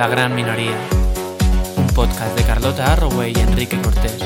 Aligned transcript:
La 0.00 0.08
Gran 0.08 0.34
Minoría, 0.34 0.78
un 1.76 1.86
podcast 1.88 2.34
de 2.34 2.42
Carlota 2.44 2.90
Arroway 2.94 3.34
y 3.36 3.40
Enrique 3.40 3.78
Cortés. 3.82 4.18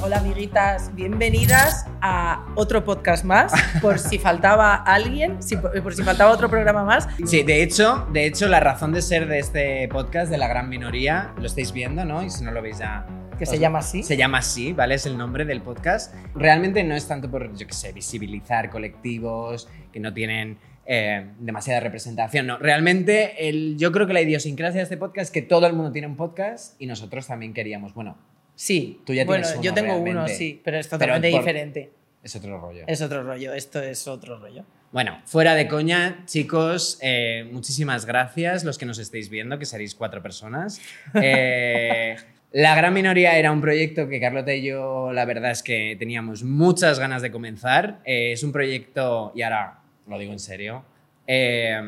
Hola 0.00 0.18
amiguitas, 0.18 0.94
bienvenidas 0.94 1.86
a 2.00 2.44
otro 2.54 2.84
podcast 2.84 3.24
más, 3.24 3.52
por 3.82 3.98
si 3.98 4.18
faltaba 4.18 4.74
alguien, 4.74 5.42
si- 5.42 5.56
por 5.56 5.94
si 5.94 6.02
faltaba 6.02 6.30
otro 6.32 6.48
programa 6.48 6.84
más. 6.84 7.08
Sí, 7.26 7.42
de 7.42 7.62
hecho, 7.62 8.06
de 8.12 8.26
hecho, 8.26 8.48
la 8.48 8.60
razón 8.60 8.92
de 8.92 9.02
ser 9.02 9.26
de 9.28 9.38
este 9.38 9.88
podcast 9.88 10.30
de 10.30 10.38
la 10.38 10.48
gran 10.48 10.68
minoría, 10.68 11.32
lo 11.36 11.46
estáis 11.46 11.72
viendo, 11.72 12.04
¿no? 12.04 12.22
Y 12.22 12.30
si 12.30 12.42
no 12.44 12.50
lo 12.52 12.62
veis 12.62 12.78
ya. 12.78 13.04
Que 13.40 13.46
se 13.46 13.58
llama 13.58 13.78
así. 13.80 14.02
Se 14.02 14.16
llama 14.16 14.38
así, 14.38 14.72
¿vale? 14.74 14.94
Es 14.96 15.06
el 15.06 15.16
nombre 15.16 15.44
del 15.46 15.62
podcast. 15.62 16.14
Realmente 16.34 16.84
no 16.84 16.94
es 16.94 17.08
tanto 17.08 17.30
por, 17.30 17.56
yo 17.56 17.66
qué 17.66 17.72
sé, 17.72 17.90
visibilizar 17.92 18.68
colectivos 18.68 19.66
que 19.92 19.98
no 19.98 20.12
tienen 20.12 20.58
eh, 20.84 21.26
demasiada 21.38 21.80
representación. 21.80 22.46
No, 22.46 22.58
realmente 22.58 23.48
el, 23.48 23.78
yo 23.78 23.92
creo 23.92 24.06
que 24.06 24.12
la 24.12 24.20
idiosincrasia 24.20 24.80
de 24.80 24.82
este 24.82 24.98
podcast 24.98 25.28
es 25.28 25.30
que 25.30 25.40
todo 25.42 25.66
el 25.66 25.72
mundo 25.72 25.90
tiene 25.90 26.06
un 26.06 26.16
podcast 26.16 26.78
y 26.80 26.84
nosotros 26.86 27.26
también 27.26 27.54
queríamos, 27.54 27.94
bueno, 27.94 28.18
Sí, 28.54 29.00
Tú 29.06 29.14
ya 29.14 29.24
bueno, 29.24 29.40
tienes 29.42 29.54
uno, 29.54 29.64
yo 29.64 29.72
tengo 29.72 29.96
uno, 29.96 30.28
sí, 30.28 30.60
pero 30.62 30.76
es 30.78 30.86
Pero 30.86 30.98
totalmente 30.98 31.30
por- 31.30 31.40
diferente. 31.40 31.92
es 32.22 32.36
otro 32.36 32.60
rollo. 32.60 32.84
Es 32.86 33.00
otro 33.00 33.22
rollo, 33.22 33.54
esto 33.54 33.80
es 33.82 34.06
otro 34.06 34.38
rollo. 34.38 34.66
Bueno, 34.92 35.22
fuera 35.24 35.54
de 35.54 35.66
coña, 35.66 36.24
chicos, 36.26 36.98
eh, 37.00 37.48
muchísimas 37.50 38.04
gracias 38.04 38.64
los 38.64 38.76
que 38.76 38.84
nos 38.84 38.98
estáis 38.98 39.30
viendo, 39.30 39.58
que 39.58 39.64
seréis 39.64 39.94
cuatro 39.94 40.20
personas. 40.22 40.78
Eh, 41.22 42.16
la 42.52 42.74
gran 42.74 42.92
minoría 42.92 43.38
era 43.38 43.52
un 43.52 43.60
proyecto 43.60 44.08
que 44.08 44.20
Carlota 44.20 44.52
y 44.54 44.62
yo, 44.62 45.12
la 45.12 45.24
verdad 45.24 45.52
es 45.52 45.62
que 45.62 45.96
teníamos 45.98 46.42
muchas 46.42 46.98
ganas 46.98 47.22
de 47.22 47.30
comenzar. 47.30 48.00
Eh, 48.04 48.32
es 48.32 48.42
un 48.42 48.52
proyecto, 48.52 49.32
y 49.34 49.42
ahora 49.42 49.78
lo 50.06 50.18
digo 50.18 50.32
en 50.32 50.40
serio, 50.40 50.84
eh, 51.26 51.80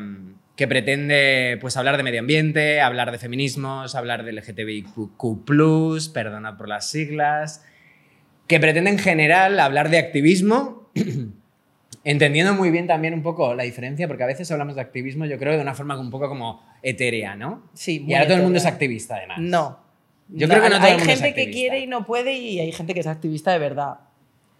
que 0.55 0.67
pretende 0.67 1.57
pues, 1.59 1.75
hablar 1.75 1.97
de 1.97 2.03
medio 2.03 2.21
ambiente, 2.21 2.79
hablar 2.79 3.11
de 3.11 3.17
feminismos, 3.17 3.95
hablar 3.95 4.23
de 4.23 4.31
LGTBIQ, 4.31 5.17
perdona 6.13 6.57
por 6.57 6.69
las 6.69 6.89
siglas, 6.89 7.65
que 8.47 8.59
pretende 8.59 8.89
en 8.91 8.99
general 8.99 9.59
hablar 9.59 9.89
de 9.89 9.97
activismo 9.97 10.89
Entendiendo 12.05 12.53
muy 12.53 12.69
bien 12.69 12.85
también 12.85 13.13
un 13.13 13.23
poco 13.23 13.55
la 13.55 13.63
diferencia, 13.63 14.07
porque 14.07 14.23
a 14.23 14.27
veces 14.27 14.51
hablamos 14.51 14.75
de 14.75 14.81
activismo, 14.81 15.25
yo 15.25 15.37
creo, 15.39 15.53
de 15.53 15.61
una 15.61 15.73
forma 15.73 15.97
un 15.97 16.09
poco 16.09 16.27
como 16.27 16.61
etérea, 16.81 17.35
¿no? 17.35 17.63
Sí, 17.73 17.95
Y 17.95 17.99
muy 18.01 18.13
ahora 18.15 18.27
todo 18.27 18.37
el 18.37 18.43
mundo 18.43 18.57
es 18.57 18.65
activista, 18.65 19.15
además. 19.15 19.39
No. 19.39 19.82
Yo 20.33 20.47
creo 20.47 20.61
que 20.61 20.69
no 20.69 20.77
todo 20.77 20.87
Hay 20.87 20.99
gente 20.99 21.33
que 21.33 21.51
quiere 21.51 21.79
y 21.79 21.87
no 21.87 22.05
puede 22.05 22.33
y 22.33 22.59
hay 22.59 22.71
gente 22.71 22.93
que 22.93 22.99
es 22.99 23.07
activista 23.07 23.51
de 23.51 23.59
verdad. 23.59 23.99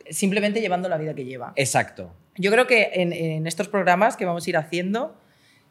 Simplemente 0.09 0.61
llevando 0.61 0.87
la 0.89 0.97
vida 0.97 1.13
que 1.13 1.25
lleva. 1.25 1.53
Exacto. 1.55 2.13
Yo 2.35 2.51
creo 2.51 2.67
que 2.67 2.91
en, 2.93 3.13
en 3.13 3.47
estos 3.47 3.67
programas 3.67 4.17
que 4.17 4.25
vamos 4.25 4.45
a 4.45 4.49
ir 4.49 4.57
haciendo, 4.57 5.15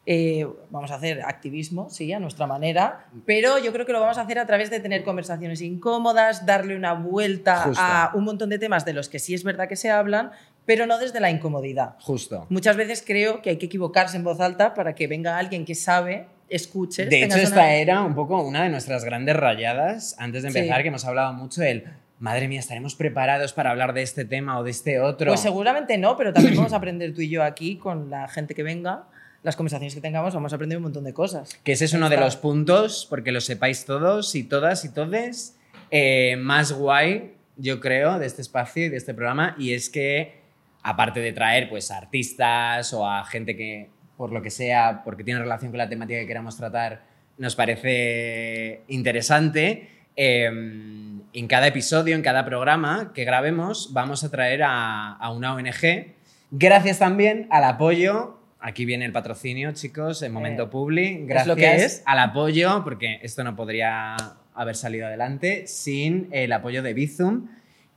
eh, 0.05 0.45
vamos 0.69 0.91
a 0.91 0.95
hacer 0.95 1.21
activismo, 1.21 1.89
sí, 1.89 2.11
a 2.11 2.19
nuestra 2.19 2.45
manera, 2.45 3.05
pero 3.25 3.57
yo 3.57 3.71
creo 3.71 3.85
que 3.85 3.93
lo 3.93 4.01
vamos 4.01 4.17
a 4.17 4.21
hacer 4.21 4.37
a 4.37 4.45
través 4.45 4.69
de 4.69 4.81
tener 4.81 5.03
conversaciones 5.05 5.61
incómodas, 5.61 6.45
darle 6.45 6.75
una 6.75 6.93
vuelta 6.93 7.61
Justo. 7.61 7.81
a 7.81 8.11
un 8.13 8.25
montón 8.25 8.49
de 8.49 8.59
temas 8.59 8.83
de 8.83 8.91
los 8.91 9.07
que 9.07 9.19
sí 9.19 9.33
es 9.33 9.45
verdad 9.45 9.69
que 9.69 9.77
se 9.77 9.89
hablan, 9.89 10.31
pero 10.65 10.87
no 10.87 10.97
desde 10.97 11.21
la 11.21 11.29
incomodidad. 11.29 11.95
Justo. 12.01 12.47
Muchas 12.49 12.75
veces 12.75 13.01
creo 13.05 13.41
que 13.41 13.51
hay 13.51 13.57
que 13.57 13.67
equivocarse 13.67 14.17
en 14.17 14.25
voz 14.25 14.41
alta 14.41 14.73
para 14.73 14.93
que 14.93 15.07
venga 15.07 15.37
alguien 15.37 15.63
que 15.63 15.75
sabe, 15.75 16.27
escuche. 16.55 17.05
De 17.05 17.23
hecho, 17.23 17.37
esta 17.37 17.61
una- 17.61 17.73
era 17.75 18.01
un 18.01 18.15
poco 18.15 18.41
una 18.41 18.63
de 18.63 18.69
nuestras 18.69 19.03
grandes 19.05 19.35
rayadas 19.35 20.15
antes 20.19 20.43
de 20.43 20.49
empezar, 20.49 20.77
Sí. 20.77 20.81
que 20.83 20.87
hemos 20.89 21.05
hablado 21.05 21.33
mucho 21.33 21.61
del, 21.61 21.85
madre 22.19 22.47
mía, 22.47 22.59
¿estaremos 22.59 22.95
preparados 22.95 23.51
para 23.53 23.71
hablar 23.71 23.93
de 23.93 24.01
este 24.01 24.23
tema 24.23 24.57
o 24.59 24.63
de 24.63 24.71
este 24.71 24.99
otro? 24.99 25.27
Pues 25.31 25.41
seguramente 25.41 25.97
no, 25.97 26.15
pero 26.15 26.31
también 26.31 26.55
vamos 26.55 26.71
a 26.73 26.77
aprender 26.77 27.13
tú 27.13 27.21
y 27.21 27.29
yo 27.29 27.43
aquí 27.43 27.75
con 27.77 28.09
la 28.09 28.27
gente 28.29 28.55
que 28.55 28.63
venga, 28.63 29.03
las 29.41 29.57
conversaciones 29.57 29.93
que 29.93 29.99
tengamos, 29.99 30.33
vamos 30.33 30.53
a 30.53 30.55
aprender 30.55 30.77
un 30.77 30.83
montón 30.83 31.03
de 31.03 31.13
cosas. 31.13 31.53
Que 31.65 31.73
ese 31.73 31.83
es 31.85 31.93
uno 31.93 32.09
de 32.09 32.15
los 32.15 32.37
puntos, 32.37 33.05
porque 33.09 33.33
lo 33.33 33.41
sepáis 33.41 33.85
todos 33.85 34.35
y 34.35 34.43
todas 34.43 34.85
y 34.85 34.93
todes, 34.93 35.57
eh, 35.91 36.37
más 36.37 36.71
guay, 36.71 37.33
yo 37.57 37.81
creo, 37.81 38.19
de 38.19 38.25
este 38.25 38.41
espacio 38.41 38.85
y 38.85 38.89
de 38.89 38.95
este 38.97 39.13
programa, 39.13 39.55
y 39.59 39.73
es 39.73 39.89
que, 39.89 40.41
aparte 40.81 41.19
de 41.19 41.33
traer 41.33 41.67
pues, 41.69 41.91
a 41.91 41.97
artistas 41.97 42.93
o 42.93 43.05
a 43.05 43.25
gente 43.25 43.57
que, 43.57 43.89
por 44.17 44.31
lo 44.31 44.41
que 44.41 44.49
sea, 44.49 45.01
porque 45.03 45.23
tiene 45.23 45.39
relación 45.39 45.71
con 45.71 45.77
la 45.77 45.89
temática 45.89 46.19
que 46.19 46.27
queramos 46.27 46.57
tratar, 46.57 47.03
nos 47.37 47.55
parece 47.55 48.81
interesante, 48.87 49.89
eh, 50.15 50.45
en 50.45 51.47
cada 51.47 51.67
episodio, 51.67 52.15
en 52.15 52.21
cada 52.21 52.45
programa 52.45 53.11
que 53.13 53.23
grabemos, 53.25 53.91
vamos 53.93 54.23
a 54.23 54.29
traer 54.29 54.61
a, 54.63 55.13
a 55.13 55.31
una 55.31 55.55
ONG, 55.55 56.13
gracias 56.51 56.99
también 56.99 57.47
al 57.49 57.63
apoyo. 57.63 58.37
Aquí 58.59 58.85
viene 58.85 59.03
el 59.05 59.11
patrocinio, 59.11 59.73
chicos, 59.73 60.21
en 60.21 60.31
momento 60.31 60.63
Eh, 60.63 60.67
publi. 60.67 61.25
Gracias 61.25 61.47
lo 61.47 61.55
que 61.55 61.75
es. 61.75 62.03
al 62.05 62.19
apoyo, 62.19 62.83
porque 62.83 63.19
esto 63.21 63.43
no 63.43 63.55
podría 63.55 64.15
haber 64.53 64.75
salido 64.75 65.07
adelante 65.07 65.67
sin 65.67 66.29
el 66.31 66.53
apoyo 66.53 66.81
de 66.83 66.93
Bizum, 66.93 67.47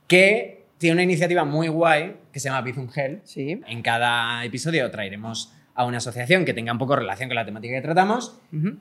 que 0.07 0.65
tiene 0.77 0.95
una 0.95 1.03
iniciativa 1.03 1.45
muy 1.45 1.67
guay 1.69 2.17
que 2.33 2.39
se 2.39 2.49
llama 2.49 2.61
Bizum 2.61 2.89
Health. 2.93 3.21
Sí. 3.23 3.61
En 3.67 3.81
cada 3.81 4.43
episodio 4.43 4.89
traeremos 4.91 5.53
a 5.77 5.85
una 5.85 5.97
asociación 5.97 6.43
que 6.43 6.53
tenga 6.53 6.71
un 6.73 6.77
poco 6.79 6.95
relación 6.95 7.29
con 7.29 7.35
la 7.35 7.45
temática 7.45 7.75
que 7.75 7.81
tratamos 7.81 8.37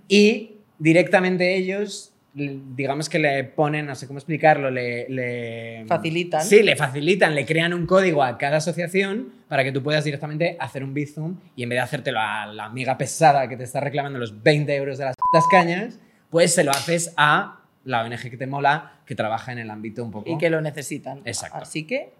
y 0.08 0.56
directamente 0.78 1.54
ellos, 1.56 2.12
digamos 2.34 3.08
que 3.08 3.18
le 3.18 3.44
ponen, 3.44 3.86
no 3.86 3.94
sé 3.94 4.06
cómo 4.06 4.18
explicarlo, 4.18 4.70
le... 4.70 5.06
le- 5.08 5.84
Facilitan. 5.86 6.42
Sí, 6.42 6.62
le 6.62 6.74
facilitan, 6.74 7.34
le 7.34 7.44
crean 7.46 7.72
un 7.74 7.86
código 7.86 8.22
a 8.22 8.36
cada 8.38 8.56
asociación 8.58 9.32
para 9.48 9.62
que 9.62 9.72
tú 9.72 9.82
puedas 9.82 10.04
directamente 10.04 10.56
hacer 10.58 10.82
un 10.82 10.92
Bizum 10.94 11.36
y 11.54 11.62
en 11.62 11.68
vez 11.68 11.76
de 11.76 11.80
hacértelo 11.82 12.18
a 12.20 12.46
la 12.46 12.64
amiga 12.64 12.98
pesada 12.98 13.48
que 13.48 13.56
te 13.56 13.64
está 13.64 13.80
reclamando 13.80 14.18
los 14.18 14.42
20 14.42 14.74
euros 14.74 14.98
de 14.98 15.04
las 15.04 15.16
cañas, 15.50 15.98
pues 16.30 16.54
se 16.54 16.64
lo 16.64 16.70
haces 16.72 17.12
a 17.16 17.60
la 17.84 18.02
ONG 18.04 18.30
que 18.30 18.36
te 18.36 18.46
mola, 18.46 19.00
que 19.06 19.14
trabaja 19.14 19.52
en 19.52 19.58
el 19.58 19.70
ámbito 19.70 20.02
un 20.04 20.10
poco... 20.10 20.28
Y 20.30 20.38
que 20.38 20.50
lo 20.50 20.60
necesitan. 20.60 21.20
Exacto. 21.24 21.58
Así 21.58 21.86
que. 21.86 22.10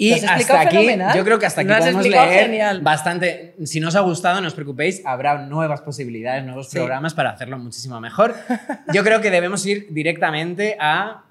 Y 0.00 0.12
hasta 0.12 0.60
aquí, 0.60 0.76
fenomenal. 0.76 1.16
yo 1.16 1.24
creo 1.24 1.38
que 1.40 1.46
hasta 1.46 1.60
aquí 1.62 1.70
has 1.72 1.80
podemos 1.80 2.06
leer 2.06 2.44
genial. 2.44 2.80
bastante. 2.82 3.56
Si 3.64 3.80
no 3.80 3.88
os 3.88 3.96
ha 3.96 4.00
gustado, 4.00 4.40
no 4.40 4.46
os 4.46 4.54
preocupéis, 4.54 5.02
habrá 5.04 5.38
nuevas 5.44 5.80
posibilidades, 5.80 6.44
nuevos 6.44 6.70
Sí. 6.70 6.76
programas 6.78 7.14
para 7.14 7.30
hacerlo 7.30 7.58
muchísimo 7.58 8.00
mejor. 8.00 8.34
Yo 8.94 9.02
creo 9.02 9.20
que 9.20 9.30
debemos 9.30 9.66
ir 9.66 9.88
directamente 9.90 10.76
a, 10.80 11.24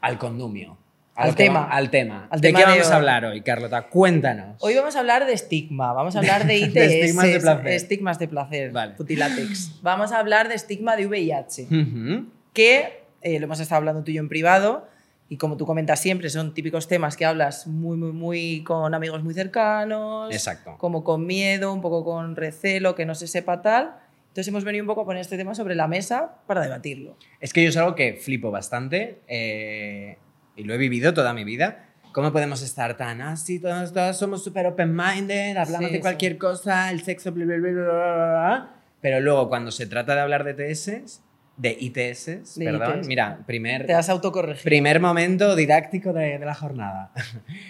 al 0.00 0.18
condumio. 0.18 0.76
Al 1.14 1.30
que 1.36 1.44
tema. 1.44 1.60
va- 1.60 1.66
al 1.70 1.90
tema. 1.90 2.26
Al 2.30 2.40
¿De 2.40 2.48
tema 2.48 2.58
qué 2.60 2.64
de 2.64 2.70
vamos 2.72 2.86
hoy. 2.86 2.92
a 2.92 2.96
hablar 2.96 3.24
hoy, 3.26 3.42
Carlota? 3.42 3.82
Cuéntanos. 3.82 4.56
Hoy 4.60 4.74
vamos 4.74 4.96
a 4.96 5.00
hablar 5.00 5.26
de 5.26 5.34
estigma, 5.34 5.92
vamos 5.92 6.16
a 6.16 6.20
hablar 6.20 6.46
de 6.46 6.56
ITS. 6.56 6.74
De 6.74 7.00
estigmas 7.00 7.26
de 7.28 7.40
placer. 7.40 7.66
Estigmas 7.68 8.18
de 8.18 8.28
placer. 8.28 8.70
Vale. 8.72 8.94
Putilátex. 8.94 9.72
Vamos 9.82 10.10
a 10.12 10.18
hablar 10.18 10.48
de 10.48 10.54
estigma 10.54 10.96
de 10.96 11.06
VIH. 11.06 11.66
Ujú. 11.70 12.26
que 12.54 13.02
eh, 13.20 13.38
lo 13.38 13.44
hemos 13.44 13.60
estado 13.60 13.76
hablando 13.78 14.02
tú 14.02 14.10
y 14.10 14.14
yo 14.14 14.20
en 14.20 14.28
privado 14.28 14.88
y 15.32 15.38
como 15.38 15.56
tú 15.56 15.64
comentas 15.64 15.98
siempre 15.98 16.28
son 16.28 16.52
típicos 16.52 16.88
temas 16.88 17.16
que 17.16 17.24
hablas 17.24 17.66
muy 17.66 17.96
muy 17.96 18.12
muy 18.12 18.62
con 18.64 18.92
amigos 18.92 19.24
muy 19.24 19.32
cercanos 19.32 20.30
Exacto. 20.30 20.76
como 20.76 21.02
con 21.04 21.24
miedo 21.24 21.72
un 21.72 21.80
poco 21.80 22.04
con 22.04 22.36
recelo 22.36 22.94
que 22.94 23.06
no 23.06 23.14
se 23.14 23.26
sepa 23.26 23.62
tal 23.62 23.94
entonces 24.24 24.48
hemos 24.48 24.62
venido 24.62 24.82
un 24.82 24.88
poco 24.88 25.00
a 25.00 25.04
poner 25.06 25.22
este 25.22 25.38
tema 25.38 25.54
sobre 25.54 25.74
la 25.74 25.88
mesa 25.88 26.34
para 26.46 26.60
debatirlo 26.60 27.16
Es 27.40 27.54
que 27.54 27.62
yo 27.62 27.70
es 27.70 27.76
algo 27.78 27.94
que 27.94 28.18
flipo 28.22 28.50
bastante 28.50 29.22
eh, 29.26 30.18
y 30.54 30.64
lo 30.64 30.74
he 30.74 30.76
vivido 30.76 31.14
toda 31.14 31.32
mi 31.32 31.44
vida. 31.44 31.86
¿Cómo 32.12 32.30
podemos 32.30 32.60
estar 32.60 32.98
tan 32.98 33.22
así? 33.22 33.58
Todos, 33.58 33.94
todos 33.94 34.18
somos 34.18 34.44
súper 34.44 34.66
open-minded, 34.66 35.56
hablamos 35.56 35.88
Sí, 35.88 35.94
de 35.94 36.00
cualquier 36.00 36.36
cosa, 36.36 36.90
el 36.90 37.00
sexo, 37.00 37.32
bla, 37.32 37.46
bla, 37.46 37.56
bla, 37.56 37.70
bla, 37.70 37.82
bla, 37.82 38.14
bla. 38.26 38.74
Pero 39.00 39.20
luego, 39.20 39.48
cuando 39.48 39.70
se 39.70 39.86
trata 39.86 40.14
de 40.14 40.20
hablar 40.20 40.44
de 40.44 40.52
TS, 40.52 41.22
de 41.56 41.76
ITS, 41.78 42.54
De 42.58 42.64
perdón, 42.64 42.98
ITS. 43.00 43.06
mira, 43.08 43.38
primer, 43.46 43.86
te 43.86 43.94
has 43.94 44.08
autocorregido 44.08 44.64
primer 44.64 45.00
momento 45.00 45.54
didáctico 45.54 46.12
de, 46.12 46.38
de 46.38 46.44
la 46.46 46.54
jornada. 46.54 47.12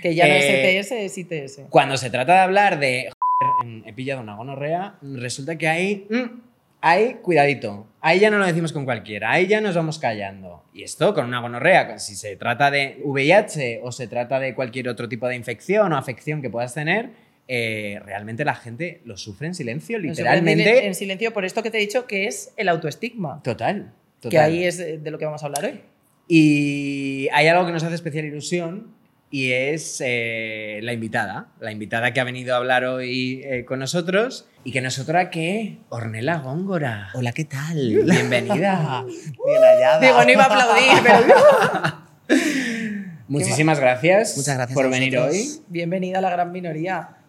que 0.02 0.14
ya 0.14 0.26
no 0.28 0.34
Eh, 0.34 0.78
es 0.78 0.90
ETS 0.90 0.92
es 0.92 1.18
ITS 1.18 1.60
Cuando 1.68 1.96
se 1.96 2.08
trata 2.10 2.32
de 2.34 2.38
hablar 2.40 2.78
de 2.78 3.10
"Joder, 3.10 3.82
he 3.86 3.92
pillado 3.92 4.20
una 4.20 4.36
gonorrea, 4.36 4.94
resulta 5.02 5.56
que 5.58 5.68
ahí, 5.68 6.06
mm, 6.08 6.40
ahí, 6.80 7.16
cuidadito. 7.22 7.86
Ahí 8.00 8.18
ya 8.20 8.30
no 8.30 8.38
lo 8.38 8.46
decimos 8.46 8.72
con 8.72 8.84
cualquiera, 8.84 9.30
ahí 9.32 9.46
ya 9.46 9.60
nos 9.60 9.74
vamos 9.76 9.98
callando. 9.98 10.64
Y 10.72 10.82
esto 10.84 11.12
con 11.14 11.26
una 11.26 11.40
gonorrea, 11.40 11.98
si 11.98 12.14
se 12.16 12.34
trata 12.36 12.70
de 12.70 13.00
VIH 13.04 13.80
o 13.82 13.92
se 13.92 14.06
trata 14.08 14.38
de 14.40 14.54
cualquier 14.54 14.88
otro 14.88 15.08
tipo 15.08 15.28
de 15.28 15.36
infección 15.36 15.92
o 15.92 15.96
afección 15.96 16.40
que 16.42 16.50
puedas 16.50 16.74
tener, 16.74 17.10
eh, 17.48 18.00
realmente 18.04 18.44
la 18.44 18.54
gente 18.54 19.00
lo 19.04 19.16
sufre 19.16 19.48
en 19.48 19.54
silencio, 19.54 19.98
literalmente. 19.98 20.86
en 20.86 20.94
silencio 20.94 21.32
por 21.32 21.44
esto 21.44 21.62
que 21.62 21.70
te 21.70 21.78
he 21.78 21.80
dicho 21.80 22.06
que 22.06 22.26
es 22.26 22.52
el 22.56 22.68
autoestigma 22.68 23.42
Total, 23.42 23.92
total. 24.20 24.30
que 24.30 24.38
ahí 24.38 24.64
es 24.64 24.78
de 24.78 25.10
lo 25.10 25.18
que 25.18 25.24
vamos 25.24 25.42
a 25.42 25.46
hablar 25.46 25.64
hoy 25.64 25.80
Y 26.28 27.28
hay 27.32 27.48
algo 27.48 27.66
que 27.66 27.72
nos 27.72 27.82
hace 27.82 27.94
especial 27.94 28.24
ilusión 28.24 28.94
y 29.32 29.50
es 29.52 30.02
eh, 30.04 30.80
la 30.82 30.92
invitada, 30.92 31.48
la 31.58 31.72
invitada 31.72 32.12
que 32.12 32.20
ha 32.20 32.24
venido 32.24 32.54
a 32.54 32.58
hablar 32.58 32.84
hoy 32.84 33.40
eh, 33.44 33.64
con 33.64 33.78
nosotros 33.78 34.46
y 34.62 34.72
que 34.72 34.82
nosotros 34.82 35.28
que 35.32 35.78
Ornella 35.88 36.36
Góngora. 36.36 37.08
Hola, 37.14 37.32
¿qué 37.32 37.46
tal? 37.46 37.76
Bienvenida. 38.04 39.04
Bien 39.06 39.62
hallada. 39.62 40.00
digo 40.00 40.22
no 40.22 40.30
iba 40.30 40.44
a 40.44 40.46
aplaudir 40.46 40.92
pero 41.02 42.02
Muchísimas 43.28 43.80
gracias, 43.80 44.36
Muchas 44.36 44.56
gracias 44.56 44.74
por 44.74 44.90
venir 44.90 45.16
hoy. 45.18 45.48
Bienvenida 45.68 46.18
a 46.18 46.20
la 46.20 46.30
gran 46.30 46.52
minoría. 46.52 47.21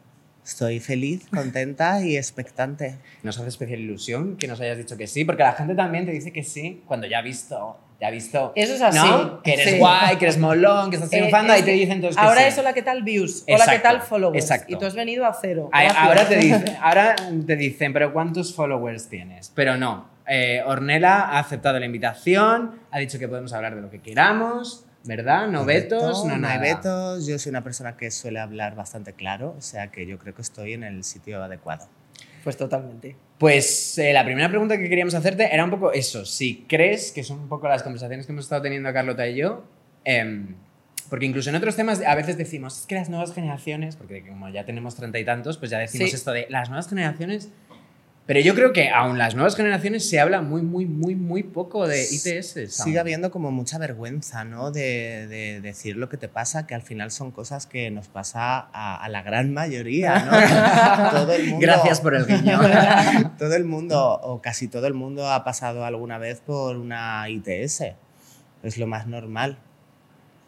Estoy 0.46 0.80
feliz, 0.80 1.26
contenta 1.34 2.02
y 2.04 2.18
expectante. 2.18 2.98
Nos 3.24 3.38
hace 3.38 3.48
especial 3.50 3.80
ilusión 3.80 4.36
que 4.38 4.48
nos 4.48 4.60
hayas 4.60 4.78
dicho 4.78 4.98
que 4.98 5.08
sí, 5.08 5.24
porque 5.24 5.44
la 5.44 5.54
gente 5.54 5.74
también 5.76 6.06
te 6.06 6.12
dice 6.12 6.34
que 6.34 6.44
sí 6.44 6.84
cuando 6.86 7.08
ya 7.08 7.20
ha 7.20 7.22
visto, 7.22 7.78
ya 8.02 8.08
ha 8.08 8.12
visto. 8.12 8.52
Eso 8.56 8.74
es 8.76 8.82
así, 8.82 8.98
¿no? 8.98 9.42
Que 9.42 9.54
eres 9.54 9.70
sí. 9.72 9.78
guay, 9.78 10.18
que 10.18 10.26
eres 10.26 10.38
molón, 10.38 10.90
que 10.90 10.98
estás 10.98 11.14
Eh, 11.14 11.18
triunfando, 11.18 11.54
es 11.54 11.60
ahí 11.60 11.66
te 11.66 11.72
dicen 11.72 12.02
todos 12.02 12.16
que 12.18 12.22
Ahora 12.22 12.42
sí. 12.42 12.48
es 12.48 12.58
hola, 12.58 12.74
¿qué 12.74 12.82
tal 12.82 13.04
views? 13.04 13.46
Hola, 13.48 13.66
¿qué 13.72 13.80
tal 13.80 14.02
followers? 14.02 14.44
exacto. 14.44 14.74
Y 14.74 14.78
tú 14.78 14.86
has 14.86 14.96
venido 14.96 15.26
a 15.26 15.34
cero. 15.40 15.70
Gracias. 15.72 15.96
Ahora 15.98 16.28
te, 16.28 16.36
dicen, 16.40 16.66
ahora 16.82 17.16
te 17.48 17.56
dicen, 17.56 17.94
pero 17.94 18.12
¿cuántos 18.12 18.54
followers 18.54 19.08
tienes? 19.08 19.50
Pero 19.56 19.78
no. 19.78 20.10
Eh, 20.28 20.62
Ornella 20.66 21.22
ha 21.22 21.40
aceptado 21.40 21.80
la 21.80 21.86
invitación, 21.86 22.80
ha 22.92 23.00
dicho 23.00 23.18
que 23.18 23.28
podemos 23.30 23.54
hablar 23.54 23.76
de 23.76 23.82
lo 23.82 23.90
que 23.90 24.00
queramos, 24.02 24.86
¿verdad? 25.04 25.48
No 25.48 25.66
vetos, 25.66 26.24
no 26.26 26.30
no 26.38 26.48
hay 26.48 26.58
nada. 26.60 26.76
vetos. 26.76 27.28
Yo 27.28 27.38
soy 27.40 27.50
una 27.50 27.64
persona 27.64 27.98
que 27.98 28.10
suele 28.12 28.40
hablar 28.40 28.76
bastante 28.76 29.14
claro, 29.14 29.56
o 29.58 29.62
sea 29.62 29.92
que 29.92 30.06
yo 30.06 30.18
creo 30.20 30.34
que 30.34 30.42
estoy 30.42 30.74
en 30.74 30.84
el 30.84 31.04
sitio 31.04 31.44
adecuado. 31.44 31.88
Pues 32.44 32.58
totalmente. 32.58 33.16
Pues 33.38 33.98
eh, 33.98 34.12
la 34.14 34.24
primera 34.26 34.50
pregunta 34.50 34.78
que 34.78 34.90
queríamos 34.90 35.14
hacerte 35.16 35.54
era 35.54 35.64
un 35.64 35.70
poco 35.72 35.92
eso, 35.94 36.26
si 36.26 36.66
crees 36.68 37.12
que 37.12 37.24
son 37.24 37.40
un 37.40 37.50
poco 37.50 37.68
las 37.68 37.84
conversaciones 37.84 38.26
que 38.26 38.32
hemos 38.32 38.46
estado 38.46 38.62
teniendo 38.64 38.92
Carlota 38.94 39.28
y 39.28 39.36
yo, 39.36 39.64
em, 40.04 40.56
porque 41.10 41.26
incluso 41.26 41.50
en 41.50 41.56
otros 41.58 41.76
temas 41.76 42.02
a 42.02 42.16
veces 42.16 42.38
decimos, 42.38 42.80
es 42.80 42.86
que 42.86 42.96
las 42.96 43.10
nuevas 43.10 43.34
generaciones, 43.34 43.96
porque 43.96 44.26
como 44.28 44.50
ya 44.50 44.66
tenemos 44.66 44.96
treinta 44.96 45.20
y 45.20 45.26
tantos, 45.26 45.58
pues 45.58 45.72
ya 45.72 45.80
decimos 45.80 46.10
Sí. 46.10 46.16
esto 46.16 46.32
de 46.32 46.48
las 46.50 46.70
nuevas 46.70 46.88
generaciones, 46.90 47.50
pero 48.26 48.40
yo 48.40 48.56
creo 48.56 48.72
que 48.72 48.90
aún 48.90 49.18
las 49.18 49.36
nuevas 49.36 49.58
generaciones 49.58 50.10
se 50.10 50.18
habla 50.22 50.42
muy, 50.42 50.62
muy, 50.62 50.86
muy, 50.86 51.14
muy 51.14 51.44
poco 51.44 51.88
de 51.88 52.04
ITS. 52.04 52.74
Sigue 52.74 52.98
habiendo 52.98 53.32
como 53.32 53.52
mucha 53.52 53.78
vergüenza, 53.78 54.46
¿no? 54.46 54.72
De, 54.72 55.28
de 55.28 55.60
decir 55.60 55.98
lo 55.98 56.08
que 56.08 56.16
te 56.16 56.30
pasa, 56.30 56.66
que 56.66 56.74
al 56.74 56.84
final 56.84 57.12
son 57.12 57.32
cosas 57.32 57.68
que 57.68 57.92
nos 57.92 58.08
pasa 58.08 58.70
a, 58.72 59.04
a 59.04 59.10
la 59.10 59.24
gran 59.24 59.54
mayoría, 59.54 60.20
¿no? 60.20 61.12
todo 61.12 61.34
el 61.34 61.50
mundo, 61.50 61.68
Gracias 61.68 62.00
por 62.00 62.16
el 62.16 62.26
guiño. 62.26 62.62
todo 63.38 63.56
el 63.56 63.66
mundo, 63.66 64.20
o 64.24 64.42
casi 64.42 64.70
todo 64.70 64.88
el 64.88 64.94
mundo, 64.94 65.30
ha 65.30 65.44
pasado 65.44 65.84
alguna 65.84 66.18
vez 66.18 66.40
por 66.40 66.78
una 66.78 67.28
ITS. 67.28 67.84
Es 68.64 68.78
lo 68.78 68.88
más 68.88 69.06
normal. 69.06 69.58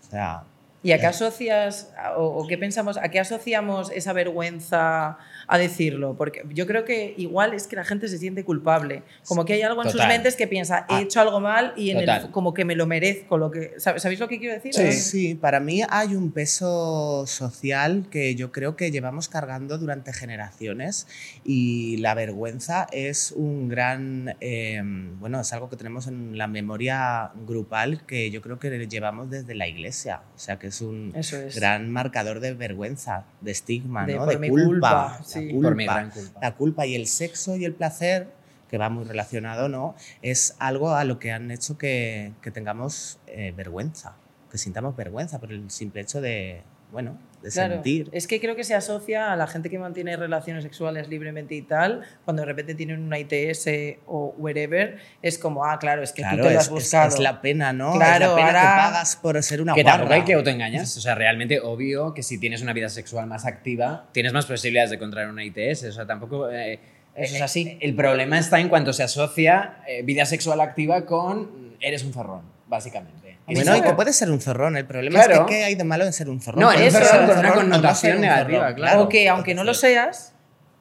O 0.08 0.10
sea, 0.12 0.44
¿Y 0.82 0.94
a 0.94 1.00
qué 1.00 1.08
asocias, 1.08 1.92
o, 2.16 2.24
o 2.24 2.48
qué 2.48 2.58
pensamos, 2.58 2.96
a 2.98 3.10
qué 3.10 3.20
asociamos 3.20 3.92
esa 3.92 4.14
vergüenza 4.14 5.18
a 5.48 5.58
decirlo? 5.58 6.16
Porque 6.18 6.44
yo 6.54 6.66
creo 6.68 6.86
que 6.86 7.14
igual 7.18 7.54
es 7.54 7.68
que 7.68 7.76
la 7.76 7.84
gente 7.84 8.08
se 8.08 8.18
siente 8.18 8.44
culpable. 8.44 9.04
Como 9.28 9.46
que 9.46 9.54
hay 9.54 9.62
algo 9.62 9.82
en 9.82 9.90
sus 9.90 9.94
Total. 10.00 10.08
mentes 10.10 10.36
que 10.36 10.48
piensa, 10.48 10.86
he 10.90 10.96
Ah. 10.96 11.02
hecho 11.02 11.22
algo 11.22 11.40
mal 11.40 11.74
y 11.76 11.92
en 11.92 11.98
el, 11.98 12.32
como 12.32 12.54
que 12.54 12.66
me 12.66 12.76
lo 12.76 12.86
merezco. 12.88 13.38
Lo 13.38 13.52
que, 13.52 13.76
¿sab- 13.78 14.00
¿Sabéis 14.00 14.20
lo 14.20 14.28
que 14.28 14.40
quiero 14.40 14.54
decir? 14.54 14.74
Sí. 14.74 14.92
Sí, 14.92 15.36
para 15.36 15.60
mí 15.60 15.82
hay 15.90 16.16
un 16.16 16.32
peso 16.32 17.26
social 17.28 18.08
que 18.10 18.36
yo 18.36 18.52
creo 18.52 18.76
que 18.76 18.92
llevamos 18.92 19.28
cargando 19.30 19.78
durante 19.78 20.14
generaciones 20.14 21.08
y 21.44 21.98
la 21.98 22.14
vergüenza 22.14 22.88
es 22.92 23.32
un 23.32 23.68
gran, 23.70 24.36
eh, 24.42 24.82
bueno, 25.20 25.40
es 25.42 25.54
algo 25.54 25.70
que 25.70 25.76
tenemos 25.76 26.08
en 26.08 26.38
la 26.38 26.48
memoria 26.48 27.32
grupal 27.46 28.06
que 28.06 28.32
yo 28.32 28.42
creo 28.42 28.60
que 28.60 28.88
llevamos 28.88 29.30
desde 29.30 29.56
la 29.56 29.68
iglesia, 29.68 30.22
o 30.36 30.40
sea 30.40 30.60
que 30.60 30.68
es 30.68 30.82
un 30.82 31.14
es. 31.16 31.56
gran 31.56 31.90
marcador 31.92 32.40
de 32.40 32.54
vergüenza, 32.54 33.26
de 33.42 33.52
estigma, 33.52 34.06
De 34.06 34.16
¿no? 34.16 34.26
de 34.26 34.38
culpa, 34.50 34.66
culpa, 34.66 35.20
sí. 35.40 35.50
culpa, 35.52 35.68
Por 35.70 35.76
mi 35.76 35.86
gran 35.86 36.10
culpa. 36.12 36.40
la 36.42 36.56
culpa 36.56 36.86
y 36.86 36.96
el 36.96 37.08
sexo 37.08 37.56
y 37.56 37.66
el 37.66 37.74
placer 37.74 38.28
que 38.70 38.78
va 38.78 38.90
muy 38.90 39.04
relacionado, 39.04 39.70
¿no? 39.70 39.96
Es 40.22 40.56
algo 40.60 40.96
a 40.96 41.04
lo 41.04 41.20
que 41.20 41.32
han 41.32 41.52
hecho 41.52 41.78
que, 41.78 42.34
que 42.42 42.52
tengamos 42.52 43.20
eh, 43.28 43.54
vergüenza, 43.56 44.16
que 44.52 44.58
sintamos 44.58 44.96
vergüenza 44.96 45.40
por 45.40 45.52
el 45.52 45.70
simple 45.70 46.02
hecho 46.02 46.20
de, 46.20 46.64
bueno, 46.92 47.18
de 47.46 47.52
Claro, 47.52 47.74
sentir. 47.76 48.10
es 48.12 48.28
que 48.28 48.40
creo 48.42 48.56
que 48.56 48.64
se 48.64 48.74
asocia 48.76 49.32
a 49.32 49.36
la 49.36 49.48
gente 49.48 49.70
que 49.70 49.78
mantiene 49.80 50.18
relaciones 50.18 50.64
sexuales 50.64 51.08
libremente 51.08 51.56
y 51.56 51.62
tal, 51.62 52.02
cuando 52.26 52.42
de 52.42 52.48
repente 52.48 52.76
tienen 52.76 53.02
una 53.02 53.18
ITS 53.20 53.68
o 54.08 54.34
wherever, 54.38 54.98
es 55.22 55.38
como, 55.38 55.64
ah, 55.66 55.78
claro, 55.80 56.02
es 56.04 56.12
que 56.12 56.22
Claro, 56.24 56.38
tú 56.38 56.44
te 56.44 56.50
lo 56.50 56.50
es, 56.52 56.58
has 56.58 56.64
es- 56.66 56.70
buscado. 56.72 57.08
es 57.10 57.20
la 57.20 57.42
pena, 57.42 57.72
¿no? 57.74 57.92
es 57.92 57.98
Claro, 57.98 58.30
la 58.30 58.36
pena 58.36 58.48
ahora- 58.48 58.60
que 58.62 58.66
pagas 58.92 59.16
por 59.18 59.44
ser 59.44 59.62
una 59.62 59.74
que 59.74 59.84
tampoco 59.84 60.08
guarra. 60.08 60.16
hay 60.16 60.26
que 60.26 60.34
autoengañarse. 60.34 61.00
O 61.00 61.02
sea, 61.02 61.16
realmente 61.16 61.60
obvio 61.60 62.14
que 62.14 62.24
si 62.24 62.40
tienes 62.40 62.62
una 62.62 62.74
vida 62.74 62.90
sexual 62.90 63.28
más 63.28 63.46
activa, 63.46 64.08
tienes 64.12 64.34
más 64.34 64.46
posibilidades 64.46 64.90
de 64.90 65.00
contraer 65.00 65.30
una 65.30 65.44
ITS. 65.44 65.84
O 65.90 65.92
sea, 65.92 66.06
tampoco... 66.06 66.50
eh, 66.50 66.80
Eso 67.16 67.36
es 67.36 67.42
así. 67.42 67.78
El 67.80 67.96
problema 67.96 68.38
está 68.40 68.60
en 68.60 68.68
cuanto 68.68 68.92
se 68.92 69.02
asocia 69.04 69.78
eh, 69.88 70.02
vida 70.04 70.26
sexual 70.26 70.60
activa 70.60 71.06
con 71.06 71.76
eres 71.80 72.04
un 72.04 72.12
zorrón, 72.12 72.42
básicamente. 72.68 73.25
Bueno, 73.48 73.78
y 73.78 73.82
que 73.82 73.94
puede 73.94 74.12
ser 74.14 74.32
un 74.32 74.42
zorrón. 74.42 74.76
El 74.78 74.86
problema 74.86 75.20
Claro. 75.24 75.34
es 75.34 75.40
que 75.42 75.46
¿qué 75.58 75.64
hay 75.66 75.76
de 75.76 75.84
malo 75.84 76.06
en 76.06 76.14
ser 76.14 76.30
un 76.30 76.42
zorrón? 76.42 76.62
No, 76.62 76.72
Puede 76.72 76.88
eso 76.88 76.98
ser 76.98 77.06
es, 77.06 77.12
un 77.14 77.18
con 77.18 77.26
una 77.26 77.36
zorrón 77.36 77.70
no 77.70 77.76
connotación 77.76 78.16
un 78.16 78.22
negativa, 78.22 78.60
zorrón, 78.60 78.76
claro. 78.76 79.02
O 79.04 79.10
que 79.10 79.30
aunque 79.30 79.54
no 79.54 79.64
lo 79.64 79.74
seas, 79.74 80.34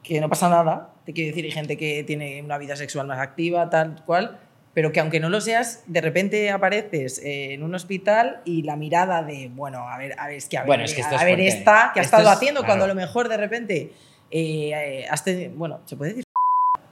que 0.03 0.21
no 0.21 0.29
pasa 0.31 0.49
nada, 0.49 0.91
te 1.05 1.13
quiero 1.13 1.29
decir, 1.29 1.45
hay 1.45 1.51
gente 1.51 1.77
que 1.77 2.05
tiene 2.05 2.43
una 2.43 2.57
vida 2.59 2.77
sexual 2.77 3.07
más 3.07 3.19
activa, 3.19 3.69
tal 3.69 4.03
cual, 4.07 4.39
pero 4.73 4.93
que 4.93 5.01
aunque 5.01 5.21
no 5.21 5.29
lo 5.29 5.41
seas, 5.41 5.83
de 5.87 6.01
repente 6.01 6.51
apareces 6.51 7.19
eh, 7.23 7.53
en 7.55 7.63
un 7.63 7.75
hospital 7.75 8.41
y 8.45 8.63
la 8.63 8.77
mirada 8.77 9.23
de, 9.23 9.51
bueno, 9.55 9.87
a 9.89 9.99
ver, 9.99 10.15
a 10.19 10.27
ver, 10.29 10.37
es 10.37 10.49
que 10.49 10.57
a 10.57 10.61
ver, 10.63 10.67
Bueno, 10.67 10.85
es 10.85 10.95
que 10.95 11.03
esto 11.03 11.15
a 11.15 11.19
es 11.19 11.25
ver 11.25 11.41
esta 11.41 11.91
que 11.93 12.01
ha 12.01 12.03
estado 12.03 12.23
es- 12.25 12.29
haciendo, 12.37 12.61
claro. 12.61 12.71
cuando 12.71 12.85
a 12.87 12.89
lo 12.89 12.95
mejor 12.95 13.29
de 13.29 13.37
repente 13.37 13.93
eh, 14.31 14.71
eh, 14.75 15.07
has 15.11 15.23
tenido- 15.23 15.53
bueno, 15.55 15.81
¿se 15.85 15.97
puede 15.97 16.11
decir? 16.13 16.25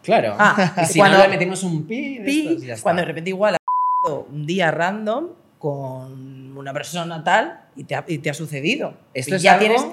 Claro. 0.02 0.34
Ah, 0.38 0.74
y 0.82 0.84
si 0.84 0.98
cuando- 0.98 1.16
no 1.18 1.24
le 1.24 1.30
metimos 1.30 1.62
un 1.62 1.86
pi, 1.86 2.18
de 2.18 2.30
estos 2.30 2.62
ya 2.62 2.74
está. 2.74 2.82
cuando 2.82 3.00
de 3.02 3.06
repente 3.06 3.30
igual 3.30 3.54
ha 3.56 4.08
un 4.30 4.46
día 4.46 4.70
random 4.70 5.28
con 5.62 6.58
una 6.58 6.72
persona 6.72 7.22
tal 7.22 7.60
y 7.76 7.84
te 7.84 7.94
ha, 7.94 8.04
y 8.08 8.18
te 8.18 8.30
ha 8.30 8.34
sucedido. 8.34 8.96
Esto 9.14 9.34
Y 9.34 9.36
es 9.36 9.42
ya 9.42 9.52
algo 9.52 9.64
tienes 9.64 9.86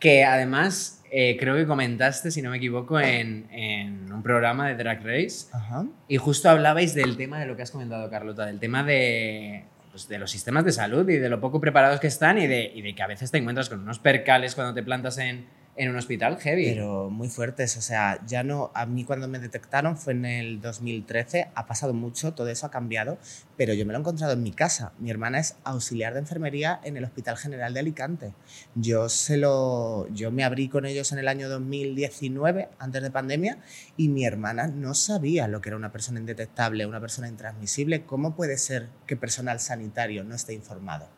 que 0.00 0.24
además 0.24 1.02
eh, 1.10 1.36
creo 1.38 1.54
que 1.54 1.66
comentaste, 1.66 2.30
si 2.30 2.40
no 2.40 2.48
me 2.48 2.56
equivoco, 2.56 2.98
en, 2.98 3.46
en 3.52 4.10
un 4.10 4.22
programa 4.22 4.68
de 4.68 4.74
Drag 4.74 5.04
Race. 5.04 5.48
Ajá. 5.52 5.84
Y 6.08 6.16
justo 6.16 6.48
hablabais 6.48 6.94
del 6.94 7.18
tema 7.18 7.38
de 7.38 7.44
lo 7.44 7.56
que 7.56 7.62
has 7.62 7.70
comentado, 7.70 8.08
Carlota, 8.08 8.46
del 8.46 8.58
tema 8.58 8.84
de, 8.84 9.66
pues, 9.90 10.08
de 10.08 10.18
los 10.18 10.30
sistemas 10.30 10.64
de 10.64 10.72
salud 10.72 11.06
y 11.10 11.18
de 11.18 11.28
lo 11.28 11.42
poco 11.42 11.60
preparados 11.60 12.00
que 12.00 12.06
están 12.06 12.38
y 12.38 12.46
de, 12.46 12.72
y 12.74 12.80
de 12.80 12.94
que 12.94 13.02
a 13.02 13.06
veces 13.06 13.30
te 13.30 13.36
encuentras 13.36 13.68
con 13.68 13.80
unos 13.80 13.98
percales 13.98 14.54
cuando 14.54 14.72
te 14.72 14.82
plantas 14.82 15.18
en, 15.18 15.44
en 15.76 15.90
un 15.90 15.96
hospital 15.96 16.38
heavy. 16.38 16.66
Pero 16.66 17.08
muy 17.08 17.28
fuertes, 17.28 17.76
o 17.76 17.80
sea, 17.80 18.20
ya 18.26 18.42
no, 18.42 18.70
a 18.74 18.84
mí 18.84 19.04
cuando 19.04 19.26
me 19.26 19.38
detectaron 19.38 19.96
fue 19.96 20.12
en 20.12 20.24
el 20.24 20.60
2013, 20.60 21.48
ha 21.54 21.66
pasado 21.66 21.94
mucho, 21.94 22.34
todo 22.34 22.48
eso 22.48 22.66
ha 22.66 22.70
cambiado, 22.70 23.18
pero 23.56 23.72
yo 23.72 23.86
me 23.86 23.92
lo 23.92 23.98
he 23.98 24.00
encontrado 24.00 24.34
en 24.34 24.42
mi 24.42 24.52
casa. 24.52 24.92
Mi 24.98 25.10
hermana 25.10 25.38
es 25.38 25.56
auxiliar 25.64 26.12
de 26.12 26.20
enfermería 26.20 26.80
en 26.84 26.96
el 26.96 27.04
Hospital 27.04 27.38
General 27.38 27.72
de 27.72 27.80
Alicante. 27.80 28.34
Yo, 28.74 29.08
se 29.08 29.38
lo, 29.38 30.08
yo 30.08 30.30
me 30.30 30.44
abrí 30.44 30.68
con 30.68 30.84
ellos 30.84 31.10
en 31.12 31.18
el 31.18 31.28
año 31.28 31.48
2019, 31.48 32.68
antes 32.78 33.02
de 33.02 33.10
pandemia, 33.10 33.58
y 33.96 34.08
mi 34.08 34.24
hermana 34.24 34.66
no 34.66 34.94
sabía 34.94 35.48
lo 35.48 35.60
que 35.60 35.70
era 35.70 35.76
una 35.76 35.92
persona 35.92 36.20
indetectable, 36.20 36.86
una 36.86 37.00
persona 37.00 37.28
intransmisible. 37.28 38.04
¿Cómo 38.04 38.36
puede 38.36 38.58
ser 38.58 38.88
que 39.06 39.16
personal 39.16 39.58
sanitario 39.60 40.22
no 40.24 40.34
esté 40.34 40.52
informado? 40.52 41.08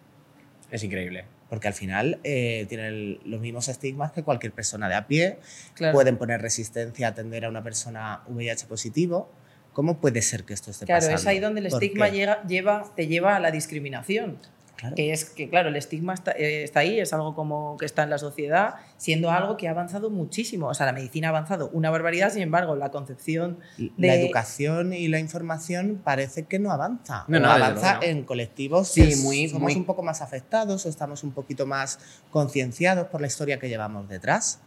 Es 0.71 0.85
increíble. 0.85 1.25
Porque 1.55 1.69
al 1.69 1.75
final 1.75 2.19
eh, 2.25 2.67
tienen 2.69 3.21
los 3.25 3.41
mismos 3.41 3.69
estigmas 3.69 4.11
que 4.11 4.25
cualquier 4.25 4.51
persona 4.53 4.89
de 4.89 4.97
a 4.97 5.07
pie, 5.07 5.39
Claro. 5.75 5.93
pueden 5.93 6.17
poner 6.19 6.43
resistencia 6.43 7.07
a 7.07 7.11
atender 7.11 7.45
a 7.45 7.49
una 7.49 7.63
persona 7.63 8.23
VIH 8.27 8.67
positivo. 8.67 9.31
¿Cómo 9.73 9.99
puede 9.99 10.21
ser 10.21 10.43
que 10.43 10.53
esto 10.53 10.73
esté 10.73 10.85
Claro, 10.85 11.03
pasando? 11.03 11.21
es 11.21 11.27
ahí 11.29 11.39
donde 11.39 11.61
el 11.61 11.69
¿Por 11.69 11.81
estigma 11.81 12.09
llega, 12.09 12.43
lleva, 12.49 12.93
te 12.97 13.07
lleva 13.07 13.37
a 13.37 13.39
la 13.41 13.53
discriminación. 13.53 14.39
Claro. 14.77 14.97
Que 14.97 15.13
es 15.13 15.25
que, 15.25 15.49
claro, 15.49 15.69
el 15.69 15.77
estigma 15.77 16.15
está, 16.15 16.33
eh, 16.33 16.65
está 16.65 16.81
ahí, 16.81 16.99
es 16.99 17.13
algo 17.13 17.35
como 17.35 17.77
que 17.77 17.87
está 17.87 18.03
en 18.03 18.11
la 18.11 18.19
sociedad, 18.19 18.75
siendo 18.97 19.31
algo 19.31 19.57
que 19.57 19.69
ha 19.69 19.71
avanzado 19.71 20.11
muchísimo. 20.11 20.67
O 20.69 20.75
sea, 20.75 20.85
la 20.87 20.93
medicina 20.93 21.29
ha 21.29 21.31
avanzado 21.31 21.71
una 21.73 21.91
barbaridad, 21.91 22.31
sin 22.33 22.43
embargo, 22.43 22.75
la 22.77 22.91
concepción 22.91 23.61
La 23.97 24.15
de- 24.15 24.25
educación 24.25 24.93
y 24.93 25.09
la 25.09 25.19
información 25.21 26.01
parece 26.03 26.45
que 26.45 26.59
no 26.59 26.71
avanza. 26.73 27.25
No, 27.29 27.39
no, 27.39 27.51
avanza 27.51 27.95
no. 27.95 28.03
en 28.03 28.25
colectivos 28.25 28.89
Sí, 28.89 29.09
que 29.09 29.17
muy- 29.17 29.49
somos 29.49 29.63
muy- 29.63 29.75
un 29.77 29.85
poco 29.85 30.03
más 30.03 30.21
afectados 30.23 30.85
o 30.85 30.89
estamos 30.89 31.23
un 31.25 31.33
poquito 31.33 31.67
más 31.67 31.99
concienciados 32.31 33.07
por 33.09 33.21
la 33.21 33.27
historia 33.29 33.59
que 33.59 33.69
llevamos 33.69 34.09
detrás. 34.09 34.61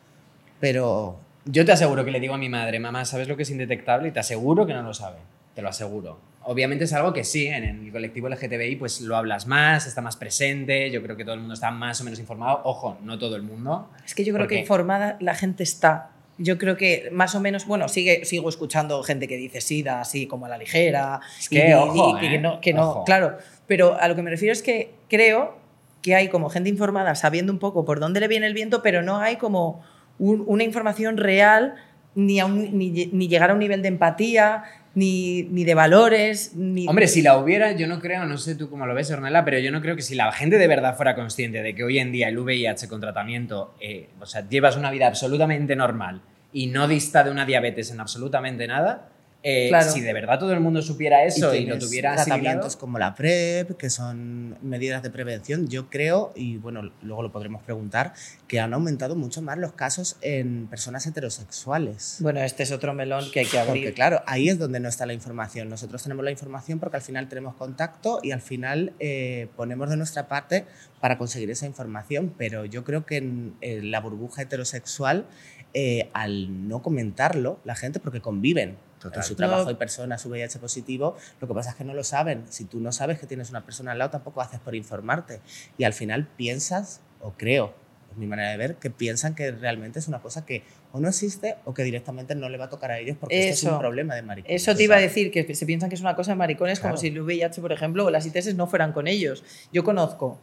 Pero 0.59 1.19
Yo 1.45 1.63
te 1.65 1.71
aseguro 1.71 2.03
que 2.03 2.11
le 2.11 2.19
digo 2.19 2.33
a 2.33 2.37
mi 2.37 2.49
madre, 2.49 2.79
mamá, 2.79 3.05
¿sabes 3.05 3.27
lo 3.27 3.37
que 3.37 3.43
es 3.43 3.49
indetectable? 3.51 4.09
Y 4.09 4.11
te 4.11 4.19
aseguro 4.19 4.65
que 4.65 4.73
no 4.73 4.81
lo 4.81 4.93
sabe. 4.93 5.17
Te 5.55 5.61
lo 5.61 5.69
aseguro. 5.69 6.19
Obviamente 6.49 6.85
es 6.85 6.93
algo 6.93 7.11
que 7.13 7.23
sí, 7.23 7.47
en 7.47 7.63
el 7.63 7.91
colectivo 7.91 8.29
LGTBI 8.29 8.77
pues 8.77 9.01
lo 9.01 9.15
hablas 9.17 9.47
más, 9.47 9.85
está 9.85 10.01
más 10.01 10.15
presente, 10.15 10.89
yo 10.91 11.01
creo 11.03 11.17
que 11.17 11.23
todo 11.25 11.33
el 11.35 11.41
mundo 11.41 11.53
está 11.53 11.71
más 11.71 11.99
o 12.01 12.03
menos 12.05 12.19
informado. 12.19 12.61
Ojo, 12.63 12.97
no 13.03 13.19
todo 13.19 13.35
el 13.35 13.43
mundo. 13.43 13.89
Es 14.05 14.15
que 14.15 14.23
yo 14.23 14.33
creo 14.33 14.45
¿Por 14.45 14.49
que 14.49 14.59
informada 14.59 15.17
la 15.19 15.35
gente 15.35 15.63
está. 15.63 16.11
Yo 16.37 16.57
creo 16.57 16.77
que 16.77 17.09
más 17.11 17.33
o 17.35 17.39
menos, 17.41 17.65
bueno, 17.65 17.89
sigue, 17.89 18.23
sigo 18.23 18.47
escuchando 18.47 19.01
gente 19.03 19.27
que 19.27 19.35
dice 19.37 19.59
SIDA 19.59 19.99
así 19.99 20.27
como 20.27 20.45
a 20.45 20.49
la 20.49 20.57
ligera. 20.57 21.19
Es 21.39 21.49
que, 21.49 21.69
y- 21.69 21.73
ojo, 21.73 22.17
y 22.21 22.25
¿eh? 22.27 22.37
no, 22.39 22.61
que 22.61 22.73
no 22.73 22.89
Ojo. 22.91 23.03
claro. 23.05 23.37
Pero 23.65 23.99
a 23.99 24.07
lo 24.07 24.15
que 24.15 24.21
me 24.21 24.29
refiero 24.29 24.53
es 24.53 24.61
que 24.61 24.93
creo 25.09 25.57
que 26.01 26.15
hay 26.15 26.29
como 26.29 26.49
gente 26.49 26.69
informada 26.69 27.15
sabiendo 27.15 27.51
un 27.51 27.59
poco 27.59 27.83
por 27.85 27.99
dónde 27.99 28.19
le 28.21 28.27
viene 28.29 28.45
el 28.47 28.53
viento, 28.53 28.81
pero 28.81 29.01
no 29.01 29.17
hay 29.17 29.35
como 29.37 29.83
un- 30.19 30.43
una 30.47 30.63
información 30.63 31.17
real 31.17 31.75
ni, 32.15 32.39
a 32.39 32.45
un- 32.45 32.77
ni, 32.77 32.91
lle- 32.93 33.09
ni 33.11 33.27
llegar 33.27 33.49
a 33.49 33.53
un 33.53 33.59
nivel 33.59 33.81
de 33.81 33.89
empatía, 33.89 34.63
ni, 34.97 35.43
ni 35.43 35.63
de 35.63 35.75
valores, 35.75 36.55
ni... 36.55 36.87
Hombre, 36.87 37.07
si 37.07 37.21
la 37.21 37.37
hubiera, 37.37 37.73
yo 37.73 37.85
no 37.85 37.99
creo, 37.99 38.25
no 38.25 38.35
sé 38.39 38.55
tú 38.55 38.67
cómo 38.67 38.87
lo 38.87 38.95
ves, 38.95 39.11
Ornella, 39.11 39.45
pero 39.45 39.59
yo 39.59 39.71
no 39.71 39.79
creo 39.79 39.95
que 39.95 40.01
si 40.01 40.15
la 40.15 40.31
gente 40.31 40.57
de 40.57 40.67
verdad 40.67 40.95
fuera 40.95 41.13
consciente 41.13 41.61
de 41.61 41.75
que 41.75 41.83
hoy 41.83 41.99
en 41.99 42.11
día 42.11 42.29
el 42.29 42.39
VIH 42.39 42.87
con 42.87 42.99
tratamiento, 42.99 43.75
eh, 43.79 44.09
o 44.19 44.25
sea, 44.25 44.49
llevas 44.49 44.75
una 44.75 44.89
vida 44.89 45.05
absolutamente 45.05 45.75
normal 45.75 46.23
y 46.51 46.65
no 46.65 46.87
dista 46.87 47.23
de 47.23 47.29
una 47.29 47.45
diabetes 47.45 47.91
en 47.91 47.99
absolutamente 47.99 48.65
nada, 48.65 49.09
eh, 49.49 49.69
Claro. 49.69 49.89
si 49.89 50.01
de 50.01 50.11
verdad 50.11 50.39
todo 50.39 50.51
el 50.51 50.59
mundo 50.59 50.81
supiera 50.81 51.23
eso 51.23 51.55
y, 51.55 51.59
lo 51.61 51.77
tienes 51.77 51.85
tuviera 51.85 52.13
asimilado, 52.13 52.41
tratamientos 52.41 52.75
como 52.75 52.99
la 52.99 53.15
PrEP, 53.15 53.77
que 53.77 53.89
son 53.89 54.57
medidas 54.61 55.01
de 55.03 55.09
prevención, 55.09 55.69
yo 55.69 55.89
creo, 55.89 56.33
y 56.35 56.57
bueno, 56.57 56.91
luego 57.01 57.23
lo 57.23 57.31
podremos 57.31 57.63
preguntar, 57.63 58.11
que 58.49 58.59
han 58.59 58.73
aumentado 58.73 59.15
mucho 59.15 59.41
más 59.41 59.57
los 59.57 59.71
casos 59.71 60.17
en 60.19 60.67
personas 60.67 61.07
heterosexuales. 61.07 62.17
Bueno, 62.19 62.41
este 62.41 62.63
es 62.63 62.73
otro 62.73 62.93
melón 62.93 63.31
que 63.31 63.39
hay 63.39 63.45
que 63.45 63.57
abrir. 63.57 63.83
Porque 63.83 63.93
claro, 63.93 64.21
ahí 64.27 64.49
es 64.49 64.59
donde 64.59 64.81
no 64.81 64.89
está 64.89 65.05
la 65.05 65.13
información. 65.13 65.69
Nosotros 65.69 66.03
tenemos 66.03 66.25
la 66.25 66.31
información 66.31 66.79
porque 66.79 66.97
al 66.97 67.03
final 67.03 67.29
tenemos 67.29 67.55
contacto 67.55 68.19
y 68.23 68.31
al 68.31 68.41
final 68.41 68.91
eh, 68.99 69.47
ponemos 69.55 69.89
de 69.89 69.95
nuestra 69.95 70.27
parte 70.27 70.65
para 70.99 71.17
conseguir 71.17 71.49
esa 71.51 71.65
información, 71.65 72.33
pero 72.37 72.65
yo 72.65 72.83
creo 72.83 73.05
que 73.05 73.15
en, 73.15 73.55
en 73.61 73.91
la 73.91 74.01
burbuja 74.01 74.41
heterosexual, 74.41 75.25
eh, 75.73 76.09
al 76.13 76.67
no 76.67 76.81
comentarlo, 76.81 77.61
la 77.63 77.75
gente, 77.75 78.01
porque 78.01 78.19
conviven. 78.19 78.75
En 79.15 79.23
su 79.23 79.35
trabajo 79.35 79.63
No. 79.63 79.69
hay 79.69 79.75
personas 79.75 80.25
VIH 80.25 80.59
positivo, 80.59 81.15
lo 81.41 81.47
que 81.47 81.53
pasa 81.53 81.71
es 81.71 81.75
que 81.75 81.83
no 81.83 81.93
lo 81.93 82.03
saben. 82.03 82.45
Si 82.49 82.65
tú 82.65 82.79
no 82.79 82.91
sabes 82.91 83.19
que 83.19 83.27
tienes 83.27 83.49
una 83.49 83.63
persona 83.65 83.91
al 83.93 83.97
lado, 83.99 84.11
tampoco 84.11 84.41
haces 84.41 84.59
por 84.59 84.75
informarte. 84.75 85.41
Y 85.77 85.83
al 85.83 85.93
final 85.93 86.27
piensas, 86.27 87.01
o 87.21 87.31
creo, 87.33 87.73
es 88.11 88.17
mi 88.17 88.25
manera 88.27 88.49
de 88.51 88.57
ver, 88.57 88.75
que 88.75 88.89
piensan 88.89 89.35
que 89.35 89.51
realmente 89.51 89.99
es 89.99 90.07
una 90.07 90.19
cosa 90.19 90.45
que 90.45 90.63
o 90.93 90.99
no 90.99 91.09
existe 91.09 91.55
o 91.65 91.73
que 91.73 91.83
directamente 91.83 92.33
no 92.33 92.47
le 92.49 92.57
va 92.57 92.65
a 92.65 92.69
tocar 92.69 92.91
a 92.91 92.97
ellos 92.99 93.17
porque 93.19 93.37
esto 93.37 93.53
es 93.53 93.63
Eso. 93.63 93.73
un 93.73 93.79
problema 93.79 94.15
de 94.15 94.21
maricón. 94.21 94.51
Eso 94.51 94.73
te 94.75 94.83
iba 94.83 94.95
a 94.95 94.99
decir, 94.99 95.29
que 95.31 95.53
se 95.53 95.65
piensan 95.65 95.89
que 95.89 95.95
es 95.95 96.01
una 96.01 96.15
cosa 96.15 96.31
de 96.31 96.37
maricones, 96.37 96.79
como 96.79 96.93
Claro. 96.93 97.01
si 97.01 97.07
el 97.07 97.21
VIH, 97.21 97.61
por 97.61 97.71
ejemplo, 97.73 98.05
o 98.05 98.09
las 98.09 98.25
ITS 98.25 98.55
no 98.55 98.65
fueran 98.67 98.93
con 98.93 99.07
ellos. 99.07 99.43
Yo 99.73 99.83
conozco 99.83 100.39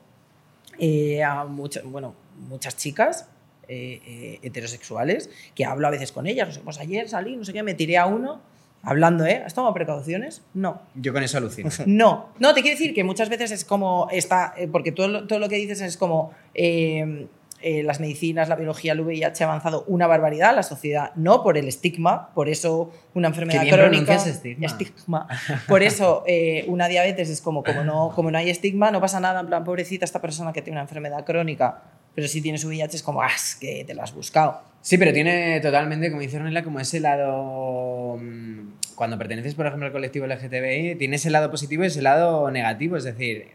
eh, 0.78 1.22
a 1.22 1.44
muchas, 1.44 1.84
bueno, 1.84 2.14
muchas 2.48 2.76
chicas 2.76 3.28
eh, 3.68 4.00
eh, 4.06 4.38
heterosexuales 4.42 5.30
que 5.54 5.64
hablo 5.64 5.86
a 5.86 5.90
veces 5.90 6.12
con 6.12 6.26
ellas. 6.26 6.48
No 6.48 6.54
sé, 6.54 6.60
pues 6.60 6.78
ayer 6.78 7.08
salí, 7.08 7.36
no 7.36 7.44
sé 7.44 7.52
qué, 7.52 7.62
me 7.62 7.74
tiré 7.74 7.96
a 7.96 8.06
uno 8.06 8.42
hablando, 8.84 9.24
¿eh? 9.26 9.42
¿Has 9.44 9.54
tomado 9.54 9.72
precauciones? 9.74 10.42
No. 10.54 10.80
yo 10.94 11.12
con 11.12 11.22
eso 11.22 11.38
alucino. 11.38 11.70
No, 11.86 12.28
no, 12.38 12.54
te 12.54 12.62
quiero 12.62 12.76
decir 12.78 12.94
que 12.94 13.04
muchas 13.04 13.28
veces 13.28 13.50
es 13.50 13.64
como 13.64 14.08
está, 14.10 14.54
eh, 14.56 14.68
porque 14.70 14.92
todo, 14.92 15.08
lo- 15.08 15.26
todo 15.26 15.38
lo 15.38 15.48
que 15.48 15.56
dices 15.56 15.80
es 15.80 15.96
como 15.96 16.32
eh, 16.54 17.26
eh, 17.62 17.82
las 17.82 17.98
medicinas, 17.98 18.48
la 18.50 18.56
biología, 18.56 18.92
el 18.92 19.00
VIH 19.00 19.42
ha 19.42 19.46
avanzado 19.46 19.84
una 19.86 20.06
barbaridad, 20.06 20.54
la 20.54 20.62
sociedad 20.62 21.12
no, 21.14 21.42
por 21.42 21.56
el 21.56 21.66
estigma, 21.66 22.28
por 22.34 22.50
eso 22.50 22.90
una 23.14 23.28
enfermedad 23.28 23.62
bien 23.62 23.74
crónica. 23.74 24.14
estigma. 24.16 24.66
estigma. 24.66 25.28
Por 25.66 25.82
eso 25.82 26.24
eh, 26.26 26.66
una 26.68 26.88
diabetes 26.88 27.30
es 27.30 27.40
como, 27.40 27.62
como 27.62 27.82
no, 27.82 28.12
como 28.14 28.30
no 28.30 28.36
hay 28.36 28.50
estigma, 28.50 28.90
no 28.90 29.00
pasa 29.00 29.18
nada, 29.18 29.40
en 29.40 29.46
plan, 29.46 29.64
pobrecita 29.64 30.04
esta 30.04 30.20
persona 30.20 30.52
que 30.52 30.60
tiene 30.60 30.74
una 30.76 30.82
enfermedad 30.82 31.24
crónica, 31.24 31.80
pero 32.14 32.28
si 32.28 32.40
tienes 32.40 32.64
VIH 32.64 32.96
es 32.96 33.02
como, 33.02 33.22
ah, 33.22 33.30
es 33.34 33.56
que 33.56 33.84
te 33.84 33.94
lo 33.94 34.02
has 34.02 34.14
buscado. 34.14 34.62
Sí, 34.80 34.98
pero 34.98 35.12
tiene 35.12 35.60
totalmente, 35.60 36.10
como 36.10 36.20
dice 36.20 36.36
Ornella, 36.36 36.62
como 36.62 36.78
ese 36.78 37.00
lado. 37.00 38.18
mm, 38.20 38.94
Cuando 38.94 39.18
perteneces, 39.18 39.54
por 39.54 39.66
ejemplo, 39.66 39.86
al 39.86 39.92
colectivo 39.92 40.26
LGTBI, 40.26 40.96
tiene 40.96 41.16
ese 41.16 41.30
lado 41.30 41.50
positivo 41.50 41.84
y 41.84 41.86
ese 41.86 42.02
lado 42.02 42.50
negativo. 42.50 42.96
Es 42.96 43.04
decir, 43.04 43.48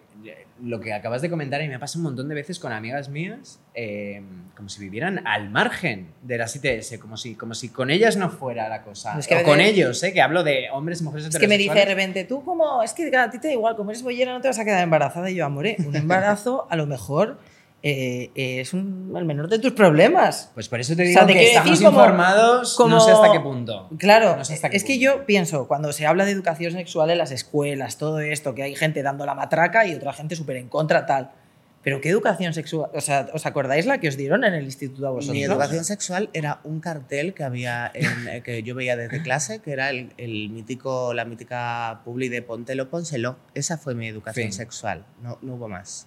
lo 0.61 0.79
que 0.79 0.93
acabas 0.93 1.21
de 1.21 1.29
comentar, 1.29 1.61
y 1.61 1.67
me 1.67 1.79
pasa 1.79 1.97
un 1.97 2.03
montón 2.03 2.27
de 2.27 2.35
veces 2.35 2.59
con 2.59 2.71
amigas 2.71 3.09
mías, 3.09 3.59
eh, 3.73 4.21
como 4.55 4.69
si 4.69 4.81
vivieran 4.81 5.25
al 5.27 5.49
margen 5.49 6.07
de 6.21 6.37
las 6.37 6.55
ITS, 6.55 6.97
como 6.99 7.15
si, 7.15 7.35
como 7.35 7.53
si 7.53 7.69
con 7.69 7.89
ellas 7.89 8.17
no 8.17 8.29
fuera 8.29 8.67
la 8.67 8.81
cosa. 8.81 9.17
Es 9.17 9.27
que 9.27 9.35
o 9.35 9.43
con 9.43 9.61
ellos, 9.61 10.01
¿eh? 10.03 10.13
que 10.13 10.21
hablo 10.21 10.43
de 10.43 10.69
hombres 10.71 11.01
y 11.01 11.03
mujeres 11.05 11.27
Es 11.27 11.37
que 11.37 11.47
me 11.47 11.57
dice 11.57 11.75
de 11.75 11.85
repente, 11.85 12.25
tú 12.25 12.43
como, 12.43 12.83
es 12.83 12.93
que 12.93 13.15
a 13.15 13.29
ti 13.29 13.39
te 13.39 13.47
da 13.47 13.53
igual, 13.53 13.75
como 13.75 13.91
eres 13.91 14.03
bollera 14.03 14.33
no 14.33 14.41
te 14.41 14.47
vas 14.47 14.59
a 14.59 14.65
quedar 14.65 14.83
embarazada. 14.83 15.29
Y 15.29 15.35
yo, 15.35 15.45
amore, 15.45 15.77
un 15.85 15.95
embarazo 15.95 16.67
a 16.69 16.75
lo 16.75 16.85
mejor 16.87 17.39
eh, 17.81 18.31
es 18.35 18.73
un- 18.73 19.13
el 19.15 19.25
menor 19.25 19.47
de 19.47 19.59
tus 19.59 19.71
problemas. 19.71 20.51
Pues 20.53 20.67
por 20.67 20.79
eso 20.79 20.95
te 20.95 21.03
O 21.03 21.05
digo 21.05 21.17
sea, 21.19 21.27
te 21.27 21.33
que 21.33 21.47
estamos 21.47 21.77
como- 21.79 21.89
informados, 21.89 22.77
no 22.77 22.83
como- 22.85 22.99
sé 22.99 23.11
hasta 23.11 23.31
qué 23.31 23.39
punto. 23.39 23.89
Claro, 23.97 24.35
No 24.35 24.43
sé 24.45 24.53
hasta 24.55 24.69
qué 24.69 24.77
es 24.77 24.83
que 24.83 24.93
punto. 24.95 25.03
yo 25.19 25.25
pienso, 25.25 25.67
cuando 25.67 25.93
se 25.93 26.05
habla 26.05 26.25
de 26.25 26.31
educación 26.31 26.73
sexual 26.73 27.09
en 27.09 27.17
las 27.17 27.31
escuelas, 27.31 27.97
todo 27.97 28.19
esto, 28.19 28.53
que 28.55 28.63
hay 28.63 28.75
gente 28.75 29.01
dando 29.03 29.25
la 29.25 29.33
matraca 29.35 29.85
y 29.85 29.95
otra 29.95 30.11
gente 30.13 30.35
súper 30.35 30.57
en 30.57 30.67
contra, 30.67 31.05
tal. 31.05 31.31
Pero 31.81 32.01
¿qué 32.01 32.09
educación 32.09 32.53
sexual? 32.53 32.91
O 32.93 32.99
sea, 32.99 33.29
¿os 33.33 33.45
acordáis 33.45 33.85
la 33.85 33.99
que 33.99 34.09
os 34.09 34.17
dieron 34.17 34.43
en 34.43 34.53
el 34.53 34.65
instituto 34.65 35.07
a 35.07 35.11
vosotros? 35.11 35.33
Mi 35.33 35.43
educación 35.43 35.85
sexual 35.85 36.29
era 36.33 36.59
un 36.65 36.81
cartel 36.81 37.33
que 37.33 37.45
había 37.45 37.89
en- 37.93 38.27
eh, 38.27 38.41
que 38.43 38.61
yo 38.63 38.75
veía 38.75 38.97
desde 38.97 39.21
clase, 39.23 39.59
que 39.59 39.71
era 39.71 39.89
el, 39.89 40.11
el 40.17 40.49
mítico, 40.49 41.13
la 41.13 41.23
mítica 41.23 42.01
publi 42.03 42.27
de 42.27 42.41
Póntelo, 42.41 42.89
pónselo. 42.89 43.37
Esa 43.53 43.77
fue 43.77 43.95
mi 43.95 44.09
educación 44.09 44.47
Fin. 44.47 44.51
sexual, 44.53 45.05
no, 45.23 45.37
no 45.41 45.55
hubo 45.55 45.69
más. 45.69 46.05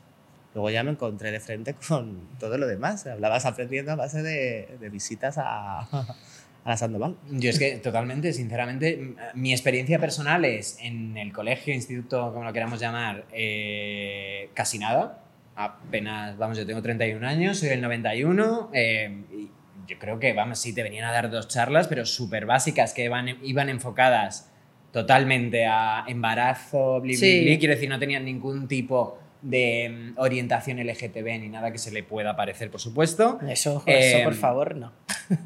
Luego 0.54 0.71
ya 0.71 0.82
me 0.82 0.90
encontré 0.90 1.30
de 1.30 1.40
frente 1.40 1.75
con 1.88 2.28
todo 2.38 2.59
lo 2.59 2.66
demás. 2.66 3.06
Hablabas 3.06 3.44
aprendiendo 3.47 3.92
a 3.92 3.97
base 3.97 4.23
de, 4.23 4.68
de 4.80 4.88
visitas 4.90 5.38
a, 5.38 5.80
a 6.64 6.68
la 6.71 6.76
Sandoval. 6.76 7.16
Yo 7.30 7.50
es 7.50 7.59
que 7.59 7.76
totalmente, 7.76 8.32
sinceramente, 8.32 9.14
mi 9.35 9.52
experiencia 9.52 9.99
personal 9.99 10.44
es 10.44 10.78
en 10.80 11.16
el 11.16 11.32
colegio, 11.32 11.73
instituto, 11.75 12.32
como 12.32 12.44
lo 12.44 12.52
queramos 12.52 12.78
llamar, 12.80 13.25
eh, 13.32 14.50
casi 14.54 14.78
nada. 14.78 15.18
Apenas, 15.54 16.38
vamos, 16.38 16.56
yo 16.56 16.64
tengo 16.66 16.80
31 16.82 17.26
años, 17.26 17.59
soy 17.59 17.68
del 17.68 17.80
91. 17.82 18.71
eh, 18.73 19.23
y 19.32 19.50
yo 19.88 19.99
creo 19.99 20.18
que, 20.21 20.32
vamos, 20.32 20.59
sí, 20.61 20.73
te 20.75 20.82
venían 20.82 21.04
a 21.04 21.12
dar 21.12 21.28
dos 21.30 21.49
charlas, 21.49 21.88
pero 21.88 22.06
súper 22.06 22.47
básicas, 22.47 22.94
que 22.94 23.04
iban, 23.04 23.28
iban 23.42 23.68
enfocadas 23.68 24.49
totalmente 24.92 25.66
a 25.66 26.04
embarazo, 26.06 27.00
bli, 27.00 27.12
bli, 27.12 27.16
Sí. 27.16 27.40
bli. 27.44 27.59
Quiero 27.59 27.75
decir, 27.75 27.88
no 27.88 27.99
tenían 27.99 28.25
ningún 28.25 28.68
tipo 28.68 29.18
de 29.43 30.13
mm, 30.15 30.21
orientación 30.21 30.79
LGTB 30.79 31.27
ni 31.41 31.49
nada 31.49 31.71
que 31.73 31.79
se 31.79 31.91
le 31.91 32.03
pueda 32.03 32.37
parecer, 32.37 32.71
por 32.71 32.81
supuesto. 32.81 33.39
Eso, 33.49 33.83
Eh, 33.87 33.99
eso, 34.15 34.25
por 34.25 34.35
favor, 34.35 34.77
no. 34.77 34.93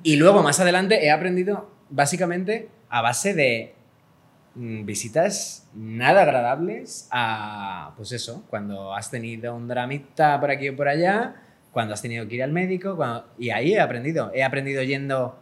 Y 0.03 0.17
luego, 0.17 0.43
más 0.43 0.61
adelante, 0.61 1.05
he 1.05 1.11
aprendido 1.11 1.71
básicamente 1.91 2.69
a 2.89 3.01
base 3.03 3.35
de 3.35 3.75
mm, 4.55 4.85
visitas 4.85 5.69
nada 5.75 6.23
agradables 6.23 7.09
a, 7.11 7.93
pues 7.97 8.13
eso, 8.13 8.45
cuando 8.51 8.95
has 8.95 9.11
tenido 9.11 9.55
un 9.55 9.69
dramita 9.69 10.39
por 10.41 10.51
aquí 10.51 10.69
o 10.69 10.77
por 10.77 10.89
allá, 10.89 11.35
cuando 11.73 11.95
has 11.95 12.03
tenido 12.03 12.27
que 12.29 12.37
ir 12.37 12.43
al 12.43 12.53
médico, 12.53 12.97
cuando- 12.97 13.27
y 13.39 13.51
ahí 13.51 13.75
he 13.75 13.81
aprendido. 13.81 14.31
He 14.35 14.43
aprendido 14.43 14.83
yendo, 14.83 15.39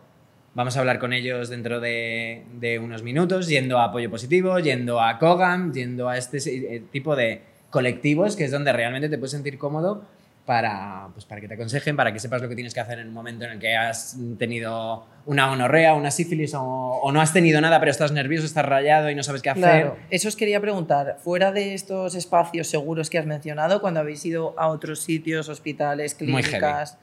vamos 0.55 0.77
a 0.77 0.81
hablar 0.81 0.99
con 0.99 1.13
ellos 1.13 1.49
dentro 1.49 1.81
de, 1.81 2.45
de 2.55 2.79
unos 2.79 3.03
minutos, 3.03 3.49
yendo 3.49 3.79
a 3.79 3.85
Apoyo 3.85 4.11
Positivo, 4.11 4.59
yendo 4.59 5.01
a 5.01 5.19
Cogam, 5.19 5.73
yendo 5.73 6.09
a 6.09 6.17
este 6.19 6.39
eh, 6.77 6.83
tipo 6.91 7.15
de 7.17 7.43
colectivos, 7.75 8.37
que 8.37 8.45
es 8.45 8.51
donde 8.51 8.73
realmente 8.73 9.09
te 9.09 9.19
puedes 9.19 9.33
sentir 9.33 9.59
cómodo 9.59 10.03
para, 10.47 11.09
pues 11.15 11.25
para 11.25 11.41
que 11.41 11.49
te 11.49 11.55
aconsejen, 11.55 11.97
para 11.97 12.13
que 12.13 12.21
sepas 12.21 12.41
lo 12.43 12.49
que 12.49 12.55
tienes 12.55 12.75
que 12.75 12.81
hacer 12.81 12.99
en 12.99 13.07
el 13.07 13.13
momento 13.13 13.45
en 13.47 13.53
el 13.53 13.59
que 13.59 13.75
has 13.77 14.17
tenido 14.39 15.07
una 15.27 15.49
gonorrea, 15.49 15.95
una 15.95 16.11
sífilis 16.11 16.53
o, 16.55 16.63
o 16.63 17.13
no 17.13 17.21
has 17.21 17.33
tenido 17.33 17.61
nada, 17.63 17.81
pero 17.81 17.91
estás 17.91 18.13
nervioso, 18.13 18.45
estás 18.47 18.65
rayado 18.67 19.09
y 19.11 19.15
no 19.15 19.23
sabes 19.23 19.41
qué 19.43 19.51
hacer. 19.51 19.63
Claro, 19.63 19.97
eso 20.11 20.29
os 20.29 20.37
quería 20.37 20.61
preguntar, 20.61 21.17
fuera 21.25 21.51
de 21.51 21.73
estos 21.75 22.15
espacios 22.15 22.69
seguros 22.69 23.09
que 23.11 23.19
has 23.19 23.27
mencionado, 23.27 23.81
cuando 23.81 24.01
habéis 24.01 24.25
ido 24.27 24.55
a 24.59 24.69
otros 24.69 25.01
sitios, 25.01 25.49
hospitales, 25.49 26.15
clínicas, 26.15 26.99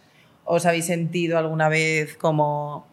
¿os 0.45 0.65
habéis 0.67 0.85
sentido 0.85 1.37
alguna 1.39 1.67
vez 1.67 2.15
como 2.17 2.85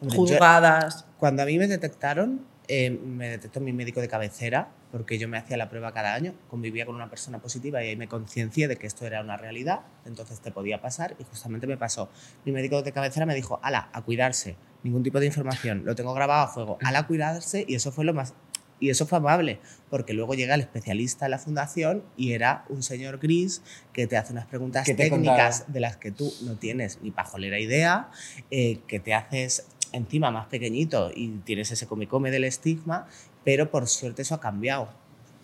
yo- 0.00 0.16
juzgadas? 0.16 1.04
Cuando 1.18 1.42
a 1.42 1.44
mí 1.46 1.58
me 1.58 1.66
detectaron, 1.68 2.40
eh, 2.66 2.90
me 2.90 3.28
detectó 3.28 3.60
mi 3.60 3.72
médico 3.74 4.00
de 4.00 4.08
cabecera, 4.08 4.68
porque 4.92 5.18
yo 5.18 5.26
me 5.26 5.38
hacía 5.38 5.56
la 5.56 5.70
prueba 5.70 5.92
cada 5.92 6.14
año, 6.14 6.34
convivía 6.48 6.84
con 6.84 6.94
una 6.94 7.08
persona 7.08 7.40
positiva 7.40 7.82
y 7.82 7.88
ahí 7.88 7.96
me 7.96 8.08
conciencié 8.08 8.68
de 8.68 8.76
que 8.76 8.86
esto 8.86 9.06
era 9.06 9.22
una 9.22 9.38
realidad, 9.38 9.80
entonces 10.04 10.40
te 10.40 10.52
podía 10.52 10.82
pasar 10.82 11.16
y 11.18 11.24
justamente 11.24 11.66
me 11.66 11.78
pasó. 11.78 12.10
Mi 12.44 12.52
médico 12.52 12.82
de 12.82 12.92
cabecera 12.92 13.24
me 13.24 13.34
dijo, 13.34 13.58
ala, 13.62 13.88
a 13.92 14.02
cuidarse, 14.02 14.56
ningún 14.82 15.02
tipo 15.02 15.18
de 15.18 15.26
información, 15.26 15.82
lo 15.86 15.94
tengo 15.94 16.12
grabado 16.12 16.44
a 16.44 16.48
fuego, 16.48 16.78
ala, 16.84 17.00
a 17.00 17.06
cuidarse 17.06 17.64
y 17.66 17.74
eso 17.74 17.90
fue 17.90 18.04
lo 18.04 18.14
más... 18.14 18.34
Y 18.80 18.90
eso 18.90 19.06
fue 19.06 19.18
amable, 19.18 19.60
porque 19.90 20.12
luego 20.12 20.34
llega 20.34 20.56
el 20.56 20.60
especialista 20.60 21.26
en 21.26 21.30
la 21.30 21.38
fundación 21.38 22.02
y 22.16 22.32
era 22.32 22.64
un 22.68 22.82
señor 22.82 23.20
gris 23.20 23.62
que 23.92 24.08
te 24.08 24.16
hace 24.16 24.32
unas 24.32 24.46
preguntas 24.46 24.84
¿Qué 24.84 24.94
te 24.94 25.08
técnicas 25.08 25.58
contaba? 25.58 25.72
de 25.72 25.80
las 25.80 25.96
que 25.98 26.10
tú 26.10 26.34
no 26.42 26.56
tienes 26.56 26.98
ni 27.00 27.12
pajolera 27.12 27.60
idea, 27.60 28.10
eh, 28.50 28.80
que 28.88 28.98
te 28.98 29.14
haces 29.14 29.68
encima 29.92 30.30
más 30.32 30.46
pequeñito 30.46 31.12
y 31.14 31.28
tienes 31.44 31.70
ese 31.70 31.86
come-come 31.86 32.32
del 32.32 32.42
estigma, 32.42 33.06
pero 33.44 33.70
por 33.70 33.86
suerte 33.88 34.22
eso 34.22 34.34
ha 34.34 34.40
cambiado. 34.40 34.88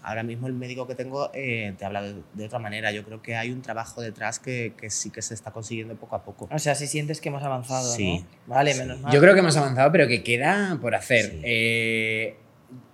Ahora 0.03 0.23
mismo 0.23 0.47
el 0.47 0.53
médico 0.55 0.87
que 0.87 0.95
tengo 0.95 1.31
eh, 1.35 1.75
te 1.77 1.85
habla 1.85 2.01
de, 2.03 2.15
de 2.33 2.45
otra 2.47 2.59
manera. 2.59 2.93
Yo 2.93 3.05
creo 3.05 3.21
que 3.21 3.37
hay 3.37 3.51
un 3.51 3.61
trabajo 3.63 4.01
detrás 4.01 4.39
que, 4.39 4.73
que 4.81 4.89
sí 4.91 5.11
que 5.11 5.21
se 5.21 5.35
está 5.35 5.51
consiguiendo 5.51 5.95
poco 5.97 6.17
a 6.17 6.23
poco. 6.23 6.49
O 6.51 6.59
sea, 6.59 6.75
si 6.75 6.87
sientes 6.87 7.21
que 7.21 7.29
hemos 7.29 7.43
avanzado, 7.43 7.93
Sí, 7.93 8.25
¿no? 8.47 8.55
Vale, 8.55 8.73
sí. 8.73 8.81
menos 8.81 9.01
mal. 9.01 9.13
Yo 9.13 9.21
creo 9.21 9.35
que 9.35 9.41
hemos 9.41 9.57
avanzado, 9.57 9.91
pero 9.93 10.07
que 10.07 10.23
queda 10.23 10.79
por 10.81 10.95
hacer. 10.95 11.25
Sí. 11.27 11.41
Eh, 11.43 12.37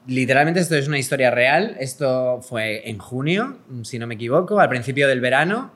literalmente 0.06 0.60
esto 0.60 0.74
es 0.76 0.88
una 0.88 0.98
historia 0.98 1.30
real. 1.30 1.76
Esto 1.78 2.40
fue 2.42 2.88
en 2.88 2.98
junio, 2.98 3.58
si 3.82 3.98
no 3.98 4.06
me 4.06 4.14
equivoco, 4.14 4.58
al 4.58 4.68
principio 4.68 5.06
del 5.06 5.20
verano. 5.20 5.70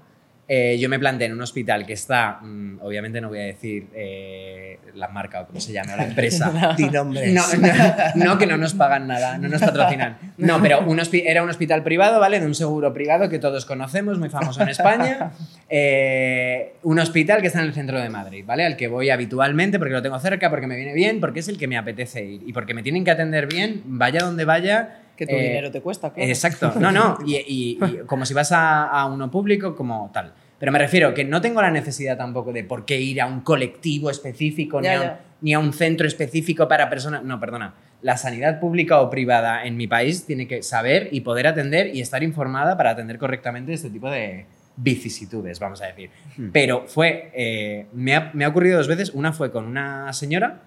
Eh, 0.51 0.79
yo 0.81 0.89
me 0.89 0.99
planté 0.99 1.27
en 1.27 1.35
un 1.35 1.43
hospital 1.43 1.85
que 1.85 1.93
está, 1.93 2.39
mm, 2.41 2.79
obviamente 2.81 3.21
no 3.21 3.29
voy 3.29 3.41
a 3.41 3.43
decir 3.43 3.89
eh, 3.95 4.79
la 4.95 5.09
marca 5.09 5.43
o 5.43 5.47
cómo 5.47 5.61
se 5.61 5.75
llama, 5.75 5.95
la 5.95 6.05
empresa. 6.05 6.75
Di 6.77 6.89
nombres. 6.89 7.35
No, 7.35 7.43
no, 7.59 8.25
no, 8.25 8.39
que 8.39 8.47
no 8.47 8.57
nos 8.57 8.73
pagan 8.73 9.07
nada, 9.07 9.37
no 9.37 9.49
nos 9.49 9.61
patrocinan. 9.61 10.17
No, 10.39 10.63
pero 10.63 10.81
un 10.81 10.99
era 11.13 11.43
un 11.43 11.51
hospital 11.51 11.83
privado, 11.83 12.19
¿vale? 12.19 12.41
De 12.41 12.47
un 12.47 12.55
seguro 12.55 12.95
privado 12.95 13.29
que 13.29 13.39
todos 13.39 13.67
conocemos, 13.67 14.19
muy 14.19 14.31
famoso 14.31 14.63
en 14.63 14.71
España. 14.71 15.33
Eh, 15.69 16.77
un 16.83 16.99
hospital 16.99 17.43
que 17.43 17.49
está 17.49 17.61
en 17.61 17.67
el 17.67 17.75
centro 17.75 18.01
de 18.01 18.09
Madrid, 18.09 18.43
¿vale? 18.47 18.65
Al 18.65 18.77
que 18.77 18.89
voy 18.89 19.11
habitualmente 19.11 19.79
porque 19.79 19.93
lo 19.93 20.01
tengo 20.01 20.19
cerca, 20.19 20.49
porque 20.49 20.67
me 20.67 20.77
viene 20.77 20.95
bien, 20.95 21.21
porque 21.21 21.41
es 21.41 21.49
el 21.49 21.59
que 21.59 21.69
me 21.69 21.77
apetece 21.77 22.25
ir 22.25 22.43
y 22.47 22.55
porque 22.55 22.73
me 22.73 22.83
tienen 22.83 23.05
que 23.05 23.11
atender 23.11 23.49
bien, 23.49 23.83
vaya 23.85 24.21
donde 24.21 24.47
vaya. 24.47 25.03
Que 25.19 25.27
tu 25.27 25.35
eh, 25.35 25.43
dinero 25.49 25.71
te 25.71 25.83
cuesta, 25.83 26.11
claro. 26.13 26.27
Exacto, 26.29 26.73
no, 26.81 26.91
no, 26.93 27.19
y, 27.27 27.35
y- 27.37 27.79
y 27.85 27.99
como 28.07 28.25
si 28.25 28.33
vas 28.33 28.53
a, 28.53 28.85
a 28.89 29.05
uno 29.07 29.31
público, 29.31 29.75
como 29.77 30.11
tal. 30.15 30.33
Pero 30.59 30.73
me 30.73 30.79
refiero 30.79 31.13
que 31.13 31.25
no 31.25 31.41
tengo 31.41 31.61
la 31.61 31.71
necesidad 31.71 32.17
tampoco 32.17 32.53
de 32.53 32.65
por 32.65 32.85
qué 32.85 33.01
ir 33.01 33.21
a 33.21 33.27
un 33.27 33.41
colectivo 33.43 34.11
específico, 34.11 34.81
ni, 34.81 34.89
a 34.89 34.95
un, 35.01 35.03
ya. 35.07 35.21
ni 35.41 35.55
a 35.55 35.59
un 35.59 35.73
centro 35.73 36.07
específico 36.07 36.67
para 36.69 36.89
personas. 36.89 37.23
No, 37.23 37.39
perdona. 37.39 37.75
La 38.01 38.17
sanidad 38.17 38.59
pública 38.61 39.01
o 39.01 39.11
privada 39.11 39.65
en 39.65 39.77
mi 39.77 39.87
país 39.89 40.25
tiene 40.25 40.47
que 40.49 40.63
saber 40.63 41.09
y 41.13 41.21
poder 41.23 41.47
atender 41.49 41.95
y 41.95 42.01
estar 42.01 42.23
informada 42.23 42.77
para 42.77 42.91
atender 42.91 43.19
correctamente 43.19 43.73
este 43.73 43.91
tipo 43.91 44.09
de 44.11 44.47
vicisitudes, 44.77 45.59
vamos 45.61 45.83
a 45.83 45.87
decir. 45.87 46.11
Pero 46.53 46.85
fue, 46.87 47.31
eh, 47.35 47.87
me, 47.93 48.15
ha, 48.15 48.31
me 48.35 48.45
ha 48.45 48.49
ocurrido 48.49 48.79
dos 48.79 48.89
veces. 48.89 49.11
Una 49.11 49.33
fue 49.33 49.51
con 49.51 49.65
una 49.65 50.13
señora 50.13 50.63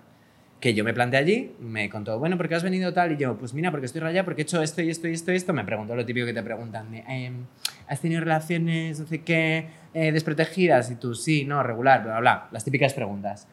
que 0.61 0.75
yo 0.75 0.83
me 0.83 0.93
planté 0.93 1.17
allí, 1.17 1.51
me 1.59 1.89
contó, 1.89 2.19
bueno, 2.19 2.37
¿por 2.37 2.47
qué 2.47 2.53
has 2.55 2.61
venido 2.63 2.93
tal? 2.93 3.11
Y 3.13 3.17
yo, 3.17 3.35
pues 3.35 3.53
mira, 3.55 3.71
porque 3.71 3.87
estoy 3.87 3.99
rayada, 3.99 4.23
porque 4.23 4.43
he 4.43 4.43
hecho 4.43 4.61
esto 4.61 4.81
y 4.83 4.91
esto 4.91 5.07
y 5.07 5.13
esto 5.13 5.31
y 5.31 5.35
esto. 5.35 5.53
Me 5.53 5.65
preguntó 5.65 5.95
lo 5.95 6.05
típico 6.05 6.27
que 6.27 6.33
te 6.35 6.43
preguntan, 6.43 6.91
de, 6.91 7.03
em, 7.07 7.45
¿has 7.87 7.99
tenido 7.99 8.21
relaciones, 8.21 8.99
no 8.99 9.07
sé 9.07 9.21
qué, 9.23 9.65
eh, 9.95 10.11
desprotegidas? 10.11 10.91
Y 10.91 10.95
tú, 10.95 11.15
sí, 11.15 11.45
no, 11.45 11.63
regular, 11.63 12.03
bla, 12.03 12.11
bla, 12.13 12.19
bla. 12.21 12.47
Las 12.51 12.63
típicas 12.63 12.93
preguntas. 12.93 13.47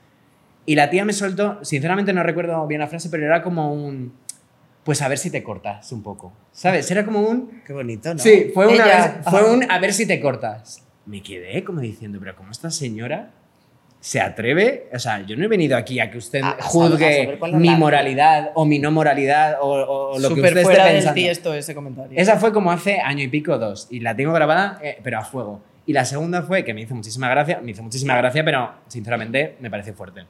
Y 0.66 0.74
la 0.74 0.90
tía 0.90 1.06
me 1.06 1.14
soltó, 1.14 1.64
sinceramente 1.64 2.12
no 2.12 2.22
recuerdo 2.22 2.66
bien 2.66 2.82
la 2.82 2.88
frase, 2.88 3.08
pero 3.08 3.24
era 3.24 3.40
como 3.42 3.72
un, 3.72 4.12
pues 4.84 5.00
a 5.00 5.08
ver 5.08 5.16
si 5.16 5.30
te 5.30 5.42
cortas 5.42 5.90
un 5.92 6.02
poco. 6.02 6.34
¿Sabes? 6.52 6.90
Era 6.90 7.06
como 7.06 7.20
un, 7.22 7.62
Qué 7.66 7.72
bonito, 7.72 8.12
¿no? 8.12 8.20
Sí, 8.20 8.50
fue, 8.52 8.66
una 8.66 8.84
Ella- 8.84 9.22
fue 9.30 9.50
un 9.50 9.70
a 9.70 9.78
ver 9.78 9.94
si 9.94 10.06
te 10.06 10.20
cortas. 10.20 10.84
Me 11.06 11.22
quedé 11.22 11.64
como 11.64 11.80
diciendo, 11.80 12.18
pero 12.20 12.36
¿cómo 12.36 12.50
esta 12.50 12.70
señora 12.70 13.30
se 14.00 14.20
atreve? 14.20 14.88
O 14.94 14.98
sea, 14.98 15.20
yo 15.26 15.36
no 15.36 15.44
he 15.44 15.48
venido 15.48 15.76
aquí 15.76 15.98
a 16.00 16.10
que 16.10 16.18
usted 16.18 16.42
A- 16.42 16.50
a 16.50 16.62
juzgue 16.62 17.38
mi 17.54 17.70
moralidad 17.70 18.50
o 18.54 18.64
mi 18.64 18.78
no 18.78 18.90
moralidad 18.90 19.56
o, 19.60 19.66
o- 19.66 20.10
o 20.14 20.18
lo 20.18 20.28
que 20.28 20.34
Súper 20.36 20.50
usted 20.52 20.62
fuera 20.62 20.78
esté 20.84 20.88
del 20.88 20.96
pensando. 20.98 21.14
tiesto 21.14 21.54
ese 21.54 21.74
comentario. 21.74 22.18
Esa 22.18 22.36
fue 22.38 22.52
como 22.52 22.70
hace 22.70 23.00
año 23.00 23.24
y 23.24 23.28
pico, 23.28 23.58
dos. 23.58 23.88
Y 23.90 24.00
la 24.00 24.14
tengo 24.14 24.32
grabada, 24.32 24.78
eh, 24.82 24.98
pero 25.02 25.18
a 25.18 25.24
fuego. 25.24 25.60
Y 25.86 25.92
la 25.94 26.04
segunda 26.04 26.42
fue 26.42 26.64
que 26.64 26.74
me 26.74 26.82
hizo 26.82 26.94
muchísima 26.94 27.28
gracia, 27.30 27.60
me 27.62 27.70
hizo 27.72 27.82
muchísima 27.82 28.16
gracia, 28.16 28.44
pero 28.44 28.70
sinceramente 28.88 29.56
me 29.60 29.70
pareció 29.70 29.94
fuerte. 29.94 30.26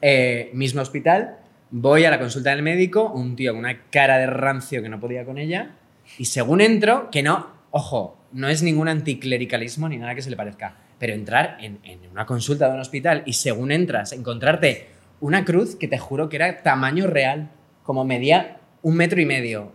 Eh, 0.00 0.50
mismo 0.54 0.80
hospital, 0.82 1.38
voy 1.70 2.04
a 2.04 2.10
la 2.10 2.18
consulta 2.18 2.50
del 2.50 2.62
médico, 2.62 3.10
un 3.12 3.34
tío 3.34 3.52
con 3.52 3.60
una 3.60 3.82
cara 3.90 4.18
de 4.18 4.26
rancio 4.26 4.82
que 4.82 4.88
no 4.88 5.00
podía 5.00 5.24
con 5.24 5.38
ella, 5.38 5.70
y 6.18 6.26
según 6.26 6.60
entro, 6.60 7.10
que 7.10 7.22
no, 7.22 7.48
ojo, 7.72 8.16
no 8.32 8.48
es 8.48 8.62
ningún 8.62 8.88
anticlericalismo 8.88 9.88
ni 9.88 9.96
nada 9.96 10.14
que 10.14 10.22
se 10.22 10.30
le 10.30 10.36
parezca, 10.36 10.76
pero 10.98 11.12
entrar 11.14 11.58
en, 11.60 11.78
en 11.84 12.00
una 12.10 12.26
consulta 12.26 12.68
de 12.68 12.74
un 12.74 12.80
hospital 12.80 13.22
y 13.26 13.34
según 13.34 13.70
entras, 13.72 14.12
encontrarte 14.12 14.88
una 15.20 15.44
cruz 15.44 15.76
que 15.76 15.88
te 15.88 15.98
juro 15.98 16.28
que 16.28 16.36
era 16.36 16.62
tamaño 16.62 17.06
real, 17.06 17.50
como 17.82 18.04
medía 18.04 18.58
un 18.82 18.96
metro 18.96 19.20
y 19.20 19.26
medio, 19.26 19.72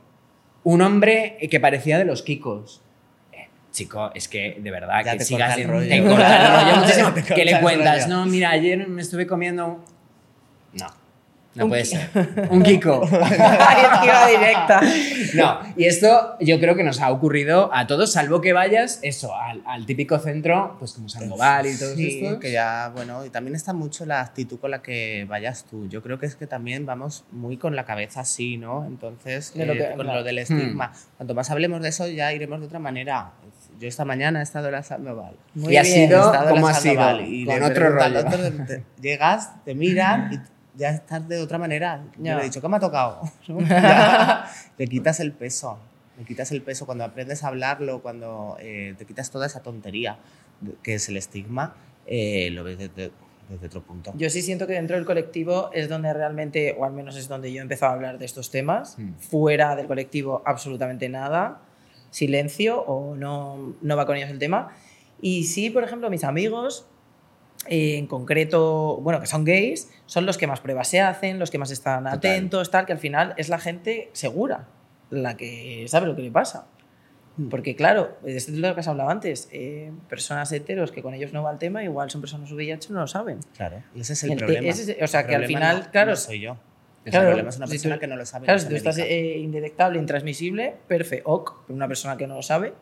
un 0.63 0.81
hombre 0.81 1.37
que 1.49 1.59
parecía 1.59 1.97
de 1.97 2.05
los 2.05 2.21
Kikos. 2.21 2.81
Eh, 3.33 3.47
Chico, 3.71 4.11
es 4.13 4.27
que 4.27 4.57
de 4.61 4.71
verdad 4.71 5.01
Ya 5.03 5.13
que 5.13 5.17
te 5.19 5.25
sigas 5.25 5.57
el 5.57 5.67
rollo. 5.67 5.87
te 5.89 6.03
corta 6.03 6.37
el 6.37 6.65
rollo 6.65 6.81
muchísimo. 6.81 7.35
Que 7.35 7.45
le 7.45 7.59
cuentas, 7.59 8.07
no, 8.07 8.25
mira, 8.25 8.51
ayer 8.51 8.87
me 8.87 9.01
estuve 9.01 9.25
comiendo. 9.25 9.83
No, 10.73 10.87
no 11.55 11.65
Un 11.65 11.69
puede 11.69 11.83
ser. 11.85 12.09
Un 12.49 12.63
Kiko. 12.63 13.01
Tira 13.09 14.27
directa. 14.27 14.81
No, 15.35 15.59
y 15.75 15.85
esto 15.85 16.35
yo 16.39 16.59
creo 16.59 16.75
que 16.75 16.83
nos 16.83 17.01
ha 17.01 17.11
ocurrido 17.11 17.69
a 17.73 17.87
todos, 17.87 18.13
salvo 18.13 18.39
que 18.41 18.53
vayas, 18.53 18.99
eso, 19.03 19.35
al, 19.35 19.61
al 19.65 19.85
típico 19.85 20.17
centro, 20.19 20.75
pues 20.79 20.93
como 20.93 21.09
Sandoval 21.09 21.67
y 21.67 21.77
todo 21.77 21.95
Sí, 21.95 22.21
esto. 22.23 22.39
que 22.39 22.51
ya, 22.51 22.89
bueno, 22.95 23.25
y 23.25 23.29
también 23.29 23.55
está 23.55 23.73
mucho 23.73 24.05
la 24.05 24.21
actitud 24.21 24.59
con 24.59 24.71
la 24.71 24.81
que 24.81 25.25
vayas 25.27 25.65
tú. 25.69 25.87
Yo 25.89 26.01
creo 26.01 26.17
que 26.19 26.25
es 26.25 26.35
que 26.35 26.47
también 26.47 26.85
vamos 26.85 27.25
muy 27.31 27.57
con 27.57 27.75
la 27.75 27.85
cabeza 27.85 28.21
así, 28.21 28.57
¿no? 28.57 28.85
Entonces, 28.85 29.53
De 29.53 29.65
lo 29.65 29.73
eh, 29.73 29.77
que- 29.77 29.87
con 29.95 30.05
claro. 30.05 30.19
lo 30.19 30.23
del 30.23 30.37
estigma. 30.39 30.91
Cuanto 31.17 31.35
más 31.35 31.51
hablemos 31.51 31.81
de 31.81 31.89
eso, 31.89 32.07
ya 32.07 32.31
iremos 32.33 32.59
de 32.61 32.67
otra 32.67 32.79
manera. 32.79 33.31
Yo 33.79 33.87
esta 33.87 34.05
mañana 34.05 34.39
he 34.39 34.43
estado 34.43 34.67
en 34.67 34.73
la 34.73 34.83
Sandoval. 34.83 35.33
Muy 35.55 35.73
y 35.73 35.77
ha 35.77 35.81
bien. 35.81 36.07
sido 36.07 36.25
estado 36.25 36.49
en 36.49 36.55
como 36.55 36.67
ha 36.67 36.73
sido, 36.73 37.19
y 37.21 37.45
con 37.45 37.63
otro 37.63 37.89
rollo. 37.89 38.23
te- 38.67 38.83
llegas, 39.01 39.63
te 39.65 39.73
miran 39.75 40.31
y 40.33 40.39
ya 40.75 40.89
estás 40.89 41.27
de 41.27 41.39
otra 41.39 41.57
manera. 41.57 42.03
Yo 42.17 42.35
le 42.35 42.41
he 42.41 42.43
dicho, 42.45 42.61
¿qué 42.61 42.67
me 42.67 42.77
ha 42.77 42.79
tocado? 42.79 43.21
Le 44.77 44.87
quitas 44.87 45.19
el 45.19 45.33
peso. 45.33 45.79
Le 46.17 46.25
quitas 46.25 46.51
el 46.51 46.61
peso 46.61 46.85
cuando 46.85 47.03
aprendes 47.03 47.43
a 47.43 47.47
hablarlo, 47.47 48.01
cuando 48.01 48.57
eh, 48.59 48.95
te 48.97 49.05
quitas 49.05 49.31
toda 49.31 49.47
esa 49.47 49.61
tontería 49.61 50.17
que 50.83 50.95
es 50.95 51.09
el 51.09 51.17
estigma, 51.17 51.75
eh, 52.05 52.49
lo 52.51 52.63
ves 52.63 52.77
desde, 52.77 53.11
desde 53.49 53.65
otro 53.65 53.81
punto. 53.81 54.13
Yo 54.15 54.29
sí 54.29 54.41
siento 54.41 54.67
que 54.67 54.73
dentro 54.73 54.95
del 54.95 55.05
colectivo 55.05 55.71
es 55.73 55.89
donde 55.89 56.13
realmente, 56.13 56.75
o 56.77 56.85
al 56.85 56.93
menos 56.93 57.15
es 57.17 57.27
donde 57.27 57.51
yo 57.51 57.59
he 57.59 57.61
empezado 57.61 57.91
a 57.91 57.95
hablar 57.95 58.17
de 58.17 58.25
estos 58.25 58.51
temas. 58.51 58.97
Mm. 58.97 59.13
Fuera 59.15 59.75
del 59.75 59.87
colectivo, 59.87 60.41
absolutamente 60.45 61.09
nada. 61.09 61.61
Silencio 62.11 62.81
o 62.81 63.15
no, 63.15 63.75
no 63.81 63.95
va 63.95 64.05
con 64.05 64.17
ellos 64.17 64.29
el 64.29 64.39
tema. 64.39 64.75
Y 65.21 65.45
sí, 65.45 65.69
por 65.69 65.83
ejemplo, 65.83 66.09
mis 66.09 66.23
amigos, 66.23 66.87
eh, 67.67 67.97
en 67.97 68.07
concreto, 68.07 68.97
bueno, 69.01 69.19
que 69.19 69.27
son 69.27 69.43
gays, 69.45 69.89
son 70.05 70.25
los 70.25 70.37
que 70.37 70.47
más 70.47 70.59
pruebas 70.61 70.87
se 70.87 70.99
hacen, 71.01 71.39
los 71.39 71.51
que 71.51 71.57
más 71.57 71.71
están 71.71 72.03
Total. 72.03 72.17
atentos, 72.17 72.71
tal, 72.71 72.85
que 72.85 72.93
al 72.93 72.99
final 72.99 73.33
es 73.37 73.49
la 73.49 73.59
gente 73.59 74.09
segura, 74.13 74.67
la 75.09 75.37
que 75.37 75.85
sabe 75.87 76.07
lo 76.07 76.15
que 76.15 76.21
le 76.23 76.31
pasa. 76.31 76.67
Mm. 77.37 77.47
Porque 77.49 77.75
claro, 77.75 78.17
es 78.25 78.49
lo 78.49 78.73
que 78.73 78.79
has 78.81 78.87
hablado 78.87 79.09
antes, 79.09 79.47
eh, 79.51 79.91
personas 80.09 80.51
heteros 80.51 80.91
que 80.91 81.01
con 81.01 81.13
ellos 81.13 81.31
no 81.33 81.43
va 81.43 81.51
el 81.51 81.59
tema, 81.59 81.83
igual 81.83 82.09
son 82.09 82.19
personas 82.21 82.51
VIH 82.51 82.91
no 82.91 83.01
lo 83.01 83.07
saben. 83.07 83.39
Claro. 83.55 83.81
Ese 83.95 84.13
es 84.13 84.23
el, 84.23 84.35
problema. 84.35 84.67
ese 84.67 84.91
es- 84.93 85.01
o 85.03 85.07
sea, 85.07 85.21
El 85.21 85.27
que 85.27 85.35
al 85.35 85.45
final, 85.45 85.79
no- 85.85 85.91
claro, 85.91 86.09
no 86.11 86.15
soy 86.17 86.39
yo. 86.41 86.57
El 87.05 87.11
claro, 87.11 87.27
problema 87.29 87.49
es 87.49 87.57
una 87.57 87.65
si 87.67 87.71
persona 87.73 87.95
tú- 87.95 88.01
que 88.01 88.07
no 88.07 88.15
lo 88.15 88.25
sabe. 88.25 88.45
Claro, 88.45 88.59
si 88.59 88.67
tú 88.67 88.75
estás 88.75 88.97
eh, 88.99 89.37
indetectable, 89.39 89.97
intransmisible, 89.97 90.75
perfecto, 90.87 91.29
ok, 91.31 91.63
pero 91.67 91.75
una 91.77 91.87
persona 91.87 92.15
que 92.17 92.27
no 92.27 92.35
lo 92.35 92.41
sabe 92.43 92.73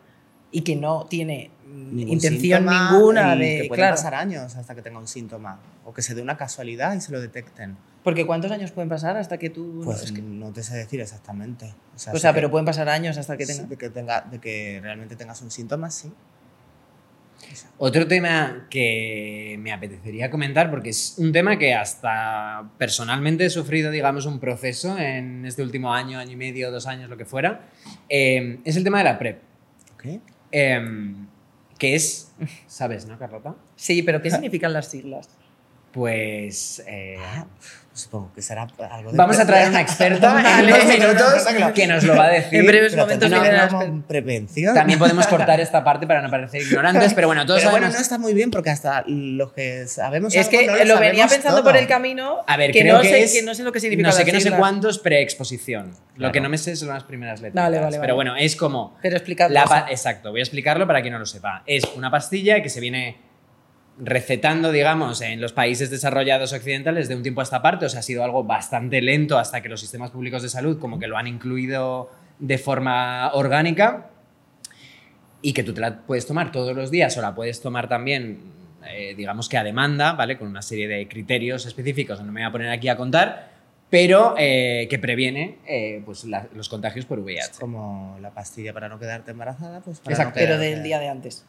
y 0.51 0.61
que 0.61 0.75
no 0.75 1.05
tiene 1.09 1.51
mm, 1.67 1.95
Ningún 1.95 2.13
intención 2.13 2.65
ninguna 2.65 3.35
de. 3.35 3.61
que 3.63 3.67
pueden 3.67 3.81
claro, 3.81 3.95
pasar 3.95 4.15
años 4.15 4.55
hasta 4.55 4.73
que 4.75 4.81
tenga 4.81 4.99
un 4.99 5.07
síntoma 5.07 5.59
o 5.85 5.93
que 5.93 6.01
se 6.01 6.15
dé 6.15 6.21
una 6.21 6.37
casualidad 6.37 6.95
y 6.95 7.01
se 7.01 7.11
lo 7.11 7.19
detecten. 7.21 7.77
porque 8.03 8.25
¿cuántos 8.25 8.51
años 8.51 8.71
pueden 8.71 8.89
pasar 8.89 9.17
hasta 9.17 9.37
que 9.37 9.49
tú.? 9.49 9.81
Pues 9.83 10.03
es 10.03 10.11
que- 10.11 10.21
no 10.21 10.51
te 10.51 10.63
sé 10.63 10.75
decir 10.77 10.99
exactamente. 11.01 11.73
O 11.95 11.99
sea, 11.99 12.13
o 12.13 12.17
sea, 12.17 12.31
que- 12.31 12.35
pero 12.35 12.49
pueden 12.51 12.65
pasar 12.65 12.89
años 12.89 13.17
hasta 13.17 13.37
que 13.37 13.45
sí, 13.45 13.53
tenga. 13.53 13.67
de 13.69 13.77
que 13.77 13.89
tenga 13.89 14.21
de 14.21 14.39
que 14.39 14.79
realmente 14.81 15.15
tengas 15.15 15.41
un 15.41 15.51
síntoma, 15.51 15.89
sí. 15.91 16.11
Otro 17.77 18.05
tema 18.07 18.67
que 18.69 19.55
me 19.59 19.71
apetecería 19.71 20.29
comentar, 20.29 20.69
porque 20.69 20.89
es 20.89 21.15
un 21.17 21.31
tema 21.31 21.57
que 21.57 21.73
hasta 21.73 22.69
personalmente 22.77 23.45
he 23.45 23.49
sufrido, 23.49 23.89
digamos, 23.91 24.25
un 24.25 24.39
proceso 24.39 24.97
en 24.97 25.45
este 25.45 25.63
último 25.63 25.93
año, 25.93 26.19
año 26.19 26.33
y 26.33 26.35
medio, 26.35 26.69
dos 26.71 26.85
años, 26.85 27.09
lo 27.09 27.15
que 27.17 27.23
fuera, 27.25 27.61
eh, 28.09 28.59
es 28.65 28.75
el 28.75 28.83
tema 28.83 28.97
de 28.99 29.03
la 29.05 29.17
PrEP. 29.17 29.41
¿Ok? 29.93 30.05
Eh, 30.51 31.13
que 31.77 31.95
es, 31.95 32.33
¿sabes, 32.67 33.05
no, 33.07 33.17
Carlota? 33.17 33.55
Sí, 33.75 34.03
pero 34.03 34.21
¿qué 34.21 34.29
significan 34.29 34.73
las 34.73 34.87
siglas? 34.91 35.29
Pues... 35.91 36.83
eh, 36.87 37.17
Ah, 37.19 37.45
supongo 37.93 38.31
que 38.33 38.41
será 38.41 38.65
algo 38.91 39.11
de 39.11 39.17
vamos 39.17 39.37
a 39.39 39.45
traer 39.45 39.67
una 39.67 39.81
experta 39.81 40.41
en 40.59 40.65
unos 40.67 40.85
minutos 40.85 41.45
que 41.75 41.85
nos 41.85 42.03
lo 42.05 42.15
va 42.15 42.25
a 42.27 42.29
decir. 42.29 42.59
En 42.61 42.65
breves 42.65 42.93
Pero 42.93 43.03
momentos 43.03 43.29
una 43.29 43.67
exper- 43.69 44.03
prevención. 44.03 44.73
También 44.73 44.97
podemos 44.99 45.27
cortar 45.27 45.59
esta 45.59 45.83
parte 45.83 46.07
para 46.07 46.21
no 46.21 46.29
parecer 46.29 46.61
ignorantes, 46.61 47.13
pero 47.13 47.27
bueno, 47.27 47.45
todos 47.45 47.59
Pero 47.59 47.71
bueno, 47.71 47.87
sabemos... 47.87 47.95
no 47.99 48.01
está 48.01 48.17
muy 48.17 48.33
bien 48.33 48.51
porque 48.51 48.69
hasta 48.69 49.03
los 49.05 49.51
que 49.51 49.85
sabemos 49.87 50.33
Es 50.33 50.47
algo 50.47 50.59
que 50.59 50.67
no 50.67 50.75
lo, 50.77 50.85
lo 50.85 50.99
venía 51.01 51.27
pensando 51.27 51.57
todo. 51.57 51.71
por 51.71 51.75
el 51.77 51.87
camino. 51.87 52.37
A 52.47 52.55
ver, 52.55 52.71
que 52.71 52.81
creo 52.81 52.95
no 52.97 53.01
que 53.01 53.09
sé, 53.09 53.23
es- 53.23 53.33
que 53.33 53.41
no 53.41 53.53
sé 53.53 53.63
lo 53.63 53.71
que 53.73 53.81
significa 53.81 54.07
No 54.07 54.13
sé 54.15 54.23
qué, 54.23 54.31
no 54.31 54.39
sé 54.39 54.51
cuántos 54.51 54.99
preexposición. 54.99 55.91
Lo 56.15 56.31
que 56.31 56.39
no 56.39 56.47
me 56.47 56.57
sé 56.57 56.77
son 56.77 56.87
las 56.89 57.03
primeras 57.03 57.41
letras. 57.41 57.65
Vale, 57.65 57.79
vale, 57.79 57.91
Pero 57.99 58.01
vale. 58.01 58.13
bueno, 58.13 58.35
es 58.37 58.55
como... 58.55 58.97
Pero 59.01 59.17
explicadlo. 59.17 59.53
La 59.53 59.65
o 59.65 59.67
sea, 59.67 59.85
pa- 59.85 59.91
exacto, 59.91 60.31
voy 60.31 60.39
a 60.39 60.43
explicarlo 60.43 60.87
para 60.87 61.01
quien 61.01 61.13
no 61.13 61.19
lo 61.19 61.25
sepa. 61.25 61.63
Es 61.65 61.83
una 61.97 62.09
pastilla 62.11 62.61
que 62.63 62.69
se 62.69 62.79
viene 62.79 63.17
recetando, 64.01 64.71
digamos, 64.71 65.21
en 65.21 65.41
los 65.41 65.51
países 65.53 65.89
desarrollados 65.91 66.53
occidentales 66.53 67.09
de 67.09 67.15
un 67.15 67.21
tiempo 67.21 67.41
a 67.41 67.43
esta 67.43 67.61
parte. 67.61 67.85
O 67.85 67.89
sea, 67.89 67.99
ha 67.99 68.03
sido 68.03 68.23
algo 68.23 68.43
bastante 68.43 69.01
lento 69.01 69.37
hasta 69.37 69.61
que 69.61 69.69
los 69.69 69.79
sistemas 69.81 70.11
públicos 70.11 70.41
de 70.41 70.49
salud 70.49 70.79
como 70.79 70.99
que 70.99 71.07
lo 71.07 71.17
han 71.17 71.27
incluido 71.27 72.09
de 72.39 72.57
forma 72.57 73.29
orgánica 73.33 74.07
y 75.41 75.53
que 75.53 75.63
tú 75.63 75.73
te 75.73 75.81
la 75.81 75.97
puedes 75.99 76.25
tomar 76.25 76.51
todos 76.51 76.75
los 76.75 76.91
días 76.91 77.17
o 77.17 77.21
la 77.21 77.33
puedes 77.35 77.61
tomar 77.61 77.87
también, 77.87 78.39
eh, 78.89 79.13
digamos 79.15 79.47
que 79.49 79.57
a 79.57 79.63
demanda, 79.63 80.13
¿vale? 80.13 80.37
Con 80.37 80.47
una 80.47 80.61
serie 80.61 80.87
de 80.87 81.07
criterios 81.07 81.65
específicos, 81.65 82.19
no 82.21 82.31
me 82.31 82.41
voy 82.41 82.47
a 82.47 82.51
poner 82.51 82.69
aquí 82.69 82.89
a 82.89 82.95
contar, 82.97 83.49
pero 83.89 84.35
eh, 84.37 84.87
que 84.89 84.99
previene 84.99 85.57
eh, 85.67 86.01
pues, 86.05 86.23
la- 86.25 86.47
los 86.53 86.69
contagios 86.69 87.05
por 87.05 87.19
VIH. 87.19 87.51
Es 87.53 87.59
como 87.59 88.17
la 88.21 88.31
pastilla 88.31 88.73
para 88.73 88.87
no 88.89 88.99
quedarte 88.99 89.31
embarazada, 89.31 89.79
pues 89.81 89.99
para 89.99 90.13
Exacto. 90.15 90.39
no 90.39 90.45
pero 90.45 90.57
del 90.57 90.83
día 90.83 90.99
de 90.99 91.07
antes. 91.09 91.45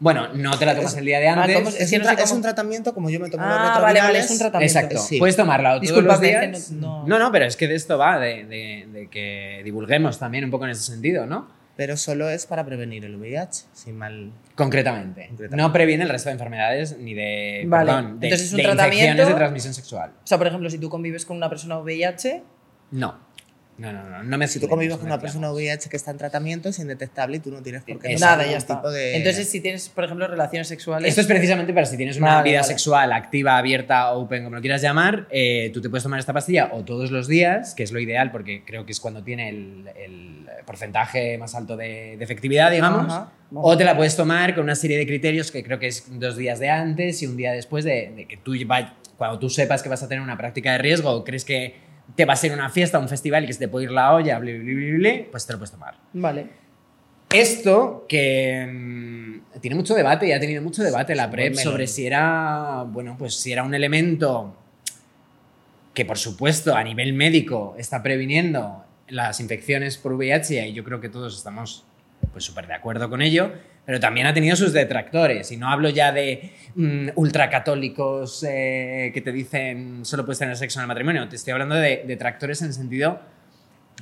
Bueno, 0.00 0.28
no 0.34 0.58
te 0.58 0.66
la 0.66 0.74
tomas 0.74 0.92
Es- 0.92 0.98
el 0.98 1.04
día 1.06 1.20
de 1.20 1.28
antes. 1.28 1.56
¿cómo 1.56 1.68
Es, 1.68 1.74
un, 1.74 1.80
no 1.80 1.86
sé 1.86 1.98
tra- 2.10 2.18
es 2.18 2.22
cómo- 2.24 2.34
un 2.36 2.42
tratamiento 2.42 2.94
como 2.94 3.10
yo 3.10 3.20
me 3.20 3.30
tomo 3.30 3.44
los 3.44 3.52
Ah, 3.52 3.58
vale, 3.58 3.70
retrovirales. 4.00 4.02
vale, 4.04 4.18
es 4.18 4.30
un 4.30 4.38
tratamiento. 4.38 4.78
Exacto. 4.78 4.98
Sí. 5.00 5.18
Puedes 5.18 5.36
tomarla 5.36 5.76
o 5.76 5.80
todos 5.80 6.02
los 6.02 6.20
días. 6.20 6.70
no- 6.72 7.02
no- 7.02 7.06
No, 7.06 7.18
no, 7.18 7.32
pero 7.32 7.44
es 7.46 7.56
que 7.56 7.68
de 7.68 7.74
esto 7.76 7.96
va, 7.96 8.18
de, 8.18 8.44
de- 8.44 8.86
de 8.92 9.06
que 9.08 9.62
divulguemos 9.64 10.18
también 10.18 10.44
un 10.44 10.50
poco 10.50 10.64
en 10.64 10.72
ese 10.72 10.82
sentido, 10.82 11.26
¿no? 11.26 11.48
Pero 11.76 11.96
solo 11.96 12.28
es 12.28 12.46
para 12.46 12.64
prevenir 12.64 13.04
el 13.04 13.16
VIH, 13.16 13.64
sin 13.72 13.96
mal. 13.96 14.30
Concretamente. 14.54 15.26
Concretamente. 15.28 15.56
No 15.56 15.72
previene 15.72 16.04
el 16.04 16.08
resto 16.10 16.28
de 16.28 16.34
enfermedades 16.34 16.96
ni 16.98 17.14
de, 17.14 17.64
Vale. 17.66 17.86
perdón, 17.90 18.20
de, 18.20 18.26
Entonces 18.28 18.46
es 18.48 18.52
un 18.52 18.56
de 18.58 18.62
tratamiento- 18.64 18.94
infecciones 19.04 19.28
de 19.28 19.34
transmisión 19.34 19.74
sexual. 19.74 20.10
O 20.22 20.26
sea, 20.26 20.38
por 20.38 20.46
ejemplo, 20.46 20.70
si 20.70 20.78
tú 20.78 20.88
convives 20.88 21.24
con 21.26 21.36
una 21.36 21.48
persona 21.48 21.78
VIH, 21.78 22.42
No. 22.92 23.18
No, 23.76 23.92
no, 23.92 24.08
no. 24.08 24.22
No 24.22 24.38
me 24.38 24.46
Si 24.46 24.60
tú 24.60 24.68
convives 24.68 24.96
con 24.98 25.06
una 25.06 25.18
persona 25.18 25.50
VIH 25.50 25.88
que 25.90 25.96
está 25.96 26.12
en 26.12 26.18
tratamiento, 26.18 26.68
es 26.68 26.78
indetectable 26.78 27.38
y 27.38 27.40
tú 27.40 27.50
no 27.50 27.60
tienes 27.60 27.82
por 27.82 27.98
qué 27.98 28.12
Exacto. 28.12 28.36
nada, 28.42 28.50
ya 28.50 28.56
está. 28.56 28.76
tipo 28.76 28.90
de- 28.90 29.16
Entonces, 29.16 29.48
si 29.50 29.60
tienes, 29.60 29.88
por 29.88 30.04
ejemplo, 30.04 30.28
relaciones 30.28 30.68
sexuales. 30.68 31.08
Esto 31.08 31.22
es 31.22 31.26
precisamente 31.26 31.72
para 31.74 31.84
si 31.86 31.96
tienes 31.96 32.16
una 32.18 32.36
Vale, 32.36 32.50
vida 32.50 32.60
vale. 32.60 32.68
sexual 32.72 33.12
activa, 33.12 33.58
abierta, 33.58 34.12
open, 34.12 34.44
como 34.44 34.56
lo 34.56 34.62
quieras 34.62 34.80
llamar, 34.80 35.26
eh, 35.30 35.70
tú 35.74 35.80
te 35.80 35.90
puedes 35.90 36.04
tomar 36.04 36.20
esta 36.20 36.32
pastilla 36.32 36.70
o 36.72 36.84
todos 36.84 37.10
los 37.10 37.26
días, 37.26 37.74
que 37.74 37.82
es 37.82 37.90
lo 37.90 37.98
ideal 37.98 38.30
porque 38.30 38.62
creo 38.64 38.86
que 38.86 38.92
es 38.92 39.00
cuando 39.00 39.24
tiene 39.24 39.48
el, 39.48 39.90
el 39.96 40.46
porcentaje 40.64 41.36
más 41.38 41.54
alto 41.56 41.76
de, 41.76 42.16
de 42.16 42.24
efectividad, 42.24 42.70
digamos. 42.70 43.12
Ajá. 43.12 43.32
O 43.56 43.76
te 43.76 43.84
la 43.84 43.96
puedes 43.96 44.16
tomar 44.16 44.54
con 44.54 44.64
una 44.64 44.74
serie 44.76 44.98
de 44.98 45.06
criterios 45.06 45.50
que 45.50 45.62
creo 45.64 45.78
que 45.78 45.88
es 45.88 46.04
dos 46.18 46.36
días 46.36 46.58
de 46.60 46.70
antes 46.70 47.22
y 47.22 47.26
un 47.26 47.36
día 47.36 47.52
después 47.52 47.84
de, 47.84 48.12
de 48.16 48.26
que 48.26 48.36
tú 48.36 48.52
cuando 49.16 49.38
tú 49.38 49.48
sepas 49.50 49.82
que 49.82 49.88
vas 49.88 50.02
a 50.02 50.08
tener 50.08 50.22
una 50.22 50.36
práctica 50.36 50.72
de 50.72 50.78
riesgo 50.78 51.10
o 51.10 51.24
crees 51.24 51.44
que 51.44 51.74
te 52.14 52.24
va 52.24 52.34
a 52.34 52.36
ser 52.36 52.52
una 52.52 52.70
fiesta, 52.70 52.98
un 52.98 53.08
festival 53.08 53.44
y 53.44 53.46
que 53.46 53.52
se 53.52 53.58
te 53.60 53.68
puede 53.68 53.86
ir 53.86 53.90
la 53.90 54.14
olla, 54.14 54.38
bli, 54.38 54.58
bli, 54.58 54.74
bli, 54.74 54.92
bli, 54.92 55.28
pues 55.30 55.46
te 55.46 55.52
lo 55.52 55.58
puedes 55.58 55.72
tomar. 55.72 55.96
Vale. 56.12 56.64
Esto 57.32 58.06
que 58.08 58.66
mm, 58.70 59.60
tiene 59.60 59.74
mucho 59.74 59.94
debate 59.94 60.28
y 60.28 60.32
ha 60.32 60.38
tenido 60.38 60.62
mucho 60.62 60.82
debate 60.82 61.14
la 61.14 61.30
PrEP 61.30 61.54
sobre 61.54 61.86
si 61.86 62.06
era, 62.06 62.84
bueno, 62.86 63.16
pues 63.18 63.34
si 63.34 63.52
era 63.52 63.64
un 63.64 63.74
elemento 63.74 64.56
que 65.94 66.04
por 66.04 66.18
supuesto 66.18 66.76
a 66.76 66.82
nivel 66.82 67.12
médico 67.12 67.74
está 67.78 68.02
previniendo 68.02 68.84
las 69.08 69.40
infecciones 69.40 69.96
por 69.96 70.12
VIH 70.12 70.68
y 70.68 70.72
yo 70.72 70.84
creo 70.84 71.00
que 71.00 71.08
todos 71.08 71.36
estamos 71.36 71.84
pues 72.32 72.44
súper 72.44 72.66
de 72.66 72.74
acuerdo 72.74 73.08
con 73.10 73.22
ello, 73.22 73.52
pero 73.86 74.00
también 74.00 74.26
ha 74.26 74.34
tenido 74.34 74.56
sus 74.56 74.72
detractores 74.72 75.50
y 75.52 75.56
no 75.56 75.68
hablo 75.68 75.88
ya 75.90 76.10
de 76.12 76.52
mm, 76.74 77.08
ultracatólicos 77.16 78.44
eh, 78.48 79.10
que 79.12 79.20
te 79.20 79.30
dicen 79.32 80.04
solo 80.04 80.24
puedes 80.24 80.38
tener 80.38 80.56
sexo 80.56 80.78
en 80.80 80.82
el 80.84 80.88
matrimonio, 80.88 81.28
te 81.28 81.36
estoy 81.36 81.52
hablando 81.52 81.74
de 81.74 82.04
detractores 82.06 82.60
en 82.62 82.68
el 82.68 82.74
sentido 82.74 83.20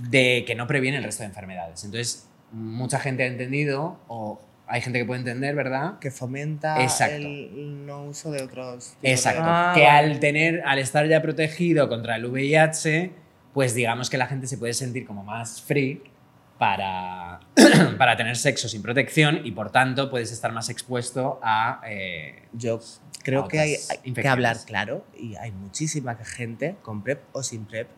de 0.09 0.45
que 0.47 0.55
no 0.55 0.67
previene 0.67 0.99
el 0.99 1.05
resto 1.05 1.23
de 1.23 1.29
enfermedades. 1.29 1.85
Entonces, 1.85 2.29
mucha 2.51 2.99
gente 2.99 3.25
ha 3.25 3.27
entendido, 3.27 3.99
o 4.09 4.41
hay 4.67 4.81
gente 4.81 4.99
que 4.99 5.05
puede 5.05 5.21
entender, 5.21 5.55
¿verdad? 5.55 5.99
que 6.01 6.11
fomenta 6.11 6.83
Exacto. 6.83 7.17
el 7.17 7.85
no 7.87 8.05
uso 8.07 8.31
de 8.31 8.43
otros. 8.43 8.87
tipos 8.91 9.03
de- 9.03 9.11
Exacto. 9.11 9.43
Ah, 9.45 9.73
que 9.75 9.87
al 9.87 10.19
tener, 10.19 10.63
al 10.65 10.79
estar 10.79 11.07
ya 11.07 11.21
protegido 11.21 11.89
contra 11.89 12.17
el 12.17 12.25
VIH, 12.27 13.11
pues 13.53 13.75
digamos 13.75 14.09
que 14.09 14.17
la 14.17 14.27
gente 14.27 14.47
se 14.47 14.57
puede 14.57 14.73
sentir 14.73 15.05
como 15.07 15.23
más 15.25 15.61
free 15.61 16.03
para, 16.59 17.32
para 17.99 18.17
tener 18.17 18.37
sexo 18.37 18.69
sin 18.69 18.83
protección 18.83 19.41
y 19.45 19.53
por 19.53 19.71
tanto 19.71 20.11
puedes 20.11 20.33
estar 20.33 20.53
más 20.53 20.69
expuesto 20.69 21.39
a... 21.43 21.83
eh, 21.87 22.49
Yo 22.53 22.77
a 22.77 23.23
creo 23.23 23.49
que 23.49 23.61
hay, 23.61 23.77
hay 24.05 24.13
que 24.13 24.29
hablar 24.29 24.57
claro 24.67 25.05
y 25.17 25.37
hay 25.37 25.53
muchísima 25.53 26.15
gente 26.17 26.77
con 26.83 27.03
PrEP 27.03 27.21
o 27.33 27.43
sin 27.43 27.65
PrEP 27.67 27.89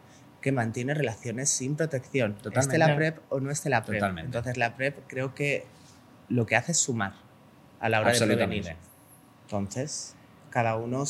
que 0.41 0.53
mantiene 0.53 0.93
relaciones 0.93 1.49
sin 1.49 1.77
protección. 1.77 2.33
Esté 2.33 2.43
Totalmente. 2.51 2.79
la 2.79 2.97
PrEP 2.97 3.19
o 3.31 3.41
no 3.41 3.51
esté 3.51 3.71
la 3.71 3.83
PrEP. 3.83 4.01
Totalmente. 4.01 4.27
Entonces 4.27 4.57
la 4.59 4.77
PrEP 4.77 4.99
creo 5.07 5.35
que 5.35 5.65
lo 6.29 6.45
que 6.47 6.57
hace 6.57 6.73
es 6.73 6.79
sumar 6.79 7.15
a 7.81 7.89
la 7.89 8.01
hora 8.01 8.13
de 8.13 8.27
prevenir. 8.27 8.77
Entonces, 9.45 10.15
cada 10.51 10.77
uno, 10.77 11.05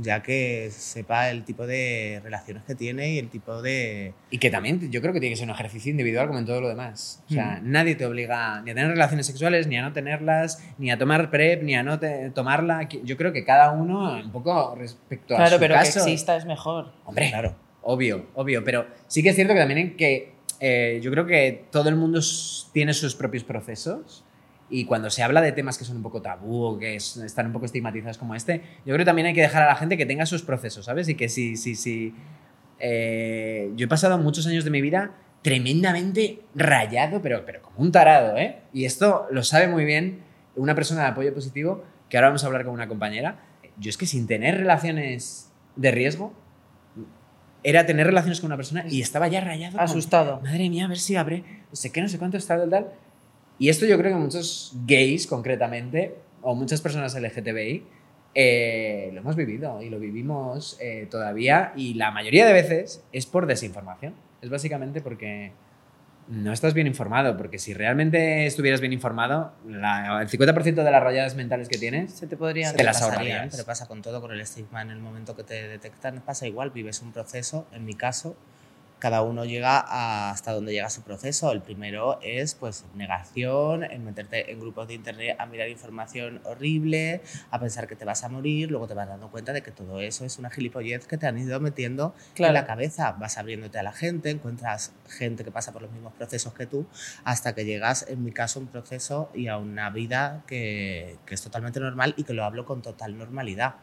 ya 0.00 0.22
que 0.22 0.68
sepa 0.70 1.30
el 1.30 1.44
tipo 1.44 1.66
de 1.66 2.20
relaciones 2.22 2.62
que 2.64 2.74
tiene 2.74 3.10
y 3.12 3.18
el 3.18 3.28
tipo 3.28 3.60
de... 3.62 4.12
Y 4.30 4.38
que 4.38 4.50
también 4.50 4.90
yo 4.90 5.00
creo 5.00 5.12
que 5.12 5.20
tiene 5.20 5.34
que 5.34 5.38
ser 5.38 5.46
un 5.48 5.54
ejercicio 5.54 5.90
individual 5.90 6.26
como 6.26 6.38
en 6.38 6.46
todo 6.46 6.60
lo 6.60 6.68
demás. 6.68 7.22
O 7.28 7.32
sea, 7.32 7.60
Mm. 7.62 7.70
nadie 7.70 7.94
te 7.94 8.06
obliga 8.06 8.60
ni 8.62 8.70
a 8.70 8.74
tener 8.74 8.90
relaciones 8.90 9.26
sexuales, 9.26 9.66
ni 9.66 9.76
a 9.76 9.82
no 9.82 9.92
tenerlas, 9.92 10.62
ni 10.78 10.90
a 10.90 10.98
tomar 10.98 11.30
PrEP, 11.30 11.62
ni 11.62 11.74
a 11.74 11.82
no 11.82 11.98
te- 11.98 12.30
tomarla. 12.30 12.88
Yo 13.04 13.16
creo 13.16 13.32
que 13.32 13.44
cada 13.44 13.72
uno, 13.72 14.14
un 14.22 14.32
poco 14.32 14.74
respecto 14.76 15.34
a 15.34 15.38
Claro, 15.38 15.56
su 15.56 15.60
pero 15.60 15.74
caso... 15.74 16.04
que 16.04 16.10
exista 16.10 16.36
es 16.36 16.44
mejor. 16.44 16.92
Hombre, 17.04 17.28
Claro. 17.30 17.54
obvio, 17.82 18.26
obvio. 18.34 18.62
Pero 18.64 18.86
sí 19.06 19.22
que 19.22 19.30
es 19.30 19.34
cierto 19.34 19.54
que 19.54 19.60
también 19.60 19.96
que... 19.96 20.32
eh, 20.60 21.00
yo 21.02 21.10
creo 21.10 21.24
que 21.26 21.64
todo 21.70 21.88
el 21.88 21.96
mundo 21.96 22.20
tiene 22.72 22.92
sus 22.94 23.14
propios 23.14 23.44
procesos. 23.44 24.24
Y 24.70 24.84
cuando 24.84 25.08
se 25.10 25.22
habla 25.22 25.40
de 25.40 25.52
temas 25.52 25.78
que 25.78 25.84
son 25.84 25.96
un 25.96 26.02
poco 26.02 26.20
tabú 26.20 26.62
o 26.64 26.78
que 26.78 26.96
es- 26.96 27.16
están 27.16 27.46
un 27.46 27.52
poco 27.52 27.64
estigmatizados 27.66 28.18
como 28.18 28.34
este, 28.34 28.58
yo 28.84 28.94
creo 28.94 28.98
que 28.98 29.04
también 29.06 29.26
hay 29.28 29.34
que 29.34 29.40
dejar 29.40 29.62
a 29.62 29.66
la 29.66 29.76
gente 29.76 29.96
que 29.96 30.04
tenga 30.06 30.26
sus 30.26 30.42
procesos, 30.42 30.84
¿sabes? 30.84 31.08
Y 31.08 31.14
que 31.14 31.28
si, 31.28 31.56
si, 31.56 31.74
si, 31.74 32.14
eh, 32.78 33.70
yo 33.76 33.86
he 33.86 33.88
pasado 33.88 34.18
muchos 34.18 34.46
años 34.46 34.64
de 34.64 34.70
mi 34.70 34.80
vida 34.80 35.12
tremendamente 35.42 36.40
rayado, 36.54 37.22
pero, 37.22 37.44
pero 37.46 37.62
como 37.62 37.78
un 37.78 37.92
tarado, 37.92 38.36
¿eh? 38.36 38.58
Y 38.72 38.84
esto 38.84 39.26
lo 39.30 39.42
sabe 39.42 39.68
muy 39.68 39.84
bien 39.84 40.20
una 40.56 40.74
persona 40.74 41.02
de 41.02 41.08
apoyo 41.08 41.32
positivo, 41.32 41.84
que 42.08 42.16
ahora 42.18 42.28
vamos 42.28 42.44
a 42.44 42.46
hablar 42.48 42.64
con 42.64 42.74
una 42.74 42.88
compañera. 42.88 43.40
Yo 43.78 43.90
es 43.90 43.96
que 43.96 44.06
sin 44.06 44.26
tener 44.26 44.56
relaciones 44.58 45.50
de 45.76 45.90
riesgo, 45.92 46.32
era 47.62 47.86
tener 47.86 48.06
relaciones 48.06 48.40
con 48.40 48.48
una 48.48 48.56
persona 48.56 48.84
y 48.88 49.00
estaba 49.00 49.28
ya 49.28 49.40
rayado. 49.40 49.72
con, 49.76 49.80
Asustado. 49.84 50.40
Madre 50.42 50.68
mía, 50.70 50.84
a 50.84 50.88
ver 50.88 50.98
si 50.98 51.16
abre, 51.16 51.44
no 51.70 51.76
sé 51.76 51.90
qué, 51.92 52.00
no 52.00 52.08
sé 52.08 52.18
cuánto 52.18 52.36
está 52.36 52.56
del 52.56 52.70
tal. 52.70 52.88
Y 53.58 53.68
esto 53.70 53.86
yo 53.86 53.98
creo 53.98 54.12
que 54.16 54.18
muchos 54.22 54.72
gays, 54.86 55.26
concretamente, 55.26 56.14
o 56.42 56.54
muchas 56.54 56.80
personas 56.80 57.14
LGTBI, 57.14 57.84
eh, 58.34 59.10
lo 59.12 59.20
hemos 59.20 59.34
vivido 59.36 59.82
y 59.82 59.88
lo 59.90 59.98
vivimos 59.98 60.76
eh, 60.80 61.08
todavía. 61.10 61.72
Y 61.76 61.94
la 61.94 62.10
mayoría 62.10 62.46
de 62.46 62.52
veces 62.52 63.02
es 63.12 63.26
por 63.26 63.46
desinformación. 63.46 64.14
Es 64.42 64.50
básicamente 64.50 65.00
porque 65.00 65.50
no 66.28 66.52
estás 66.52 66.74
bien 66.74 66.86
informado. 66.86 67.36
Porque 67.36 67.58
si 67.58 67.74
realmente 67.74 68.46
estuvieras 68.46 68.80
bien 68.80 68.92
informado, 68.92 69.52
la- 69.66 70.20
el 70.22 70.28
50% 70.28 70.84
de 70.84 70.90
las 70.90 71.02
rayadas 71.02 71.34
mentales 71.34 71.68
que 71.68 71.78
tienes 71.78 72.12
Se 72.12 72.26
te 72.28 72.36
podrían. 72.36 72.76
Te 72.76 72.84
las 72.84 73.02
ahorrarías. 73.02 73.48
Pero 73.50 73.64
pasa 73.64 73.88
con 73.88 74.02
todo, 74.02 74.20
con 74.20 74.30
el 74.30 74.40
estigma 74.40 74.82
en 74.82 74.90
el 74.90 75.00
momento 75.00 75.34
que 75.34 75.42
te 75.42 75.66
detectan, 75.66 76.20
pasa 76.24 76.46
igual, 76.46 76.70
vives 76.70 77.02
un 77.02 77.12
proceso, 77.12 77.66
en 77.72 77.84
mi 77.84 77.94
caso, 77.94 78.36
cada 78.98 79.22
uno 79.22 79.44
llega 79.44 79.78
hasta 80.30 80.52
donde 80.52 80.72
llega 80.72 80.90
su 80.90 81.02
proceso. 81.02 81.52
El 81.52 81.62
primero 81.62 82.18
es 82.22 82.54
pues 82.54 82.84
negación, 82.94 83.84
en 83.84 84.04
meterte 84.04 84.50
en 84.52 84.60
grupos 84.60 84.88
de 84.88 84.94
internet 84.94 85.36
a 85.38 85.46
mirar 85.46 85.68
información 85.68 86.40
horrible, 86.44 87.20
a 87.50 87.58
pensar 87.60 87.86
que 87.86 87.96
te 87.96 88.04
vas 88.04 88.24
a 88.24 88.28
morir, 88.28 88.70
luego 88.70 88.86
te 88.86 88.94
vas 88.94 89.08
dando 89.08 89.30
cuenta 89.30 89.52
de 89.52 89.62
que 89.62 89.70
todo 89.70 90.00
eso 90.00 90.24
es 90.24 90.38
una 90.38 90.50
gilipollez 90.50 91.06
que 91.06 91.16
te 91.18 91.26
han 91.26 91.38
ido 91.38 91.58
metiendo 91.60 92.14
Claro. 92.34 92.50
en 92.50 92.54
la 92.54 92.66
cabeza. 92.66 93.12
Vas 93.12 93.38
abriéndote 93.38 93.78
a 93.78 93.82
la 93.82 93.92
gente, 93.92 94.30
encuentras 94.30 94.92
gente 95.08 95.44
que 95.44 95.50
pasa 95.50 95.72
por 95.72 95.82
los 95.82 95.90
mismos 95.92 96.12
procesos 96.14 96.52
que 96.54 96.66
tú, 96.66 96.86
hasta 97.24 97.54
que 97.54 97.64
llegas, 97.64 98.06
en 98.08 98.24
mi 98.24 98.32
caso, 98.32 98.58
a 98.58 98.62
un 98.62 98.68
proceso 98.68 99.30
y 99.34 99.48
a 99.48 99.56
una 99.58 99.90
vida 99.90 100.42
que, 100.46 101.16
que 101.26 101.34
es 101.34 101.42
totalmente 101.42 101.80
normal 101.80 102.14
y 102.16 102.24
que 102.24 102.32
lo 102.32 102.44
hablo 102.44 102.64
con 102.64 102.82
total 102.82 103.16
normalidad. 103.16 103.76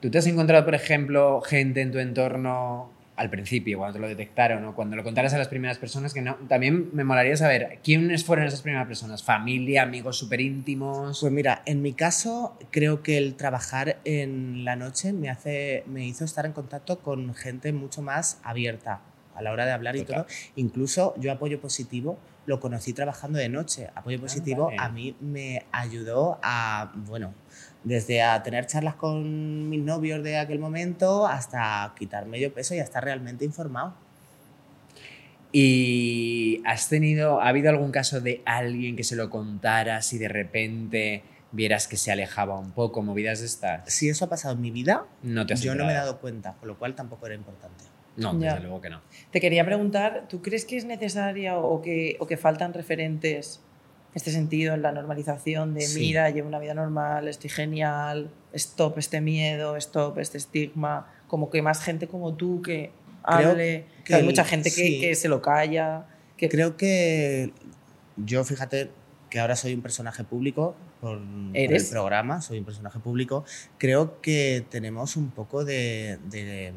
¿Tú 0.00 0.10
te 0.10 0.18
has 0.18 0.26
encontrado, 0.26 0.64
por 0.64 0.74
ejemplo, 0.74 1.40
gente 1.42 1.82
en 1.82 1.92
tu 1.92 1.98
entorno 1.98 2.90
al 3.20 3.28
principio, 3.28 3.76
cuando 3.76 3.92
te 3.92 4.00
lo 4.00 4.08
detectaron, 4.08 4.64
o 4.64 4.74
cuando 4.74 4.96
lo 4.96 5.04
contaras 5.04 5.34
a 5.34 5.38
las 5.38 5.48
primeras 5.48 5.76
personas, 5.76 6.14
que 6.14 6.22
no, 6.22 6.36
también 6.48 6.88
me 6.94 7.04
molaría 7.04 7.36
saber 7.36 7.78
quiénes 7.84 8.24
fueron 8.24 8.46
esas 8.46 8.62
primeras 8.62 8.86
personas, 8.86 9.22
familia, 9.22 9.82
amigos 9.82 10.16
súper 10.16 10.40
íntimos. 10.40 11.20
Pues 11.20 11.30
mira, 11.30 11.60
en 11.66 11.82
mi 11.82 11.92
caso 11.92 12.58
creo 12.70 13.02
que 13.02 13.18
el 13.18 13.34
trabajar 13.34 13.98
en 14.06 14.64
la 14.64 14.74
noche 14.74 15.12
me, 15.12 15.28
hace, 15.28 15.84
me 15.86 16.06
hizo 16.06 16.24
estar 16.24 16.46
en 16.46 16.52
contacto 16.52 17.00
con 17.00 17.34
gente 17.34 17.74
mucho 17.74 18.00
más 18.00 18.40
abierta 18.42 19.02
a 19.40 19.42
la 19.42 19.52
hora 19.52 19.66
de 19.66 19.72
hablar 19.72 19.96
y 19.96 20.00
Total. 20.02 20.26
todo. 20.26 20.34
Incluso 20.56 21.14
yo 21.18 21.32
apoyo 21.32 21.60
positivo 21.60 22.18
lo 22.46 22.60
conocí 22.60 22.92
trabajando 22.92 23.38
de 23.38 23.48
noche. 23.48 23.88
Apoyo 23.94 24.20
positivo 24.20 24.66
vale. 24.66 24.78
a 24.78 24.88
mí 24.88 25.16
me 25.20 25.64
ayudó 25.72 26.38
a, 26.42 26.92
bueno, 26.94 27.34
desde 27.84 28.22
a 28.22 28.42
tener 28.42 28.66
charlas 28.66 28.94
con 28.94 29.68
mis 29.68 29.82
novios 29.82 30.22
de 30.22 30.38
aquel 30.38 30.58
momento 30.58 31.26
hasta 31.26 31.92
quitar 31.98 32.26
medio 32.26 32.52
peso 32.52 32.74
y 32.74 32.78
a 32.78 32.82
estar 32.82 33.04
realmente 33.04 33.44
informado. 33.44 33.94
¿Y 35.52 36.62
has 36.64 36.88
tenido, 36.88 37.40
ha 37.40 37.48
habido 37.48 37.70
algún 37.70 37.90
caso 37.90 38.20
de 38.20 38.42
alguien 38.46 38.94
que 38.94 39.02
se 39.02 39.16
lo 39.16 39.30
contaras 39.30 40.12
y 40.12 40.18
de 40.18 40.28
repente 40.28 41.24
vieras 41.52 41.88
que 41.88 41.96
se 41.96 42.12
alejaba 42.12 42.56
un 42.58 42.70
poco, 42.70 43.02
movidas 43.02 43.40
de 43.40 43.46
estas? 43.46 43.92
Si 43.92 44.08
eso 44.08 44.26
ha 44.26 44.28
pasado 44.28 44.54
en 44.54 44.60
mi 44.60 44.70
vida, 44.70 45.06
No 45.22 45.46
te 45.46 45.54
has 45.54 45.62
yo 45.62 45.74
no 45.74 45.86
me 45.86 45.92
he 45.92 45.96
dado 45.96 46.18
cuenta, 46.18 46.54
con 46.54 46.68
lo 46.68 46.78
cual 46.78 46.94
tampoco 46.94 47.26
era 47.26 47.34
importante. 47.34 47.84
No, 48.20 48.38
Ya. 48.40 48.50
desde 48.54 48.62
luego 48.64 48.80
que 48.80 48.90
no. 48.90 49.00
Te 49.30 49.40
quería 49.40 49.64
preguntar, 49.64 50.26
¿tú 50.28 50.42
crees 50.42 50.64
que 50.64 50.76
es 50.76 50.84
necesaria 50.84 51.58
o 51.58 51.80
que, 51.82 52.16
o 52.20 52.26
que 52.26 52.36
faltan 52.36 52.72
referentes 52.74 53.60
en 54.10 54.16
este 54.16 54.30
sentido 54.32 54.74
en 54.74 54.82
la 54.82 54.92
normalización 54.92 55.74
de 55.74 55.82
Sí. 55.82 56.00
mira, 56.00 56.30
llevo 56.30 56.48
una 56.48 56.58
vida 56.58 56.74
normal, 56.74 57.28
estoy 57.28 57.50
genial, 57.50 58.30
stop 58.52 58.98
este 58.98 59.20
miedo, 59.20 59.76
stop 59.76 60.18
este 60.18 60.38
estigma? 60.38 61.06
Como 61.28 61.48
que 61.50 61.62
más 61.62 61.82
gente 61.82 62.08
como 62.08 62.34
tú 62.34 62.60
que 62.62 62.90
Creo 63.24 63.50
hable, 63.50 63.84
que, 63.98 64.04
que 64.04 64.14
hay 64.14 64.22
mucha 64.24 64.44
gente 64.44 64.70
que, 64.70 64.74
sí. 64.86 65.00
que 65.00 65.14
se 65.14 65.28
lo 65.28 65.40
calla. 65.42 66.06
Que, 66.36 66.48
Creo 66.48 66.76
que 66.76 67.52
yo, 68.16 68.42
fíjate 68.44 68.90
que 69.28 69.38
ahora 69.38 69.54
soy 69.54 69.74
un 69.74 69.82
personaje 69.82 70.24
público, 70.24 70.74
por, 71.00 71.18
por 71.18 71.56
el 71.56 71.86
programa, 71.90 72.42
soy 72.42 72.58
un 72.58 72.64
personaje 72.64 72.98
público, 72.98 73.44
creo 73.78 74.20
que 74.20 74.64
tenemos 74.70 75.16
un 75.16 75.30
poco 75.30 75.64
de, 75.64 76.18
de- 76.30 76.72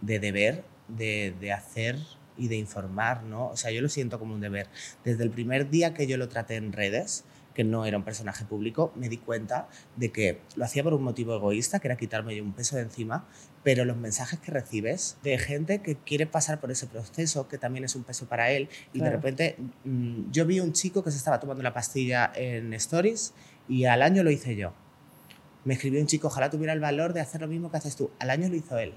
de 0.00 0.18
deber 0.20 0.62
de, 0.96 1.34
de 1.40 1.52
hacer 1.52 1.98
y 2.36 2.48
de 2.48 2.56
informar, 2.56 3.22
¿no? 3.22 3.48
O 3.48 3.56
sea, 3.56 3.70
yo 3.70 3.82
lo 3.82 3.88
siento 3.88 4.18
como 4.18 4.34
un 4.34 4.40
deber. 4.40 4.68
Desde 5.04 5.24
el 5.24 5.30
primer 5.30 5.70
día 5.70 5.94
que 5.94 6.06
yo 6.06 6.16
lo 6.16 6.28
traté 6.28 6.56
en 6.56 6.72
redes, 6.72 7.24
que 7.54 7.64
no 7.64 7.84
era 7.84 7.96
un 7.96 8.04
personaje 8.04 8.44
público, 8.44 8.92
me 8.94 9.08
di 9.08 9.18
cuenta 9.18 9.68
de 9.96 10.10
que 10.10 10.40
lo 10.56 10.64
hacía 10.64 10.82
por 10.82 10.94
un 10.94 11.02
motivo 11.02 11.34
egoísta, 11.34 11.80
que 11.80 11.88
era 11.88 11.96
quitarme 11.96 12.34
yo 12.34 12.42
un 12.44 12.52
peso 12.52 12.76
de 12.76 12.82
encima, 12.82 13.26
pero 13.62 13.84
los 13.84 13.96
mensajes 13.96 14.38
que 14.40 14.50
recibes 14.50 15.18
de 15.22 15.36
gente 15.38 15.82
que 15.82 15.96
quiere 15.96 16.26
pasar 16.26 16.60
por 16.60 16.70
ese 16.70 16.86
proceso, 16.86 17.48
que 17.48 17.58
también 17.58 17.84
es 17.84 17.94
un 17.96 18.04
peso 18.04 18.26
para 18.26 18.50
él, 18.50 18.68
y 18.92 19.00
de 19.00 19.10
repente 19.10 19.56
mm, 19.84 20.30
yo 20.30 20.46
vi 20.46 20.60
un 20.60 20.72
chico 20.72 21.04
que 21.04 21.10
se 21.10 21.18
estaba 21.18 21.40
tomando 21.40 21.62
la 21.62 21.74
pastilla 21.74 22.32
en 22.34 22.72
Stories 22.74 23.34
y 23.68 23.84
al 23.84 24.02
año 24.02 24.22
lo 24.22 24.30
hice 24.30 24.56
yo. 24.56 24.72
Me 25.64 25.74
escribió 25.74 26.00
un 26.00 26.06
chico, 26.06 26.28
ojalá 26.28 26.48
tuviera 26.48 26.72
el 26.72 26.80
valor 26.80 27.12
de 27.12 27.20
hacer 27.20 27.42
lo 27.42 27.48
mismo 27.48 27.70
que 27.70 27.76
haces 27.76 27.94
tú. 27.94 28.10
Al 28.18 28.30
año 28.30 28.48
lo 28.48 28.56
hizo 28.56 28.78
él. 28.78 28.94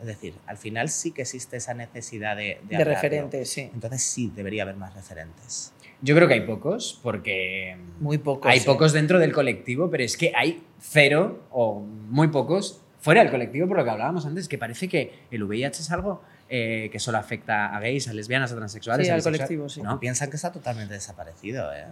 Es 0.00 0.06
decir, 0.06 0.34
al 0.46 0.56
final 0.56 0.88
sí 0.88 1.12
que 1.12 1.22
existe 1.22 1.56
esa 1.56 1.74
necesidad 1.74 2.36
de, 2.36 2.58
de 2.68 2.76
De 2.78 2.84
referentes, 2.84 3.50
sí. 3.50 3.70
Entonces 3.72 4.02
sí, 4.02 4.32
debería 4.34 4.62
haber 4.62 4.76
más 4.76 4.94
referentes. 4.94 5.72
Yo 6.02 6.14
creo 6.16 6.26
que 6.26 6.34
hay 6.34 6.40
pocos, 6.46 6.98
porque 7.02 7.76
Muy 8.00 8.18
pocos. 8.18 8.50
hay 8.50 8.60
sí. 8.60 8.66
pocos 8.66 8.92
dentro 8.92 9.18
del 9.18 9.32
colectivo, 9.32 9.90
pero 9.90 10.02
es 10.02 10.16
que 10.16 10.32
hay 10.34 10.62
cero 10.80 11.46
o 11.50 11.80
muy 11.80 12.28
pocos 12.28 12.80
fuera 13.00 13.22
del 13.22 13.30
colectivo, 13.30 13.68
por 13.68 13.76
lo 13.76 13.84
que 13.84 13.90
hablábamos 13.90 14.24
antes, 14.26 14.48
que 14.48 14.58
parece 14.58 14.88
que 14.88 15.12
el 15.30 15.42
VIH 15.42 15.82
es 15.82 15.90
algo 15.90 16.22
eh, 16.48 16.88
que 16.90 16.98
solo 16.98 17.18
afecta 17.18 17.74
a 17.76 17.80
gays, 17.80 18.08
a 18.08 18.12
lesbianas, 18.12 18.52
a 18.52 18.56
transexuales. 18.56 19.06
Sí, 19.06 19.10
a 19.10 19.14
al 19.14 19.22
colectivo, 19.22 19.68
sí. 19.68 19.82
¿No? 19.82 20.00
Piensan 20.00 20.30
que 20.30 20.36
está 20.36 20.50
totalmente 20.52 20.94
desaparecido, 20.94 21.72
¿eh? 21.72 21.86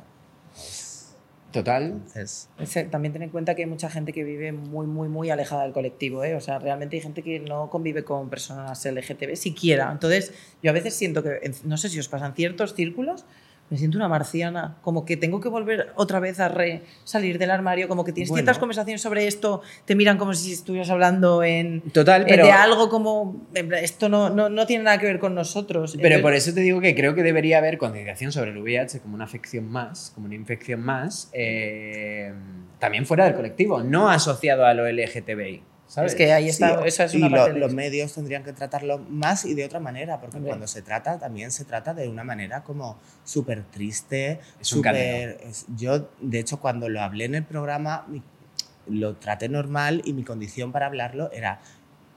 Total. 1.53 1.85
Entonces, 1.85 2.51
Ese- 2.59 2.85
También 2.85 3.13
ten 3.15 3.23
en 3.23 3.31
cuenta 3.31 3.55
que 3.55 3.63
hay 3.63 3.69
mucha 3.69 3.89
gente 3.89 4.13
que 4.13 4.23
vive 4.23 4.53
muy, 4.53 4.87
muy, 4.87 5.09
muy 5.09 5.31
alejada 5.31 5.63
del 5.63 5.73
colectivo, 5.73 6.23
¿eh? 6.23 6.35
O 6.35 6.41
sea, 6.41 6.59
realmente 6.59 6.97
hay 6.97 7.03
gente 7.03 7.23
que 7.23 7.41
no 7.41 7.71
convive 7.71 8.05
con 8.05 8.29
personas 8.29 8.85
LGTB 8.85 9.35
siquiera. 9.37 9.91
Entonces, 9.91 10.33
yo 10.63 10.71
a 10.71 10.75
veces 10.75 10.95
siento 10.95 11.23
que, 11.23 11.51
no 11.65 11.77
sé 11.79 11.89
si 11.89 11.99
os 11.99 12.09
pasan 12.09 12.35
ciertos 12.35 12.75
círculos, 12.75 13.25
me 13.71 13.77
siento 13.77 13.99
una 13.99 14.09
marciana, 14.09 14.77
como 14.83 15.05
que 15.05 15.17
tengo 15.17 15.41
que 15.41 15.49
volver 15.49 15.93
otra 15.95 16.21
vez 16.21 16.41
a 16.41 16.49
re 16.49 16.83
salir 17.05 17.39
del 17.39 17.51
armario, 17.51 17.89
como 17.89 18.05
que 18.05 18.13
tienes 18.13 18.31
Bueno. 18.31 18.41
ciertas 18.41 18.59
conversaciones 18.59 19.03
sobre 19.03 19.27
esto, 19.27 19.63
te 19.85 19.95
miran 19.95 20.19
como 20.19 20.35
si 20.35 20.53
estuvieras 20.53 20.91
hablando 20.91 21.43
en, 21.43 21.83
Total, 21.93 22.23
eh, 22.23 22.27
pero, 22.29 22.47
de 22.47 22.53
algo 22.53 22.89
como, 22.89 23.47
esto 23.81 24.09
no, 24.09 24.31
no, 24.31 24.49
no 24.49 24.67
tiene 24.67 24.85
nada 24.85 24.99
que 24.99 25.07
ver 25.07 25.19
con 25.19 25.35
nosotros. 25.35 25.93
pero 25.97 26.07
Entonces, 26.07 26.23
por 26.23 26.35
eso 26.35 26.55
te 26.55 26.61
digo 26.61 26.81
que 26.81 26.95
creo 26.95 27.15
que 27.15 27.23
debería 27.23 27.59
haber 27.59 27.79
concienciación 27.79 28.33
sobre 28.33 28.51
el 28.53 28.59
VIH 28.59 29.01
como 29.01 29.15
una 29.15 29.25
afección 29.25 29.69
más, 29.69 30.13
como 30.15 30.27
una 30.27 30.35
infección 30.35 30.81
más, 30.81 31.31
eh, 31.33 32.33
también 32.79 33.07
fuera 33.07 33.25
del 33.25 33.35
colectivo, 33.35 33.83
no 33.83 34.09
asociado 34.09 34.65
a 34.65 34.75
lo 34.75 34.87
LGTBI. 34.89 35.63
¿Sabes? 35.89 36.13
Es 36.13 36.17
que 36.19 36.33
ahí 36.33 36.45
sí, 36.45 36.51
está, 36.51 36.85
esa 36.87 37.05
es 37.05 37.15
y 37.15 37.17
una 37.17 37.29
lo- 37.29 37.37
parte 37.37 37.53
de 37.55 37.59
los 37.61 37.75
medios 37.75 38.13
tendrían 38.13 38.45
que 38.45 38.53
tratarlo 38.53 38.99
más 38.99 39.45
y 39.45 39.55
de 39.55 39.65
otra 39.65 39.81
manera, 39.81 40.21
porque 40.21 40.39
cuando 40.39 40.67
se 40.69 40.83
trata, 40.83 41.19
también 41.19 41.51
se 41.51 41.65
trata 41.65 41.95
de 41.95 42.09
una 42.09 42.23
manera 42.25 42.63
como 42.63 42.99
súper 43.25 43.65
triste, 43.65 44.39
súper... 44.61 45.41
Yo, 45.77 46.09
de 46.21 46.39
hecho, 46.39 46.61
cuando 46.61 46.89
lo 46.89 47.01
hablé 47.01 47.25
en 47.25 47.35
el 47.35 47.45
programa, 47.45 48.07
lo 48.87 49.17
traté 49.17 49.49
normal 49.49 50.01
y 50.05 50.13
mi 50.15 50.25
condición 50.25 50.73
para 50.73 50.87
hablarlo 50.87 51.31
era 51.33 51.61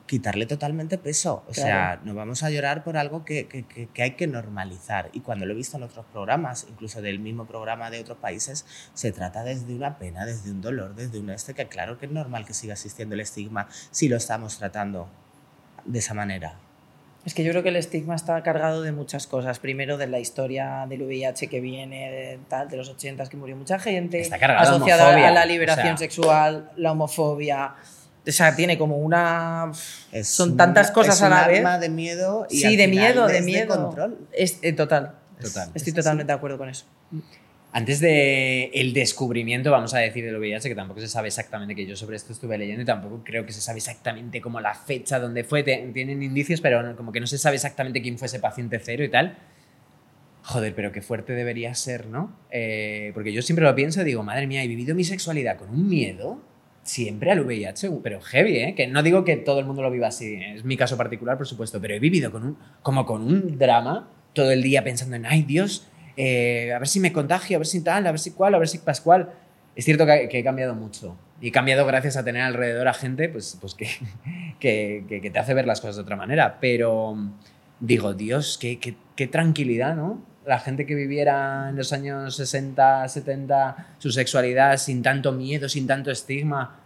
quitarle 0.07 0.45
totalmente 0.45 0.97
peso. 0.97 1.43
O 1.47 1.53
sea, 1.53 1.65
Claro. 1.95 2.01
no 2.05 2.13
vamos 2.15 2.43
a 2.43 2.49
llorar 2.49 2.83
por 2.83 2.97
algo 2.97 3.23
que, 3.23 3.47
que- 3.47 3.63
que- 3.63 4.03
hay 4.03 4.11
que 4.11 4.27
normalizar. 4.27 5.09
Y 5.13 5.21
cuando 5.21 5.45
lo 5.45 5.53
he 5.53 5.55
visto 5.55 5.77
en 5.77 5.83
otros 5.83 6.05
programas, 6.11 6.67
incluso 6.69 7.01
del 7.01 7.19
mismo 7.19 7.45
programa 7.45 7.89
de 7.89 8.01
otros 8.01 8.17
países, 8.17 8.65
se 8.93 9.11
trata 9.13 9.43
desde 9.43 9.73
una 9.73 9.97
pena, 9.97 10.25
desde 10.25 10.51
un 10.51 10.61
dolor, 10.61 10.95
desde 10.95 11.19
un 11.19 11.29
este, 11.29 11.53
que 11.53 11.67
claro 11.67 11.97
que 11.97 12.07
es 12.07 12.11
normal 12.11 12.45
que 12.45 12.53
siga 12.53 12.73
existiendo 12.73 13.15
el 13.15 13.21
estigma 13.21 13.67
si 13.91 14.09
lo 14.09 14.17
estamos 14.17 14.57
tratando 14.57 15.07
de 15.85 15.99
esa 15.99 16.13
manera. 16.13 16.55
Es 17.23 17.35
que 17.35 17.43
yo 17.43 17.51
creo 17.51 17.61
que 17.61 17.69
el 17.69 17.75
estigma 17.75 18.15
está 18.15 18.41
cargado 18.41 18.81
de 18.81 18.91
muchas 18.91 19.27
cosas. 19.27 19.59
Primero, 19.59 19.97
de 19.99 20.07
la 20.07 20.19
historia 20.19 20.87
del 20.89 21.03
VIH 21.03 21.47
que 21.47 21.61
viene 21.61 22.09
de, 22.09 22.39
tal, 22.49 22.67
de 22.67 22.77
los 22.77 22.89
80 22.89 23.27
que 23.27 23.37
murió 23.37 23.55
mucha 23.55 23.77
gente, 23.77 24.19
Está 24.19 24.39
cargado 24.39 24.71
de 24.71 24.75
asociada 24.75 25.27
a 25.27 25.31
la 25.31 25.45
liberación 25.45 25.93
o 25.93 25.97
sea. 25.97 25.97
sexual, 25.97 26.71
la 26.77 26.91
homofobia. 26.93 27.75
O 28.27 28.31
sea, 28.31 28.55
tiene 28.55 28.77
como 28.77 28.97
una. 28.97 29.71
Es 30.12 30.27
Son 30.27 30.55
tantas 30.55 30.91
cosas 30.91 31.15
es 31.15 31.21
a 31.23 31.29
la 31.29 31.47
vez. 31.47 31.57
arma 31.60 31.79
de 31.79 31.89
miedo 31.89 32.45
y 32.49 32.57
Sí, 32.60 32.65
al 32.65 32.77
de 32.77 32.88
final 32.88 33.03
miedo, 33.13 33.27
de 33.27 33.41
miedo. 33.41 33.75
control. 33.84 34.17
Es, 34.31 34.60
eh, 34.62 34.73
total. 34.73 35.15
Total. 35.41 35.69
Estoy 35.73 35.91
totalmente 35.93 36.31
de 36.31 36.38
acuerdo 36.38 36.57
con 36.60 36.69
eso. 36.69 36.86
Antes 37.73 37.99
del 38.01 38.69
el 38.73 38.93
descubrimiento, 38.93 39.71
vamos 39.71 39.93
a 39.93 39.99
decir, 39.99 40.23
del 40.25 40.36
VIH, 40.38 40.67
que 40.69 40.75
tampoco 40.75 40.99
se 40.99 41.07
sabe 41.07 41.29
exactamente, 41.29 41.73
que 41.73 41.86
yo 41.88 41.95
sobre 41.95 42.17
esto 42.17 42.34
estuve 42.34 42.57
leyendo 42.57 42.81
y 42.84 42.86
tampoco 42.86 43.21
creo 43.23 43.45
que 43.45 43.53
se 43.53 43.62
sabe 43.62 43.77
exactamente 43.77 44.39
como 44.41 44.60
la 44.60 44.75
fecha 44.75 45.19
donde 45.19 45.43
fue, 45.45 45.63
te- 45.63 45.89
tienen 45.93 46.21
indicios, 46.21 46.60
pero 46.62 46.84
no- 46.84 46.95
como 46.97 47.12
que 47.13 47.21
no 47.21 47.27
se 47.27 47.38
sabe 47.38 47.55
exactamente 47.55 48.01
quién 48.01 48.17
fue 48.19 48.27
ese 48.27 48.39
paciente 48.39 48.77
cero 48.84 49.03
y 49.05 49.10
tal. 49.10 49.38
Joder, 50.43 50.75
pero 50.75 50.91
qué 50.91 51.01
fuerte 51.01 51.34
debería 51.34 51.73
ser, 51.73 52.07
¿no? 52.07 52.36
Eh, 52.51 53.12
porque 53.13 53.31
yo 53.31 53.41
siempre 53.41 53.63
lo 53.63 53.73
pienso 53.73 54.01
y 54.01 54.03
digo, 54.05 54.21
madre 54.21 54.47
mía, 54.47 54.63
he 54.63 54.67
vivido 54.67 54.93
mi 54.93 55.03
sexualidad 55.05 55.57
con 55.57 55.69
un 55.69 55.88
miedo 55.88 56.41
siempre 56.83 57.31
al 57.31 57.41
VIH, 57.41 57.89
pero 58.03 58.21
heavy, 58.21 58.57
¿eh? 58.57 58.75
Que 58.75 58.87
no 58.87 59.03
digo 59.03 59.23
que 59.23 59.37
todo 59.37 59.59
el 59.59 59.65
mundo 59.65 59.81
lo 59.81 59.91
viva 59.91 60.07
así, 60.07 60.35
es 60.35 60.63
mi 60.65 60.77
caso 60.77 60.97
particular, 60.97 61.37
por 61.37 61.47
supuesto, 61.47 61.79
pero 61.79 61.93
he 61.93 61.99
vivido 61.99 62.31
con 62.31 62.43
un, 62.43 62.57
como 62.81 63.05
con 63.05 63.21
un 63.21 63.57
drama 63.57 64.09
todo 64.33 64.51
el 64.51 64.63
día 64.63 64.83
pensando 64.83 65.15
en, 65.15 65.25
ay 65.25 65.43
Dios, 65.43 65.87
eh, 66.17 66.73
a 66.73 66.79
ver 66.79 66.87
si 66.87 66.99
me 66.99 67.11
contagio, 67.13 67.57
a 67.57 67.59
ver 67.59 67.67
si 67.67 67.83
tal, 67.83 68.05
a 68.07 68.11
ver 68.11 68.19
si 68.19 68.31
cuál, 68.31 68.55
a 68.55 68.59
ver 68.59 68.67
si 68.67 68.79
pascual. 68.79 69.29
Es 69.75 69.85
cierto 69.85 70.05
que, 70.05 70.27
que 70.29 70.39
he 70.39 70.43
cambiado 70.43 70.75
mucho. 70.75 71.15
Y 71.39 71.47
he 71.47 71.51
cambiado 71.51 71.85
gracias 71.85 72.17
a 72.17 72.23
tener 72.25 72.41
alrededor 72.41 72.87
a 72.87 72.93
gente 72.93 73.29
pues, 73.29 73.57
pues 73.61 73.73
que, 73.73 73.87
que- 74.59 75.05
que 75.21 75.29
te 75.29 75.39
hace 75.39 75.53
ver 75.53 75.65
las 75.65 75.79
cosas 75.81 75.95
de 75.97 76.01
otra 76.03 76.15
manera. 76.15 76.57
Pero 76.59 77.15
digo, 77.79 78.13
Dios, 78.13 78.57
qué, 78.59 78.79
qué, 78.79 78.95
qué 79.15 79.27
tranquilidad, 79.27 79.95
¿no? 79.95 80.21
La 80.45 80.60
gente 80.60 80.86
que 80.86 80.95
viviera 80.95 81.69
en 81.69 81.75
los 81.75 81.93
años 81.93 82.36
60, 82.36 83.08
70 83.08 83.95
su 83.99 84.12
sexualidad 84.12 84.77
sin 84.77 85.04
tanto 85.04 85.32
miedo, 85.32 85.69
sin 85.69 85.86
tanto 85.86 86.10
estigma, 86.10 86.77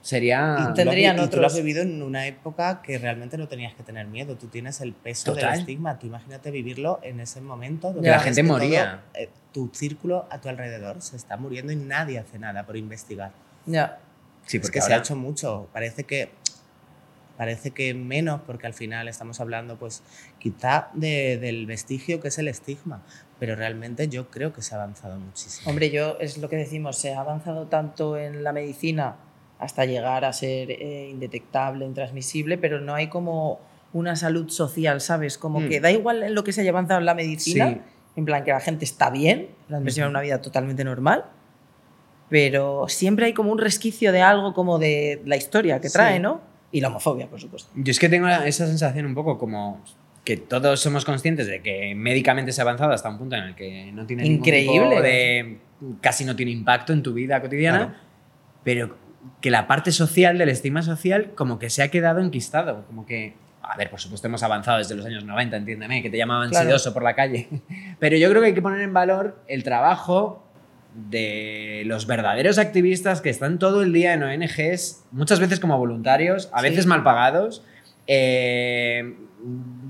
sería... 0.00 0.68
Y 0.70 0.74
Tendrían 0.74 1.16
y 1.16 1.16
tú 1.16 1.22
lo 1.22 1.26
otros- 1.26 1.46
has 1.52 1.56
vivido 1.56 1.82
en 1.82 2.02
una 2.02 2.26
época 2.26 2.80
que 2.82 2.98
realmente 2.98 3.36
no 3.36 3.48
tenías 3.48 3.74
que 3.74 3.82
tener 3.82 4.06
miedo. 4.06 4.36
Tú 4.36 4.46
tienes 4.46 4.80
el 4.80 4.92
peso 4.92 5.32
Total. 5.34 5.50
del 5.50 5.60
estigma. 5.60 5.98
Tú 5.98 6.06
imagínate 6.06 6.50
vivirlo 6.50 7.00
en 7.02 7.20
ese 7.20 7.40
momento 7.40 7.92
donde. 7.92 8.08
La 8.10 8.20
gente 8.20 8.42
moría. 8.42 9.02
todo, 9.12 9.22
eh, 9.24 9.28
tu 9.52 9.70
círculo 9.74 10.26
a 10.30 10.40
tu 10.40 10.48
alrededor 10.48 11.02
se 11.02 11.16
está 11.16 11.36
muriendo 11.36 11.72
y 11.72 11.76
nadie 11.76 12.18
hace 12.20 12.38
nada 12.38 12.64
por 12.64 12.76
investigar. 12.76 13.32
Ya. 13.66 13.98
Sí, 14.46 14.56
es 14.56 14.62
porque 14.62 14.78
que 14.78 14.82
se 14.84 14.94
ha 14.94 14.98
hecho 14.98 15.16
mucho. 15.16 15.68
Parece 15.72 16.04
que 16.04 16.30
parece 17.40 17.70
que 17.70 17.94
menos, 17.94 18.42
porque 18.46 18.66
al 18.66 18.74
final 18.74 19.08
estamos 19.08 19.40
hablando, 19.40 19.78
pues, 19.78 20.02
quizá 20.38 20.90
de- 20.92 21.38
del 21.38 21.64
vestigio 21.64 22.20
que 22.20 22.28
es 22.28 22.36
el 22.38 22.48
estigma. 22.48 23.00
Pero 23.38 23.56
realmente 23.56 24.08
yo 24.08 24.28
creo 24.28 24.52
que 24.52 24.60
se 24.60 24.74
ha 24.74 24.82
avanzado 24.82 25.18
muchísimo. 25.18 25.70
Hombre, 25.70 25.88
yo 25.90 26.18
es 26.20 26.36
lo 26.36 26.50
que 26.50 26.56
decimos, 26.56 26.98
se 26.98 27.14
ha 27.14 27.20
avanzado 27.20 27.66
tanto 27.68 28.18
en 28.18 28.44
la 28.44 28.52
medicina 28.52 29.16
hasta 29.58 29.86
llegar 29.86 30.26
a 30.26 30.34
ser 30.34 30.70
eh, 30.70 31.08
indetectable, 31.10 31.86
intransmisible, 31.86 32.58
pero 32.58 32.78
no 32.82 32.94
hay 32.94 33.06
como 33.08 33.58
una 33.94 34.16
salud 34.16 34.50
social, 34.50 35.00
¿sabes? 35.00 35.38
Como 35.38 35.60
Mm. 35.60 35.68
que 35.70 35.80
da 35.80 35.90
igual 35.90 36.22
en 36.22 36.34
lo 36.34 36.44
que 36.44 36.52
se 36.52 36.60
haya 36.60 36.72
avanzado 36.72 37.00
en 37.00 37.06
la 37.06 37.14
medicina, 37.14 37.70
Sí. 37.70 37.80
en 38.16 38.24
plan 38.26 38.44
que 38.44 38.50
la 38.50 38.60
gente 38.60 38.84
está 38.84 39.08
bien, 39.08 39.48
la 39.70 39.78
han 39.78 39.86
lleva 39.86 40.08
una 40.10 40.20
vida 40.20 40.42
totalmente 40.42 40.84
normal, 40.84 41.24
pero 42.28 42.86
siempre 42.88 43.24
hay 43.24 43.32
como 43.32 43.50
un 43.50 43.58
resquicio 43.58 44.12
de 44.12 44.20
algo 44.20 44.52
como 44.52 44.78
de 44.78 45.22
la 45.24 45.36
historia 45.36 45.80
que 45.80 45.88
Sí. 45.88 45.94
trae, 45.94 46.20
¿no? 46.20 46.49
Y 46.72 46.80
la 46.80 46.88
homofobia, 46.88 47.26
por 47.28 47.40
supuesto. 47.40 47.70
Yo 47.74 47.90
es 47.90 47.98
que 47.98 48.08
tengo 48.08 48.28
esa 48.28 48.66
sensación 48.66 49.06
un 49.06 49.14
poco 49.14 49.38
como 49.38 49.82
que 50.24 50.36
todos 50.36 50.78
somos 50.80 51.04
conscientes 51.04 51.46
de 51.46 51.62
que 51.62 51.94
médicamente 51.94 52.52
se 52.52 52.60
ha 52.60 52.64
avanzado 52.64 52.92
hasta 52.92 53.08
un 53.08 53.18
punto 53.18 53.36
en 53.36 53.42
el 53.44 53.54
que 53.54 53.90
no 53.92 54.06
tiene 54.06 54.22
ningún 54.22 54.38
Increíble. 54.38 54.88
tipo 54.90 55.00
de 55.02 55.58
casi 56.00 56.24
no 56.24 56.36
tiene 56.36 56.52
impacto 56.52 56.92
en 56.92 57.02
tu 57.02 57.12
vida 57.14 57.40
cotidiana, 57.40 57.78
Claro. 57.78 57.94
pero 58.62 58.96
que 59.40 59.50
la 59.50 59.66
parte 59.66 59.92
social 59.92 60.38
del 60.38 60.50
estigma 60.50 60.82
social 60.82 61.32
como 61.34 61.58
que 61.58 61.70
se 61.70 61.82
ha 61.82 61.88
quedado 61.90 62.20
enquistado, 62.20 62.84
como 62.86 63.06
que 63.06 63.34
a 63.62 63.76
ver, 63.76 63.88
por 63.90 64.00
supuesto 64.00 64.26
hemos 64.26 64.42
avanzado 64.42 64.78
desde 64.78 64.94
los 64.94 65.04
años 65.06 65.24
90, 65.24 65.56
entiéndeme, 65.56 66.02
que 66.02 66.10
te 66.10 66.16
llamaban 66.18 66.50
Claro. 66.50 66.66
sidoso 66.66 66.92
por 66.92 67.02
la 67.02 67.14
calle, 67.14 67.48
pero 67.98 68.16
yo 68.16 68.28
creo 68.30 68.40
que 68.42 68.48
hay 68.48 68.54
que 68.54 68.62
poner 68.62 68.80
en 68.80 68.92
valor 68.92 69.42
el 69.48 69.62
trabajo 69.64 70.44
de 70.94 71.82
los 71.86 72.06
verdaderos 72.06 72.58
activistas 72.58 73.20
que 73.20 73.30
están 73.30 73.58
todo 73.58 73.82
el 73.82 73.92
día 73.92 74.12
en 74.14 74.22
ONGs, 74.22 75.04
muchas 75.12 75.40
veces 75.40 75.60
como 75.60 75.78
voluntarios, 75.78 76.48
a 76.52 76.60
Sí. 76.60 76.68
veces 76.70 76.86
mal 76.86 77.02
pagados, 77.02 77.64
eh, 78.06 79.14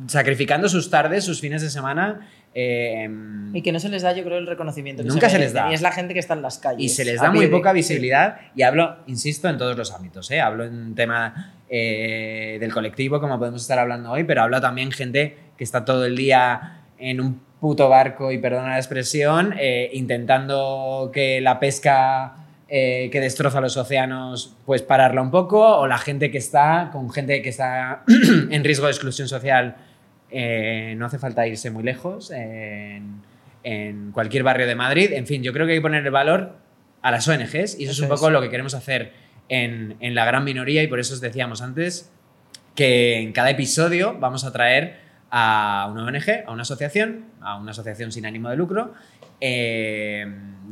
sacrificando 0.06 0.68
sus 0.68 0.90
tardes, 0.90 1.24
sus 1.24 1.40
fines 1.40 1.62
de 1.62 1.70
semana. 1.70 2.28
eh, 2.52 3.08
Y 3.52 3.62
que 3.62 3.70
no 3.70 3.78
se 3.78 3.88
les 3.88 4.02
da, 4.02 4.12
yo 4.12 4.24
creo, 4.24 4.38
el 4.38 4.46
reconocimiento 4.48 5.04
que 5.04 5.08
Nunca 5.08 5.28
se 5.30 5.38
les 5.38 5.52
da. 5.52 5.70
Y 5.70 5.74
es 5.74 5.82
la 5.82 5.92
gente 5.92 6.14
que 6.14 6.20
está 6.20 6.34
en 6.34 6.42
las 6.42 6.58
calles. 6.58 6.82
y 6.84 6.88
se 6.88 7.04
les 7.04 7.20
da 7.20 7.30
muy 7.30 7.46
de- 7.46 7.50
poca 7.52 7.70
sí. 7.70 7.76
visibilidad 7.76 8.38
y 8.56 8.62
hablo, 8.62 8.96
insisto, 9.06 9.48
en 9.48 9.56
todos 9.56 9.76
los 9.76 9.92
ámbitos. 9.92 10.28
¿eh? 10.32 10.40
Hablo 10.40 10.64
en 10.64 10.94
tema 10.96 11.52
del 11.70 12.72
colectivo, 12.72 13.20
como 13.20 13.38
podemos 13.38 13.62
estar 13.62 13.78
hablando 13.78 14.10
hoy, 14.10 14.24
pero 14.24 14.42
hablo 14.42 14.60
también 14.60 14.90
gente 14.90 15.38
que 15.56 15.62
está 15.62 15.84
todo 15.84 16.04
el 16.04 16.16
día 16.16 16.79
en 17.00 17.20
un 17.20 17.40
puto 17.60 17.88
barco, 17.88 18.32
y 18.32 18.38
perdona 18.38 18.70
la 18.70 18.78
expresión, 18.78 19.54
eh, 19.58 19.90
intentando 19.92 21.10
que 21.12 21.40
la 21.40 21.60
pesca 21.60 22.34
eh, 22.68 23.10
que 23.10 23.20
destroza 23.20 23.60
los 23.60 23.76
océanos, 23.76 24.56
pues 24.64 24.82
pararla 24.82 25.20
un 25.20 25.30
poco, 25.30 25.78
o 25.78 25.86
la 25.86 25.98
gente 25.98 26.30
que 26.30 26.38
está, 26.38 26.90
con 26.92 27.10
gente 27.10 27.42
que 27.42 27.48
está 27.48 28.04
en 28.50 28.64
riesgo 28.64 28.86
de 28.86 28.92
exclusión 28.92 29.28
social, 29.28 29.76
eh, 30.30 30.94
no 30.96 31.06
hace 31.06 31.18
falta 31.18 31.46
irse 31.46 31.70
muy 31.70 31.82
lejos, 31.82 32.30
en, 32.30 33.22
en 33.62 34.12
cualquier 34.12 34.42
barrio 34.42 34.66
de 34.66 34.74
Madrid. 34.74 35.12
En 35.12 35.26
fin, 35.26 35.42
yo 35.42 35.52
creo 35.52 35.66
que 35.66 35.72
hay 35.72 35.78
que 35.78 35.82
poner 35.82 36.04
el 36.04 36.10
valor 36.10 36.54
a 37.02 37.10
las 37.10 37.26
ONGs 37.28 37.78
y 37.78 37.84
eso, 37.84 37.92
es 37.92 38.00
un 38.00 38.08
poco 38.08 38.28
es. 38.28 38.32
lo 38.32 38.40
que 38.40 38.50
queremos 38.50 38.74
hacer 38.74 39.12
en, 39.48 39.96
en 40.00 40.14
la 40.14 40.24
gran 40.24 40.44
minoría 40.44 40.82
y 40.82 40.86
por 40.86 41.00
eso 41.00 41.14
os 41.14 41.20
decíamos 41.20 41.62
antes 41.62 42.10
que 42.74 43.18
en 43.18 43.32
cada 43.32 43.50
episodio 43.50 44.16
vamos 44.18 44.44
a 44.44 44.52
traer 44.52 45.09
a 45.30 45.88
una 45.92 46.04
ONG, 46.04 46.44
a 46.46 46.52
una 46.52 46.62
asociación, 46.62 47.26
a 47.40 47.58
una 47.58 47.70
asociación 47.70 48.12
sin 48.12 48.26
ánimo 48.26 48.48
de 48.50 48.56
lucro, 48.56 48.94
eh, 49.40 50.26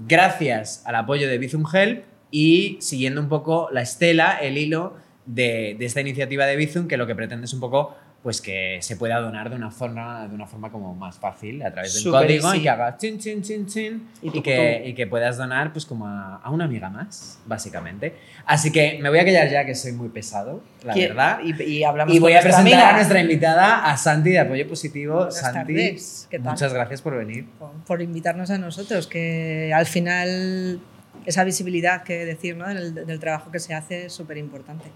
gracias 0.07 0.83
al 0.87 0.97
apoyo 0.97 1.29
de 1.29 1.39
Bizum 1.39 1.65
Help 1.73 2.05
y 2.31 2.79
siguiendo 2.81 3.21
un 3.21 3.29
poco 3.29 3.69
la 3.73 3.83
estela, 3.83 4.39
el 4.39 4.59
hilo 4.59 4.97
de, 5.27 5.77
de 5.79 5.85
esta 5.87 6.01
iniciativa 6.01 6.47
de 6.47 6.57
Bizum, 6.57 6.89
que 6.89 6.97
lo 6.97 7.07
que 7.07 7.15
pretende 7.15 7.47
es 7.47 7.55
un 7.55 7.61
poco 7.61 7.97
pues 8.23 8.41
que 8.41 8.79
se 8.83 8.97
pueda 8.97 9.21
donar 9.21 9.49
de 9.49 9.55
una 9.55 9.71
forma, 9.71 10.27
de 10.27 10.35
una 10.35 10.47
forma 10.47 10.73
como 10.73 10.93
más 10.95 11.19
fácil, 11.19 11.63
a 11.63 11.71
través 11.73 11.95
de 11.95 11.99
un 12.01 12.05
Súper 12.05 12.23
código 12.27 12.49
easy. 12.49 12.59
y 12.59 12.63
que 12.63 12.69
hagas 12.69 12.97
chin, 12.99 13.19
chin, 13.19 13.43
chin, 13.43 13.67
chin, 13.67 14.09
Y 14.21 14.37
y, 14.39 14.43
que, 14.43 14.83
y 14.87 14.95
que 14.95 15.07
puedas 15.07 15.37
donar 15.37 15.73
pues 15.73 15.87
como 15.87 16.05
a, 16.07 16.37
a 16.37 16.51
una 16.51 16.65
amiga 16.65 16.91
más, 16.91 17.39
básicamente. 17.47 18.17
Así 18.45 18.73
que 18.73 18.99
me 19.01 19.09
voy 19.09 19.21
a 19.21 19.25
callar 19.25 19.49
ya 19.49 19.65
que 19.65 19.75
soy 19.77 19.93
muy 19.93 20.09
pesado, 20.09 20.63
la 20.83 20.95
¿Quién- 20.95 21.11
verdad. 21.11 21.39
Y, 21.45 21.63
y 21.63 21.85
hablamos 21.85 22.13
Y 22.13 22.19
voy 22.19 22.33
a 22.35 22.41
presentar 22.41 22.73
amiga. 22.73 22.89
a 22.91 22.93
nuestra 22.95 23.21
invitada, 23.21 23.85
a 23.91 23.97
Santi 23.97 24.31
de 24.31 24.41
Apoyo 24.41 24.69
Positivo. 24.69 25.15
Buenas 25.15 25.39
Santi, 25.39 25.75
tardes, 25.75 26.27
¿qué 26.29 26.39
tal? 26.41 26.53
muchas 26.53 26.75
gracias 26.75 27.01
por 27.01 27.17
venir. 27.17 27.47
por, 27.59 27.71
por 27.87 28.03
invitarnos 28.03 28.51
a 28.51 28.59
nosotros, 28.59 29.07
que 29.07 29.73
al 29.73 29.87
final 29.87 30.81
esa 31.25 31.45
visibilidad 31.45 32.03
que 32.03 32.25
decir 32.25 32.57
¿no? 32.57 32.67
del, 32.69 32.95
del 32.95 33.21
trabajo 33.21 33.53
que 33.53 33.61
se 33.61 33.75
hace 33.75 34.07
es 34.07 34.13
súper 34.13 34.39
importante. 34.39 34.87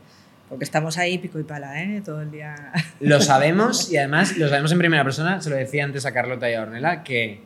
Porque 0.53 0.65
estamos 0.65 0.99
ahí 0.99 1.17
pico 1.17 1.39
y 1.39 1.45
pala, 1.45 1.83
¿eh? 1.83 2.03
todo 2.05 2.21
el 2.21 2.31
día. 2.31 2.55
Lo 3.01 3.23
sabemos 3.23 3.91
y 3.91 3.97
además 3.97 4.37
lo 4.37 4.51
sabemos 4.51 4.71
en 4.71 4.79
primera 4.79 5.03
persona. 5.03 5.41
Se 5.41 5.49
lo 5.49 5.57
decía 5.57 5.83
antes 5.83 6.05
a 6.05 6.13
Carlota 6.13 6.51
y 6.51 6.53
a 6.53 6.61
Ornella 6.61 7.03
que 7.03 7.41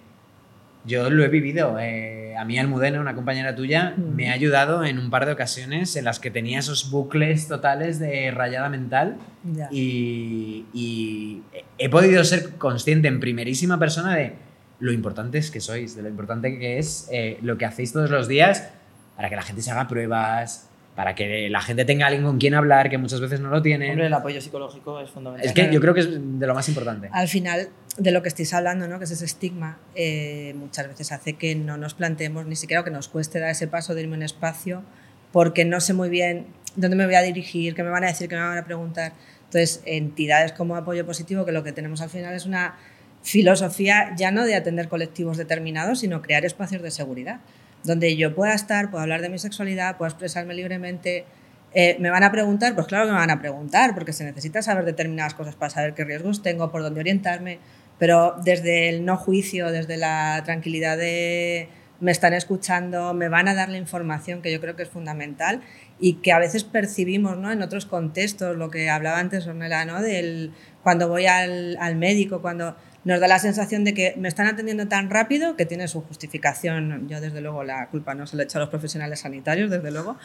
yo 0.85 1.09
lo 1.09 1.23
he 1.23 1.29
vivido. 1.29 1.79
Eh, 1.79 2.35
a 2.37 2.45
mí 2.45 2.59
Almudena, 2.59 3.01
una 3.01 3.15
compañera 3.15 3.55
tuya, 3.55 3.95
me 3.97 4.31
ha 4.31 4.33
ayudado 4.33 4.85
en 4.85 4.99
un 4.99 5.09
par 5.09 5.25
de 5.25 5.31
ocasiones 5.31 5.95
en 5.95 6.05
las 6.05 6.19
que 6.19 6.33
tenía 6.33 6.59
esos 6.59 6.91
bucles 6.91 7.47
totales 7.47 8.01
de 8.01 8.33
rayada 8.33 8.69
mental 8.71 9.19
y, 9.71 10.65
y 10.75 11.43
he 11.79 11.89
podido 11.89 12.25
ser 12.25 12.55
consciente 12.57 13.07
en 13.07 13.21
primerísima 13.21 13.79
persona 13.79 14.17
de 14.17 14.33
lo 14.81 14.91
importantes 14.91 15.53
que 15.53 15.61
sois, 15.61 15.95
de 15.95 16.03
lo 16.03 16.09
importante 16.09 16.59
que 16.59 16.79
es 16.79 17.09
eh, 17.13 17.39
lo 17.41 17.57
que 17.57 17.67
hacéis 17.67 17.93
todos 17.93 18.11
los 18.11 18.27
días 18.27 18.69
para 19.15 19.31
que 19.31 19.37
la 19.37 19.43
gente 19.43 19.63
se 19.63 19.71
haga 19.71 19.87
pruebas, 19.87 20.69
para 20.97 21.15
que 21.15 21.51
la 21.51 21.61
gente 21.61 21.85
tenga 21.85 22.07
alguien 22.07 22.25
con 22.25 22.39
quien 22.39 22.55
hablar, 22.55 22.89
que 22.89 22.97
muchas 22.97 23.21
veces 23.21 23.39
no 23.39 23.51
lo 23.51 23.61
tienen. 23.61 23.91
Hombre, 23.91 24.07
el 24.07 24.15
apoyo 24.15 24.41
psicológico 24.41 24.99
es 24.99 25.11
fundamental. 25.11 25.47
es 25.47 25.53
que 25.53 25.71
yo 25.71 25.79
creo 25.79 25.93
que 25.93 26.01
es 26.01 26.09
de 26.11 26.47
lo 26.47 26.55
más 26.55 26.67
importante. 26.69 27.11
Al 27.13 27.29
final, 27.29 27.69
de 27.99 28.11
lo 28.13 28.23
que 28.23 28.29
estáis 28.29 28.55
hablando, 28.55 28.89
¿no? 28.89 28.99
que 28.99 29.05
es 29.05 29.11
ese 29.11 29.27
estigma, 29.27 29.79
eh, 29.95 30.55
muchas 30.57 30.89
veces 30.89 31.13
hace 31.13 31.35
que 31.35 31.55
no 31.55 31.77
nos 31.77 31.93
planteemos 31.93 32.47
ni 32.47 32.57
siquiera 32.57 32.81
o 32.81 32.85
que 32.85 32.91
nos 32.91 33.09
cueste 33.09 33.39
dar 33.39 33.51
ese 33.51 33.69
paso 33.69 33.95
de 33.95 34.01
irme 34.01 34.15
a 34.15 34.17
un 34.17 34.23
espacio 34.23 34.83
porque 35.33 35.67
no 35.67 35.81
sé 35.81 35.93
muy 35.93 36.09
bien 36.09 36.47
dónde 36.77 36.97
me 36.97 37.05
voy 37.05 37.15
a 37.15 37.21
dirigir, 37.21 37.75
qué 37.75 37.83
me 37.83 37.91
van 37.91 38.05
a 38.05 38.07
decir, 38.07 38.27
qué 38.27 38.37
me 38.37 38.41
van 38.41 38.57
a 38.57 38.65
preguntar. 38.65 39.13
Entonces, 39.45 39.83
entidades 39.85 40.53
como 40.53 40.77
Apoyo 40.77 41.05
Positivo, 41.05 41.45
que 41.45 41.53
lo 41.53 41.63
que 41.63 41.73
tenemos 41.73 42.01
al 42.01 42.09
final 42.09 42.35
es 42.35 42.47
una 42.47 42.77
filosofía 43.23 44.15
ya 44.17 44.31
no 44.31 44.47
de 44.47 44.55
atender 44.55 44.89
colectivos 44.89 45.37
determinados, 45.37 46.01
sino 46.01 46.23
crear 46.23 46.47
espacios 46.47 46.81
de 46.81 46.91
seguridad, 46.91 47.41
donde 47.87 48.17
yo 48.17 48.35
pueda 48.35 48.55
estar, 48.55 48.91
pueda 48.91 49.03
hablar 49.03 49.23
de 49.23 49.29
mi 49.29 49.39
sexualidad, 49.39 49.97
pueda 49.97 50.11
expresarme 50.11 50.55
libremente. 50.55 51.25
Eh, 51.73 51.97
¿Me 52.01 52.11
van 52.11 52.25
a 52.25 52.33
preguntar? 52.33 52.75
Pues 52.75 52.87
claro 52.87 53.07
que 53.07 53.13
me 53.13 53.19
van 53.19 53.31
a 53.31 53.41
preguntar, 53.41 53.95
porque 53.95 54.13
se 54.13 54.25
necesita 54.25 54.63
saber 54.63 54.85
determinadas 54.85 55.35
cosas 55.35 55.55
para 55.55 55.71
saber 55.71 55.95
qué 55.95 56.05
riesgos 56.05 56.43
tengo, 56.43 56.71
por 56.71 56.83
dónde 56.83 57.01
orientarme, 57.01 57.59
pero 57.99 58.37
desde 58.45 58.89
el 58.89 59.05
no 59.05 59.17
juicio, 59.17 59.71
desde 59.71 59.97
la 59.97 60.43
tranquilidad 60.45 60.97
de 60.97 61.69
me 62.01 62.13
están 62.13 62.35
escuchando, 62.35 63.15
me 63.15 63.29
van 63.29 63.49
a 63.49 63.55
dar 63.55 63.69
la 63.69 63.79
información 63.79 64.43
que 64.43 64.53
yo 64.53 64.61
creo 64.61 64.77
que 64.77 64.83
es 64.83 64.89
fundamental 64.89 65.63
y 65.99 66.15
que 66.15 66.33
a 66.33 66.39
veces 66.39 66.65
percibimos 66.65 67.39
¿no? 67.39 67.51
en 67.51 67.63
otros 67.63 67.87
contextos, 67.87 68.57
lo 68.57 68.71
que 68.71 68.91
hablaba 68.91 69.19
antes 69.19 69.47
Ornella, 69.47 69.85
¿no? 69.85 70.03
del 70.03 70.53
cuando 70.83 71.09
voy 71.09 71.27
al, 71.27 71.77
al 71.81 71.97
médico, 71.97 72.43
cuando 72.43 72.77
nos 73.07 73.21
da 73.21 73.29
la 73.29 73.39
sensación 73.39 73.85
de 73.85 73.95
que 73.95 74.15
me 74.19 74.27
están 74.27 74.49
atendiendo 74.49 74.89
tan 74.89 75.11
rápido 75.11 75.55
que 75.55 75.65
tiene 75.65 75.87
su 75.87 76.01
justificación. 76.01 77.09
Yo, 77.09 77.21
desde 77.21 77.41
luego, 77.41 77.63
la 77.63 77.89
culpa 77.89 78.17
no 78.17 78.27
se 78.27 78.37
la 78.37 78.43
echo 78.43 78.59
a 78.59 78.63
los 78.63 78.69
profesionales 78.69 79.21
sanitarios, 79.21 79.71
desde 79.71 79.93
luego, 79.93 80.17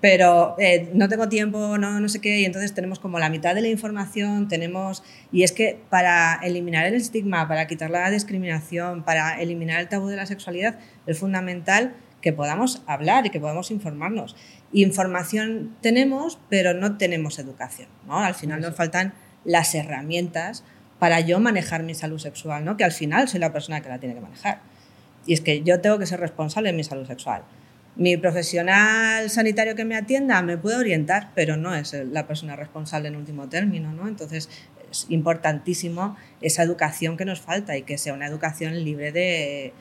pero 0.00 0.56
eh, 0.58 0.88
no 0.94 1.10
tengo 1.10 1.28
tiempo, 1.28 1.76
no, 1.76 2.00
no 2.00 2.08
sé 2.08 2.22
qué, 2.22 2.40
y 2.40 2.46
entonces 2.46 2.72
tenemos 2.72 2.98
como 2.98 3.18
la 3.18 3.28
mitad 3.28 3.54
de 3.54 3.60
la 3.60 3.68
información, 3.68 4.48
tenemos... 4.48 5.02
Y 5.30 5.42
es 5.42 5.52
que 5.52 5.78
para 5.90 6.40
eliminar 6.42 6.86
el 6.86 6.94
estigma, 6.94 7.46
para 7.46 7.66
quitar 7.66 7.90
la 7.90 8.10
discriminación, 8.10 9.04
para 9.04 9.38
eliminar 9.38 9.78
el 9.78 9.88
tabú 9.90 10.08
de 10.08 10.16
la 10.16 10.24
sexualidad, 10.24 10.78
es 11.06 11.18
fundamental 11.18 11.94
que 12.22 12.32
podamos 12.32 12.82
hablar 12.86 13.26
y 13.26 13.30
que 13.30 13.40
podamos 13.40 13.70
informarnos. 13.70 14.34
Información 14.72 15.76
tenemos, 15.82 16.38
pero 16.48 16.72
no 16.72 16.96
tenemos 16.96 17.38
educación. 17.38 17.90
¿no? 18.06 18.18
Al 18.18 18.34
final 18.34 18.62
nos 18.62 18.74
faltan 18.74 19.12
las 19.44 19.74
herramientas 19.74 20.64
para 21.00 21.18
yo 21.20 21.40
manejar 21.40 21.82
mi 21.82 21.94
salud 21.94 22.18
sexual, 22.18 22.64
¿no? 22.64 22.76
que 22.76 22.84
al 22.84 22.92
final 22.92 23.26
soy 23.26 23.40
la 23.40 23.52
persona 23.52 23.80
que 23.80 23.88
la 23.88 23.98
tiene 23.98 24.14
que 24.14 24.20
manejar. 24.20 24.60
Y 25.26 25.34
es 25.34 25.40
que 25.40 25.62
yo 25.62 25.80
tengo 25.80 25.98
que 25.98 26.06
ser 26.06 26.20
responsable 26.20 26.70
de 26.70 26.76
mi 26.76 26.84
salud 26.84 27.06
sexual. 27.06 27.42
Mi 27.96 28.16
profesional 28.16 29.28
sanitario 29.28 29.74
que 29.74 29.84
me 29.84 29.96
atienda 29.96 30.40
me 30.42 30.56
puede 30.56 30.76
orientar, 30.76 31.30
pero 31.34 31.56
no 31.56 31.74
es 31.74 31.92
la 31.92 32.26
persona 32.26 32.54
responsable 32.54 33.08
en 33.08 33.16
último 33.16 33.48
término. 33.48 33.92
¿no? 33.92 34.06
Entonces 34.06 34.48
es 34.90 35.06
importantísimo 35.08 36.16
esa 36.40 36.62
educación 36.62 37.16
que 37.16 37.24
nos 37.24 37.40
falta 37.40 37.76
y 37.76 37.82
que 37.82 37.98
sea 37.98 38.12
una 38.14 38.26
educación 38.26 38.84
libre 38.84 39.10
de 39.10 39.72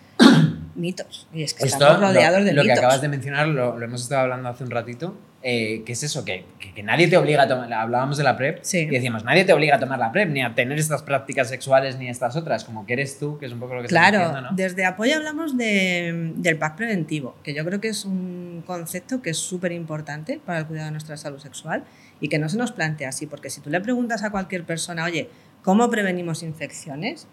mitos. 0.76 1.28
Y 1.34 1.44
es 1.44 1.54
que 1.54 1.66
Esto, 1.66 1.78
estamos 1.84 2.02
rodeados 2.02 2.40
lo, 2.40 2.46
de 2.46 2.54
lo 2.54 2.62
que 2.62 2.70
mitos. 2.70 2.80
acabas 2.80 3.02
de 3.02 3.10
mencionar, 3.10 3.48
lo, 3.48 3.78
lo 3.78 3.86
hemos 3.86 4.02
estado 4.02 4.22
hablando 4.22 4.50
hace 4.50 4.64
un 4.64 4.72
ratito, 4.72 5.18
eh, 5.42 5.84
que 5.86 5.94
es 5.94 6.04
eso, 6.04 6.26
que, 6.26 6.44
que- 6.60 6.74
que 6.74 6.84
nadie 6.84 7.08
te 7.08 7.16
obliga 7.16 7.44
a 7.44 7.48
tomar, 7.48 7.72
hablábamos 7.72 8.18
de 8.18 8.24
la 8.26 8.36
PrEP 8.36 8.60
Sí. 8.62 8.80
y 8.80 8.88
decíamos, 8.88 9.24
nadie 9.24 9.46
te 9.46 9.54
obliga 9.54 9.78
a 9.78 9.80
tomar 9.80 9.98
la 9.98 10.12
PrEP, 10.12 10.30
ni 10.30 10.42
a 10.42 10.54
tener 10.54 10.78
estas 10.78 11.02
prácticas 11.02 11.48
sexuales, 11.48 11.98
ni 11.98 12.10
estas 12.10 12.36
otras, 12.36 12.66
como 12.66 12.86
que 12.86 12.92
eres 12.94 13.18
tú, 13.20 13.38
que 13.38 13.46
es 13.46 13.54
un 13.54 13.60
poco 13.60 13.76
lo 13.76 13.80
que 13.82 13.86
estás 13.88 14.10
Claro, 14.10 14.18
diciendo, 14.28 14.50
¿no? 14.52 14.56
desde 14.58 14.86
Apoyo 14.86 15.16
hablamos 15.16 15.58
de- 15.58 16.34
del 16.36 16.58
pack 16.58 16.76
preventivo, 16.76 17.36
que 17.44 17.54
yo 17.54 17.64
creo 17.64 17.80
que 17.80 17.88
es 17.88 18.04
un 18.04 18.64
concepto 18.68 19.22
que 19.22 19.30
es 19.30 19.38
súper 19.38 19.72
importante 19.72 20.42
para 20.46 20.60
el 20.60 20.66
cuidado 20.66 20.88
de 20.88 20.92
nuestra 20.92 21.16
salud 21.16 21.40
sexual 21.40 21.86
y 22.20 22.28
que 22.28 22.38
no 22.38 22.50
se 22.50 22.58
nos 22.58 22.74
plantea 22.74 23.08
así, 23.10 23.26
porque 23.26 23.50
si 23.50 23.62
tú 23.62 23.70
le 23.70 23.80
preguntas 23.80 24.24
a 24.24 24.32
cualquier 24.32 24.66
persona, 24.66 25.06
oye, 25.06 25.30
¿cómo 25.64 25.90
prevenimos 25.90 26.44
infecciones? 26.44 27.28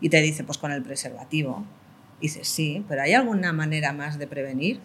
Y 0.00 0.08
te 0.08 0.22
dice, 0.22 0.44
pues 0.44 0.56
con 0.56 0.72
el 0.72 0.82
preservativo. 0.82 1.62
Y 2.20 2.28
dices, 2.28 2.48
sí, 2.48 2.86
pero 2.88 3.02
¿hay 3.02 3.12
alguna 3.12 3.52
manera 3.52 3.92
más 3.92 4.18
de 4.18 4.26
prevenir? 4.26 4.80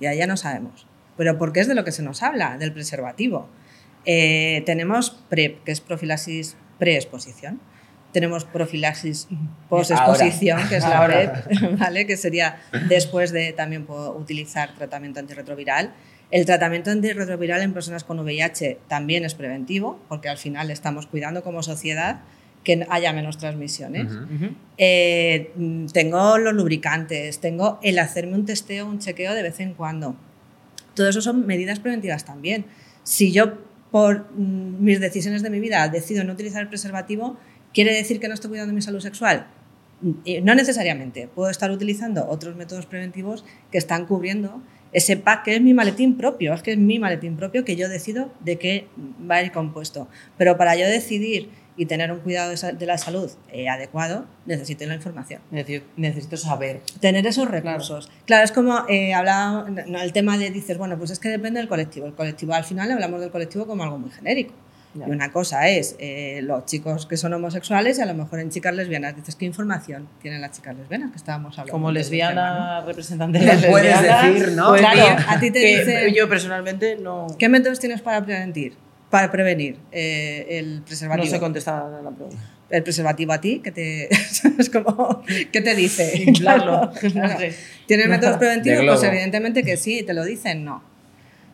Y 0.00 0.06
allá 0.06 0.26
no 0.26 0.38
sabemos. 0.38 0.86
Pero 1.16 1.38
porque 1.38 1.60
es 1.60 1.68
de 1.68 1.74
lo 1.74 1.84
que 1.84 1.92
se 1.92 2.02
nos 2.02 2.22
habla, 2.22 2.56
del 2.58 2.72
preservativo. 2.72 3.48
Eh, 4.04 4.62
tenemos 4.66 5.10
PrEP, 5.10 5.62
que 5.64 5.72
es 5.72 5.80
profilaxis 5.80 6.56
preexposición. 6.78 7.60
Tenemos 8.12 8.44
profilaxis 8.44 9.28
posexposición, 9.68 10.68
que 10.68 10.76
es 10.76 10.82
la 10.82 10.98
Ahora. 10.98 11.44
PrEP, 11.44 11.78
¿vale? 11.78 12.06
que 12.06 12.16
sería 12.16 12.60
después 12.88 13.32
de 13.32 13.52
también 13.52 13.86
puedo 13.86 14.14
utilizar 14.14 14.74
tratamiento 14.74 15.20
antirretroviral. 15.20 15.94
El 16.30 16.46
tratamiento 16.46 16.90
antirretroviral 16.90 17.62
en 17.62 17.72
personas 17.72 18.04
con 18.04 18.18
VIH 18.18 18.78
también 18.88 19.24
es 19.24 19.34
preventivo, 19.34 20.00
porque 20.08 20.28
al 20.28 20.38
final 20.38 20.70
estamos 20.70 21.06
cuidando 21.06 21.42
como 21.42 21.62
sociedad 21.62 22.20
que 22.64 22.86
haya 22.88 23.12
menos 23.12 23.38
transmisiones. 23.38 24.12
Eh, 24.78 25.52
mm, 25.56 25.86
tengo 25.86 26.38
los 26.38 26.54
lubricantes, 26.54 27.40
tengo 27.40 27.78
el 27.82 27.98
hacerme 27.98 28.34
un 28.34 28.46
testeo, 28.46 28.86
un 28.86 28.98
chequeo 28.98 29.34
de 29.34 29.42
vez 29.42 29.60
en 29.60 29.74
cuando. 29.74 30.16
Todo 30.94 31.08
eso 31.08 31.20
son 31.20 31.46
medidas 31.46 31.80
preventivas 31.80 32.24
también. 32.24 32.66
Si 33.02 33.32
yo 33.32 33.58
por 33.90 34.30
mm, 34.32 34.82
mis 34.82 35.00
decisiones 35.00 35.42
de 35.42 35.50
mi 35.50 35.60
vida 35.60 35.88
decido 35.88 36.24
no 36.24 36.32
utilizar 36.32 36.62
el 36.62 36.68
preservativo, 36.68 37.36
¿quiere 37.72 37.94
decir 37.94 38.20
que 38.20 38.28
no 38.28 38.34
estoy 38.34 38.50
cuidando 38.50 38.72
mi 38.74 38.82
salud 38.82 39.00
sexual? 39.00 39.46
Mm, 40.00 40.10
eh, 40.24 40.40
No 40.40 40.54
necesariamente. 40.54 41.28
Puedo 41.28 41.50
estar 41.50 41.70
utilizando 41.70 42.26
otros 42.28 42.56
métodos 42.56 42.86
preventivos 42.86 43.44
que 43.70 43.78
están 43.78 44.06
cubriendo 44.06 44.62
ese 44.92 45.16
pack 45.16 45.44
que 45.44 45.56
es 45.56 45.62
mi 45.62 45.72
maletín 45.74 46.16
propio, 46.16 46.52
es 46.52 46.62
que 46.62 46.72
es 46.72 46.78
mi 46.78 46.98
maletín 46.98 47.36
propio 47.36 47.64
que 47.64 47.76
yo 47.76 47.88
decido 47.88 48.30
de 48.40 48.58
qué 48.58 48.88
va 49.28 49.36
a 49.36 49.42
ir 49.42 49.52
compuesto. 49.52 50.08
Pero 50.36 50.56
para 50.56 50.76
yo 50.76 50.86
decidir 50.86 51.48
y 51.76 51.86
tener 51.86 52.12
un 52.12 52.18
cuidado 52.20 52.52
de 52.54 52.86
la 52.86 52.98
salud 52.98 53.30
eh, 53.50 53.68
adecuado, 53.68 54.26
necesito 54.46 54.84
la 54.86 54.94
información 54.94 55.40
Necesito, 55.50 55.86
necesito 55.96 56.36
saber. 56.36 56.80
tener 57.00 57.26
esos 57.26 57.48
recursos. 57.48 58.10
Claro, 58.26 58.44
es 58.44 58.52
como 58.52 58.84
eh, 58.88 59.14
hablaba 59.14 59.68
no, 59.86 60.00
el 60.02 60.12
tema 60.12 60.36
de 60.36 60.50
dices, 60.50 60.76
bueno, 60.78 60.98
pues 60.98 61.10
es 61.10 61.18
que 61.18 61.28
depende 61.30 61.60
del 61.60 61.68
colectivo. 61.68 62.06
El 62.06 62.14
colectivo, 62.14 62.52
al 62.54 62.64
final 62.64 62.90
hablamos 62.92 63.20
del 63.20 63.30
colectivo 63.30 63.66
como 63.66 63.84
algo 63.84 63.98
muy 63.98 64.10
genérico. 64.10 64.52
Ya. 64.94 65.08
Y 65.08 65.10
una 65.10 65.32
cosa 65.32 65.68
es 65.70 65.96
eh, 65.98 66.40
los 66.42 66.66
chicos 66.66 67.06
que 67.06 67.16
son 67.16 67.32
homosexuales 67.32 67.98
y 67.98 68.02
a 68.02 68.04
lo 68.04 68.12
mejor 68.12 68.40
en 68.40 68.50
chicas 68.50 68.74
lesbianas. 68.74 69.16
Dices, 69.16 69.36
¿qué 69.36 69.46
información 69.46 70.06
tienen 70.20 70.42
las 70.42 70.50
chicas 70.52 70.76
lesbianas? 70.76 71.12
Que 71.12 71.16
estábamos 71.16 71.58
hablando. 71.58 71.72
Como 71.72 71.90
del 71.90 71.94
tema, 71.94 72.02
lesbiana, 72.02 72.80
¿no? 72.80 72.86
representante 72.86 73.38
de 73.38 73.46
No 73.46 73.52
las 73.54 73.64
puedes 73.64 74.02
decir, 74.02 74.52
¿no? 74.52 74.68
puedes 74.68 74.86
Claro, 74.86 75.24
a 75.26 75.40
ti 75.40 75.50
te 75.50 75.60
que 75.60 75.78
dice- 75.78 76.12
Yo 76.14 76.28
personalmente 76.28 76.96
no, 77.00 77.26
¿Qué 77.38 77.48
métodos 77.48 77.80
tienes 77.80 78.02
para 78.02 78.22
prevenir? 78.22 78.74
Para 79.12 79.30
prevenir 79.30 79.76
eh, 79.92 80.46
el 80.48 80.78
no 80.80 80.84
preservativo. 80.86 81.26
sé 81.26 81.38
contestar 81.38 81.82
a 81.82 82.02
la 82.02 82.10
pregunta. 82.10 82.36
el 82.70 82.82
preservativo 82.82 83.32
a 83.34 83.40
ti, 83.40 83.60
que 83.60 83.70
te, 83.70 84.08
es 84.58 84.70
como, 84.70 85.22
¿qué 85.52 85.60
te 85.60 85.74
dice? 85.76 86.16
Inflarlo, 86.26 86.90
Claro, 87.00 87.34
no. 87.34 87.38
¿Tienes 87.86 88.08
métodos 88.08 88.38
preventivos? 88.38 88.84
Pues 88.86 89.02
evidentemente 89.04 89.62
que 89.62 89.76
sí, 89.76 90.02
te 90.02 90.14
lo 90.14 90.24
dicen, 90.24 90.64
no. 90.64 90.82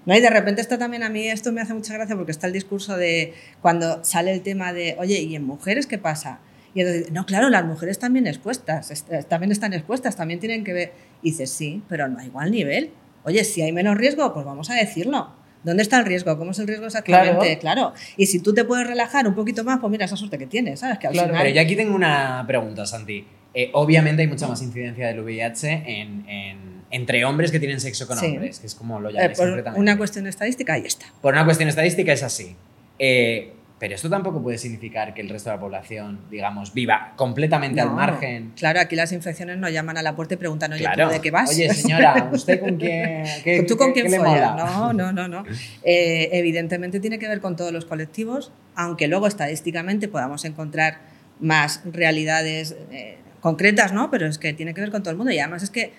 No, 0.06 0.16
y 0.16 0.20
de 0.20 0.30
repente 0.30 0.60
está 0.62 0.78
también 0.78 1.02
a 1.02 1.10
mí, 1.10 1.28
esto 1.28 1.52
me 1.52 1.60
hace 1.60 1.74
mucha 1.74 1.92
gracia 1.92 2.16
porque 2.16 2.30
está 2.32 2.46
el 2.46 2.52
discurso 2.52 2.96
de 2.96 3.34
cuando 3.60 4.02
sale 4.04 4.32
el 4.32 4.40
tema 4.42 4.72
de, 4.72 4.94
oye, 4.98 5.18
¿y 5.20 5.34
en 5.36 5.44
mujeres 5.44 5.86
qué 5.88 5.98
pasa? 5.98 6.38
Y 6.74 6.80
entonces, 6.82 7.10
no, 7.12 7.26
claro, 7.26 7.50
las 7.50 7.64
mujeres 7.64 7.98
también 7.98 8.26
expuestas, 8.28 8.90
est- 8.92 9.10
también 9.28 9.50
están 9.52 9.72
expuestas, 9.74 10.14
también 10.16 10.38
tienen 10.38 10.62
que 10.64 10.72
ver. 10.72 10.92
Y 11.22 11.32
dices, 11.32 11.50
sí, 11.50 11.82
pero 11.88 12.06
no 12.08 12.20
a 12.20 12.24
igual 12.24 12.52
nivel. 12.52 12.90
Oye, 13.24 13.42
si 13.42 13.62
hay 13.62 13.72
menos 13.72 13.98
riesgo, 13.98 14.32
pues 14.32 14.46
vamos 14.46 14.70
a 14.70 14.74
decirlo. 14.74 15.32
¿Dónde 15.64 15.82
está 15.82 15.98
el 15.98 16.06
riesgo? 16.06 16.36
¿Cómo 16.38 16.52
es 16.52 16.58
el 16.58 16.66
riesgo 16.68 16.86
exactamente? 16.86 17.58
Claro. 17.58 17.92
Y 18.16 18.26
si 18.26 18.40
tú 18.40 18.54
te 18.54 18.64
puedes 18.64 18.86
relajar 18.86 19.26
un 19.26 19.34
poquito 19.34 19.64
más, 19.64 19.80
pues 19.80 19.90
mira 19.90 20.04
esa 20.04 20.16
suerte 20.16 20.38
que 20.38 20.46
tienes, 20.46 20.80
¿sabes? 20.80 20.98
Que 20.98 21.08
al 21.08 21.12
Claro. 21.12 21.28
final- 21.28 21.42
Pero 21.42 21.54
yo 21.56 21.60
aquí 21.62 21.76
tengo 21.76 21.94
una 21.94 22.44
pregunta, 22.46 22.86
Santi. 22.86 23.24
Eh, 23.54 23.70
obviamente 23.72 24.22
hay 24.22 24.28
mucha 24.28 24.46
más 24.46 24.62
incidencia 24.62 25.06
del 25.08 25.20
VIH 25.20 25.82
en, 25.86 26.28
en- 26.28 26.78
entre 26.90 27.24
hombres 27.24 27.50
que 27.50 27.58
tienen 27.58 27.80
sexo 27.80 28.06
con 28.06 28.16
Sí. 28.18 28.26
hombres, 28.26 28.60
que 28.60 28.66
es 28.66 28.74
como 28.74 29.00
lo 29.00 29.10
Eh, 29.10 29.14
llamáis 29.14 29.36
por 29.36 29.46
concretamente. 29.48 29.80
una 29.80 29.98
cuestión 29.98 30.26
estadística, 30.26 30.74
ahí 30.74 30.84
está. 30.86 31.06
Por 31.20 31.34
una 31.34 31.44
cuestión 31.44 31.68
estadística 31.68 32.12
es 32.12 32.22
así. 32.22 32.54
Eh, 32.98 33.52
pero 33.78 33.94
esto 33.94 34.10
tampoco 34.10 34.42
puede 34.42 34.58
significar 34.58 35.14
que 35.14 35.20
el 35.20 35.28
resto 35.28 35.50
de 35.50 35.56
la 35.56 35.60
población, 35.60 36.18
digamos, 36.30 36.74
viva 36.74 37.12
completamente 37.16 37.80
al 37.80 37.92
margen. 37.92 38.52
Claro, 38.56 38.80
aquí 38.80 38.96
las 38.96 39.12
infecciones 39.12 39.56
nos 39.58 39.70
llaman 39.72 39.96
a 39.98 40.02
la 40.02 40.16
puerta 40.16 40.34
y 40.34 40.36
preguntan, 40.36 40.72
oye, 40.72 40.80
Claro. 40.82 41.06
¿tú 41.08 41.12
de 41.14 41.20
qué 41.20 41.30
vas? 41.30 41.50
Oye, 41.50 41.72
señora, 41.72 42.28
¿usted 42.32 42.60
con 42.60 42.76
quién? 42.76 43.24
qué- 43.44 43.62
¿Tú 43.62 43.76
con 43.76 43.92
qué- 43.92 44.00
quién 44.00 44.12
qué 44.12 44.18
follas? 44.18 44.56
No, 44.56 44.92
no, 44.92 45.12
no, 45.12 45.28
no. 45.28 45.44
Eh, 45.84 46.28
evidentemente 46.32 46.98
tiene 47.00 47.18
que 47.18 47.28
ver 47.28 47.40
con 47.40 47.54
todos 47.56 47.72
los 47.72 47.84
colectivos, 47.84 48.50
aunque 48.74 49.06
luego 49.08 49.26
estadísticamente 49.26 50.08
podamos 50.08 50.44
encontrar 50.44 50.98
más 51.40 51.82
realidades 51.84 52.74
eh, 52.90 53.18
concretas, 53.40 53.92
¿no? 53.92 54.10
Pero 54.10 54.26
es 54.26 54.38
que 54.38 54.52
tiene 54.52 54.74
que 54.74 54.80
ver 54.80 54.90
con 54.90 55.02
todo 55.02 55.12
el 55.12 55.16
mundo 55.16 55.32
y 55.32 55.38
además 55.38 55.62
es 55.62 55.70
que 55.70 55.92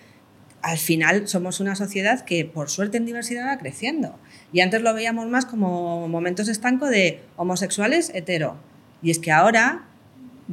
al 0.62 0.78
final 0.78 1.28
somos 1.28 1.60
una 1.60 1.76
sociedad 1.76 2.26
que 2.26 2.46
por 2.46 2.70
suerte 2.70 2.98
en 2.98 3.06
diversidad 3.06 3.48
va 3.48 3.58
creciendo. 3.58 4.16
Y 4.52 4.62
antes 4.62 4.82
lo 4.82 4.94
veíamos 4.94 5.28
más 5.28 5.46
como 5.46 6.08
momentos 6.08 6.48
estanco 6.48 6.88
de 6.88 7.22
homosexuales 7.38 8.12
hetero. 8.14 8.58
Y 9.02 9.12
es 9.12 9.20
que 9.20 9.32
ahora 9.32 9.89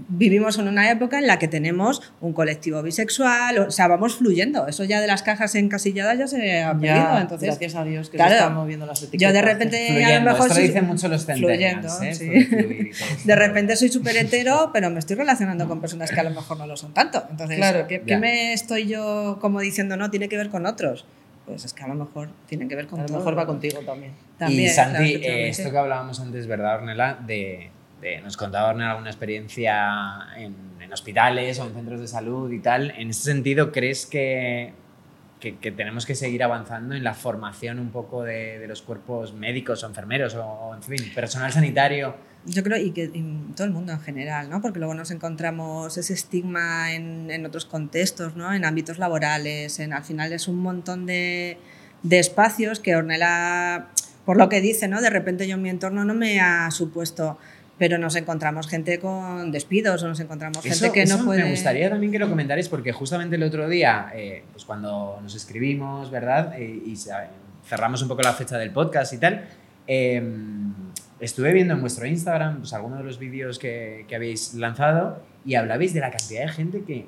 vivimos 0.08 0.58
en 0.58 0.68
una 0.68 0.90
época 0.90 1.18
en 1.18 1.26
la 1.26 1.38
que 1.38 1.48
tenemos 1.48 2.02
un 2.20 2.34
colectivo 2.34 2.82
bisexual, 2.82 3.58
o 3.58 3.70
sea, 3.70 3.88
vamos 3.88 4.16
fluyendo. 4.16 4.66
Eso 4.66 4.84
ya 4.84 5.00
de 5.00 5.06
las 5.06 5.22
cajas 5.22 5.54
encasilladas 5.54 6.18
ya 6.18 6.26
se 6.26 6.62
ha 6.62 6.72
perdido. 6.74 6.94
Ya, 6.94 7.20
Entonces, 7.22 7.48
gracias 7.48 7.74
a 7.76 7.84
Dios 7.84 8.10
que 8.10 8.16
claro, 8.18 8.30
se 8.32 8.36
están 8.36 8.54
moviendo 8.54 8.84
las 8.84 9.02
etiquetas. 9.02 9.28
yo 9.28 9.32
de 9.32 9.42
repente 9.42 10.04
a 10.04 10.18
lo 10.18 10.24
mejor 10.24 10.42
Esto 10.42 10.54
soy- 10.54 10.66
dicen 10.68 10.84
mucho 10.86 11.08
los 11.08 11.24
fluyendo, 11.24 11.88
¿eh? 12.02 12.14
sí. 12.14 12.28
De 12.28 12.90
fluir 12.90 13.38
repente 13.38 13.74
soy 13.76 13.88
súper 13.88 14.16
hetero, 14.18 14.70
pero 14.72 14.90
me 14.90 14.98
estoy 14.98 15.16
relacionando 15.16 15.66
con 15.66 15.80
personas 15.80 16.10
que 16.10 16.20
a 16.20 16.24
lo 16.24 16.30
mejor 16.30 16.58
no 16.58 16.66
lo 16.66 16.76
son 16.76 16.92
tanto. 16.92 17.24
Entonces, 17.30 17.56
Claro, 17.56 17.86
¿qué, 17.86 18.02
qué 18.02 18.18
me 18.18 18.52
estoy 18.52 18.86
yo 18.86 19.38
como 19.40 19.60
diciendo 19.60 19.96
no 19.96 20.10
tiene 20.10 20.28
que 20.28 20.36
ver 20.36 20.50
con 20.50 20.66
otros? 20.66 21.06
Pues 21.46 21.64
es 21.64 21.72
que 21.72 21.84
a 21.84 21.88
lo 21.88 21.94
mejor 21.94 22.28
tiene 22.48 22.66
que 22.68 22.74
ver 22.74 22.86
con 22.88 22.98
A 22.98 23.02
lo 23.02 23.08
todo. 23.08 23.18
mejor 23.18 23.38
va 23.38 23.46
contigo 23.46 23.78
también. 23.86 24.12
También, 24.36 24.64
y 24.64 24.68
Santi, 24.68 25.14
eh, 25.14 25.48
esto 25.48 25.70
que 25.70 25.78
hablábamos 25.78 26.18
antes, 26.20 26.46
¿verdad, 26.48 26.76
Ornella? 26.80 27.16
De, 27.24 27.70
de- 28.00 28.20
nos 28.20 28.36
contaba 28.36 28.70
Ornella 28.70 28.90
alguna 28.92 29.10
experiencia 29.10 30.18
en, 30.36 30.54
en 30.80 30.92
hospitales 30.92 31.58
o 31.60 31.66
en 31.66 31.74
centros 31.74 32.00
de 32.00 32.08
salud 32.08 32.50
y 32.52 32.60
tal. 32.60 32.92
En 32.96 33.10
ese 33.10 33.22
sentido, 33.24 33.72
¿crees 33.72 34.06
que, 34.06 34.72
que, 35.40 35.56
que 35.58 35.72
tenemos 35.72 36.06
que 36.06 36.14
seguir 36.14 36.42
avanzando 36.42 36.94
en 36.94 37.04
la 37.04 37.14
formación 37.14 37.78
un 37.78 37.90
poco 37.90 38.22
de, 38.22 38.58
de 38.58 38.66
los 38.68 38.82
cuerpos 38.82 39.32
médicos 39.34 39.82
o 39.82 39.86
enfermeros 39.86 40.34
o, 40.34 40.44
o, 40.44 40.74
en 40.74 40.82
fin, 40.82 41.12
personal 41.14 41.52
sanitario? 41.52 42.16
Yo 42.48 42.62
creo, 42.62 42.78
y 42.78 42.92
que 42.92 43.10
y 43.12 43.52
todo 43.56 43.66
el 43.66 43.72
mundo 43.72 43.92
en 43.92 43.98
general, 44.00 44.48
¿no? 44.48 44.62
Porque 44.62 44.78
luego 44.78 44.94
nos 44.94 45.10
encontramos 45.10 45.96
ese 45.98 46.12
estigma 46.14 46.92
en, 46.92 47.28
en 47.28 47.44
otros 47.44 47.64
contextos, 47.64 48.36
¿no? 48.36 48.54
En 48.54 48.64
ámbitos 48.64 48.98
laborales, 48.98 49.80
en, 49.80 49.92
al 49.92 50.04
final 50.04 50.32
es 50.32 50.46
un 50.46 50.58
montón 50.60 51.06
de, 51.06 51.58
de 52.04 52.18
espacios 52.20 52.78
que 52.78 52.94
Ornella, 52.94 53.88
por 54.24 54.36
lo 54.36 54.48
que 54.48 54.60
dice, 54.60 54.86
¿no? 54.86 55.00
De 55.00 55.10
repente 55.10 55.48
yo 55.48 55.56
en 55.56 55.62
mi 55.62 55.70
entorno 55.70 56.04
no 56.04 56.14
me 56.14 56.38
ha 56.40 56.70
supuesto, 56.70 57.36
pero 57.78 57.98
nos 57.98 58.16
encontramos 58.16 58.68
gente 58.68 58.98
con 58.98 59.52
despidos 59.52 60.02
o 60.02 60.08
nos 60.08 60.18
encontramos 60.20 60.62
gente 60.62 60.76
Eso, 60.76 60.92
que 60.92 61.02
eso 61.02 61.18
no 61.18 61.24
puede... 61.26 61.44
Me 61.44 61.50
gustaría 61.50 61.90
también 61.90 62.10
que 62.10 62.18
lo 62.18 62.28
comentarais 62.28 62.68
porque 62.68 62.92
justamente 62.92 63.36
el 63.36 63.42
otro 63.42 63.68
día, 63.68 64.10
eh, 64.14 64.44
pues 64.52 64.64
cuando 64.64 65.18
nos 65.22 65.34
escribimos, 65.34 66.10
¿verdad? 66.10 66.54
Eh, 66.58 66.82
y 66.86 66.96
se- 66.96 67.12
cerramos 67.66 68.00
un 68.02 68.08
poco 68.08 68.22
la 68.22 68.32
fecha 68.32 68.56
del 68.58 68.70
podcast 68.70 69.12
y 69.12 69.18
tal, 69.18 69.44
eh, 69.86 70.22
estuve 71.20 71.52
viendo 71.52 71.74
en 71.74 71.80
vuestro 71.80 72.06
Instagram 72.06 72.58
pues, 72.60 72.72
algunos 72.72 72.98
de 72.98 73.04
los 73.04 73.18
vídeos 73.18 73.58
que, 73.58 74.04
que 74.08 74.16
habéis 74.16 74.54
lanzado 74.54 75.22
y 75.44 75.54
hablabais 75.54 75.92
de 75.94 76.00
la 76.00 76.10
cantidad 76.10 76.42
de 76.46 76.48
gente 76.52 76.82
que 76.82 77.06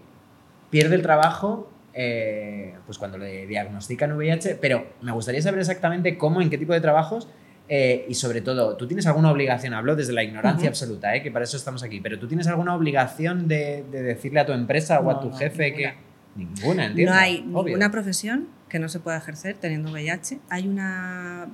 pierde 0.70 0.94
el 0.96 1.02
trabajo 1.02 1.70
eh, 1.94 2.74
pues 2.86 2.98
cuando 2.98 3.18
le 3.18 3.46
diagnostican 3.46 4.12
VIH, 4.12 4.56
pero 4.60 4.86
me 5.00 5.10
gustaría 5.12 5.42
saber 5.42 5.58
exactamente 5.60 6.16
cómo, 6.18 6.40
en 6.40 6.50
qué 6.50 6.58
tipo 6.58 6.72
de 6.72 6.80
trabajos 6.80 7.26
eh, 7.68 8.06
y 8.08 8.14
sobre 8.14 8.40
todo, 8.40 8.76
¿tú 8.76 8.86
tienes 8.86 9.06
alguna 9.06 9.30
obligación? 9.30 9.74
Hablo 9.74 9.94
desde 9.96 10.12
la 10.12 10.22
ignorancia 10.22 10.68
absoluta, 10.68 11.14
¿eh? 11.14 11.22
que 11.22 11.30
para 11.30 11.44
eso 11.44 11.56
estamos 11.56 11.82
aquí, 11.82 12.00
pero 12.00 12.18
¿tú 12.18 12.26
tienes 12.26 12.46
alguna 12.46 12.74
obligación 12.74 13.46
de, 13.48 13.84
de 13.90 14.02
decirle 14.02 14.40
a 14.40 14.46
tu 14.46 14.52
empresa 14.52 15.00
o 15.00 15.10
a 15.10 15.20
tu 15.20 15.28
no, 15.30 15.36
jefe 15.36 15.74
que... 15.74 15.94
Ninguna, 16.36 16.86
entiendo. 16.86 17.12
No 17.12 17.18
hay 17.18 17.38
obvio. 17.52 17.64
ninguna 17.64 17.90
profesión 17.90 18.48
que 18.68 18.78
no 18.78 18.88
se 18.88 19.00
pueda 19.00 19.16
ejercer 19.18 19.56
teniendo 19.56 19.90
VIH. 19.90 20.38
Hay 20.50 20.68
una, 20.68 21.48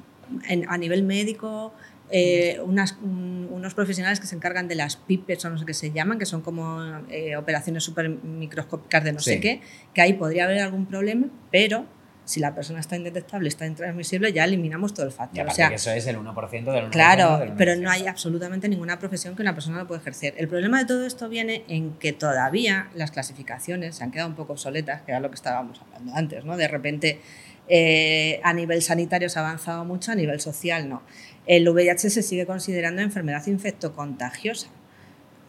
en- 0.49 0.69
a 0.69 0.77
nivel 0.77 1.05
médico, 1.05 1.73
eh, 2.11 2.61
unas- 2.63 2.99
un- 3.03 3.49
unos 3.51 3.73
profesionales 3.73 4.21
que 4.21 4.27
se 4.27 4.37
encargan 4.37 4.69
de 4.69 4.75
las 4.75 4.97
pipes 4.97 5.43
o 5.47 5.51
no 5.51 5.57
sé 5.57 5.65
qué 5.65 5.73
se 5.73 5.91
llaman, 5.91 6.19
que 6.19 6.27
son 6.27 6.43
como 6.43 6.83
eh, 7.09 7.35
operaciones 7.37 7.83
súper 7.83 8.11
microscópicas 8.11 9.05
de 9.05 9.13
no 9.15 9.21
Sí. 9.21 9.31
sé 9.31 9.41
qué, 9.41 9.61
que 9.95 10.03
ahí 10.03 10.13
podría 10.13 10.45
haber 10.45 10.59
algún 10.61 10.85
problema, 10.87 11.29
pero 11.51 11.87
si 12.25 12.41
la 12.41 12.55
persona 12.55 12.81
está 12.81 12.97
indetectable, 12.97 13.49
está 13.49 13.67
intransmisible, 13.67 14.33
ya 14.33 14.45
eliminamos 14.45 14.95
todo 14.95 15.07
el 15.07 15.13
Y 15.13 15.15
factor. 15.15 15.41
O 15.41 15.43
aparte 15.43 15.57
sea, 15.57 15.69
que 15.69 15.75
eso 15.75 15.91
es 15.91 16.07
el 16.07 16.17
1% 16.17 16.51
del 16.51 16.85
1%. 16.87 16.91
Claro, 16.91 17.39
del 17.39 17.53
pero 17.53 17.73
1%. 17.73 17.81
no 17.81 17.91
hay 17.91 18.07
absolutamente 18.07 18.69
ninguna 18.69 18.99
profesión 18.99 19.37
que 19.37 19.43
una 19.43 19.55
persona 19.55 19.79
no 19.79 19.87
pueda 19.87 20.01
ejercer. 20.01 20.35
El 20.39 20.49
problema 20.49 20.79
de 20.79 20.87
todo 20.87 21.07
esto 21.07 21.29
viene 21.29 21.65
en 21.69 21.93
que 21.95 22.13
todavía 22.13 22.89
las 22.95 23.11
clasificaciones 23.11 23.97
se 23.97 24.05
han 24.05 24.11
quedado 24.11 24.29
un 24.29 24.37
poco 24.37 24.55
obsoletas, 24.55 25.03
que 25.03 25.13
era 25.13 25.21
lo 25.21 25.29
que 25.29 25.37
estábamos 25.37 25.81
hablando 25.83 26.15
antes, 26.15 26.45
¿no? 26.45 26.57
De 26.57 26.69
repente, 26.69 27.21
eh, 27.69 28.41
a 28.43 28.53
nivel 28.53 28.83
sanitario 28.83 29.29
se 29.29 29.39
ha 29.39 29.43
avanzado 29.43 29.85
mucho, 29.85 30.13
a 30.13 30.15
nivel 30.15 30.41
social 30.41 30.89
no. 30.89 31.03
El 31.47 31.69
VIH 31.69 32.09
se 32.09 32.23
sigue 32.23 32.47
considerando 32.47 33.03
enfermedad 33.03 33.47
infectocontagiosa. 33.47 34.69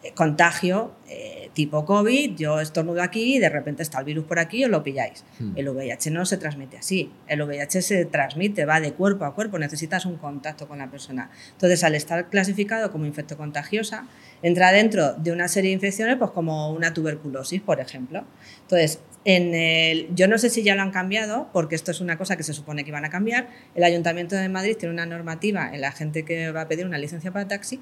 Eh, 0.02 0.12
Contagio 0.14 0.92
eh, 1.08 1.50
tipo 1.52 1.84
COVID, 1.84 2.36
yo 2.36 2.60
estornudo 2.60 3.00
aquí 3.02 3.36
y 3.36 3.38
de 3.38 3.48
repente 3.48 3.82
está 3.82 4.00
el 4.00 4.04
virus 4.04 4.24
por 4.24 4.38
aquí 4.38 4.58
y 4.58 4.64
os 4.64 4.70
lo 4.70 4.82
pilláis. 4.82 5.24
Hmm. 5.38 5.52
El 5.56 5.68
VIH 5.68 6.10
no 6.10 6.26
se 6.26 6.36
transmite 6.36 6.76
así. 6.76 7.10
El 7.28 7.40
VIH 7.42 7.80
se 7.80 8.04
transmite, 8.04 8.64
va 8.66 8.80
de 8.80 8.92
cuerpo 8.92 9.24
a 9.24 9.34
cuerpo, 9.34 9.58
necesitas 9.58 10.04
un 10.04 10.16
contacto 10.16 10.68
con 10.68 10.78
la 10.78 10.90
persona. 10.90 11.30
Entonces, 11.52 11.82
al 11.84 11.94
estar 11.94 12.28
clasificado 12.28 12.92
como 12.92 13.06
infectocontagiosa, 13.06 14.06
entra 14.42 14.72
dentro 14.72 15.14
de 15.14 15.32
una 15.32 15.48
serie 15.48 15.70
de 15.70 15.74
infecciones, 15.74 16.16
pues 16.16 16.30
como 16.32 16.70
una 16.70 16.92
tuberculosis, 16.92 17.62
por 17.62 17.80
ejemplo. 17.80 18.24
Entonces, 18.62 19.00
en 19.24 19.54
el, 19.54 20.14
yo 20.14 20.28
no 20.28 20.38
sé 20.38 20.50
si 20.50 20.62
ya 20.62 20.74
lo 20.74 20.82
han 20.82 20.90
cambiado, 20.90 21.48
porque 21.52 21.74
esto 21.74 21.90
es 21.90 22.00
una 22.00 22.18
cosa 22.18 22.36
que 22.36 22.42
se 22.42 22.52
supone 22.52 22.84
que 22.84 22.90
iban 22.90 23.04
a 23.04 23.10
cambiar. 23.10 23.48
El 23.74 23.84
Ayuntamiento 23.84 24.36
de 24.36 24.48
Madrid 24.48 24.76
tiene 24.76 24.92
una 24.92 25.06
normativa 25.06 25.70
en 25.72 25.80
la 25.80 25.92
gente 25.92 26.24
que 26.24 26.52
va 26.52 26.62
a 26.62 26.68
pedir 26.68 26.84
una 26.84 26.98
licencia 26.98 27.32
para 27.32 27.48
taxi 27.48 27.80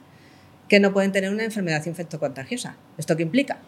que 0.68 0.80
no 0.80 0.92
pueden 0.92 1.12
tener 1.12 1.30
una 1.30 1.44
enfermedad 1.44 1.84
infectocontagiosa. 1.86 2.76
¿Esto 2.98 3.16
qué 3.16 3.22
implica? 3.22 3.58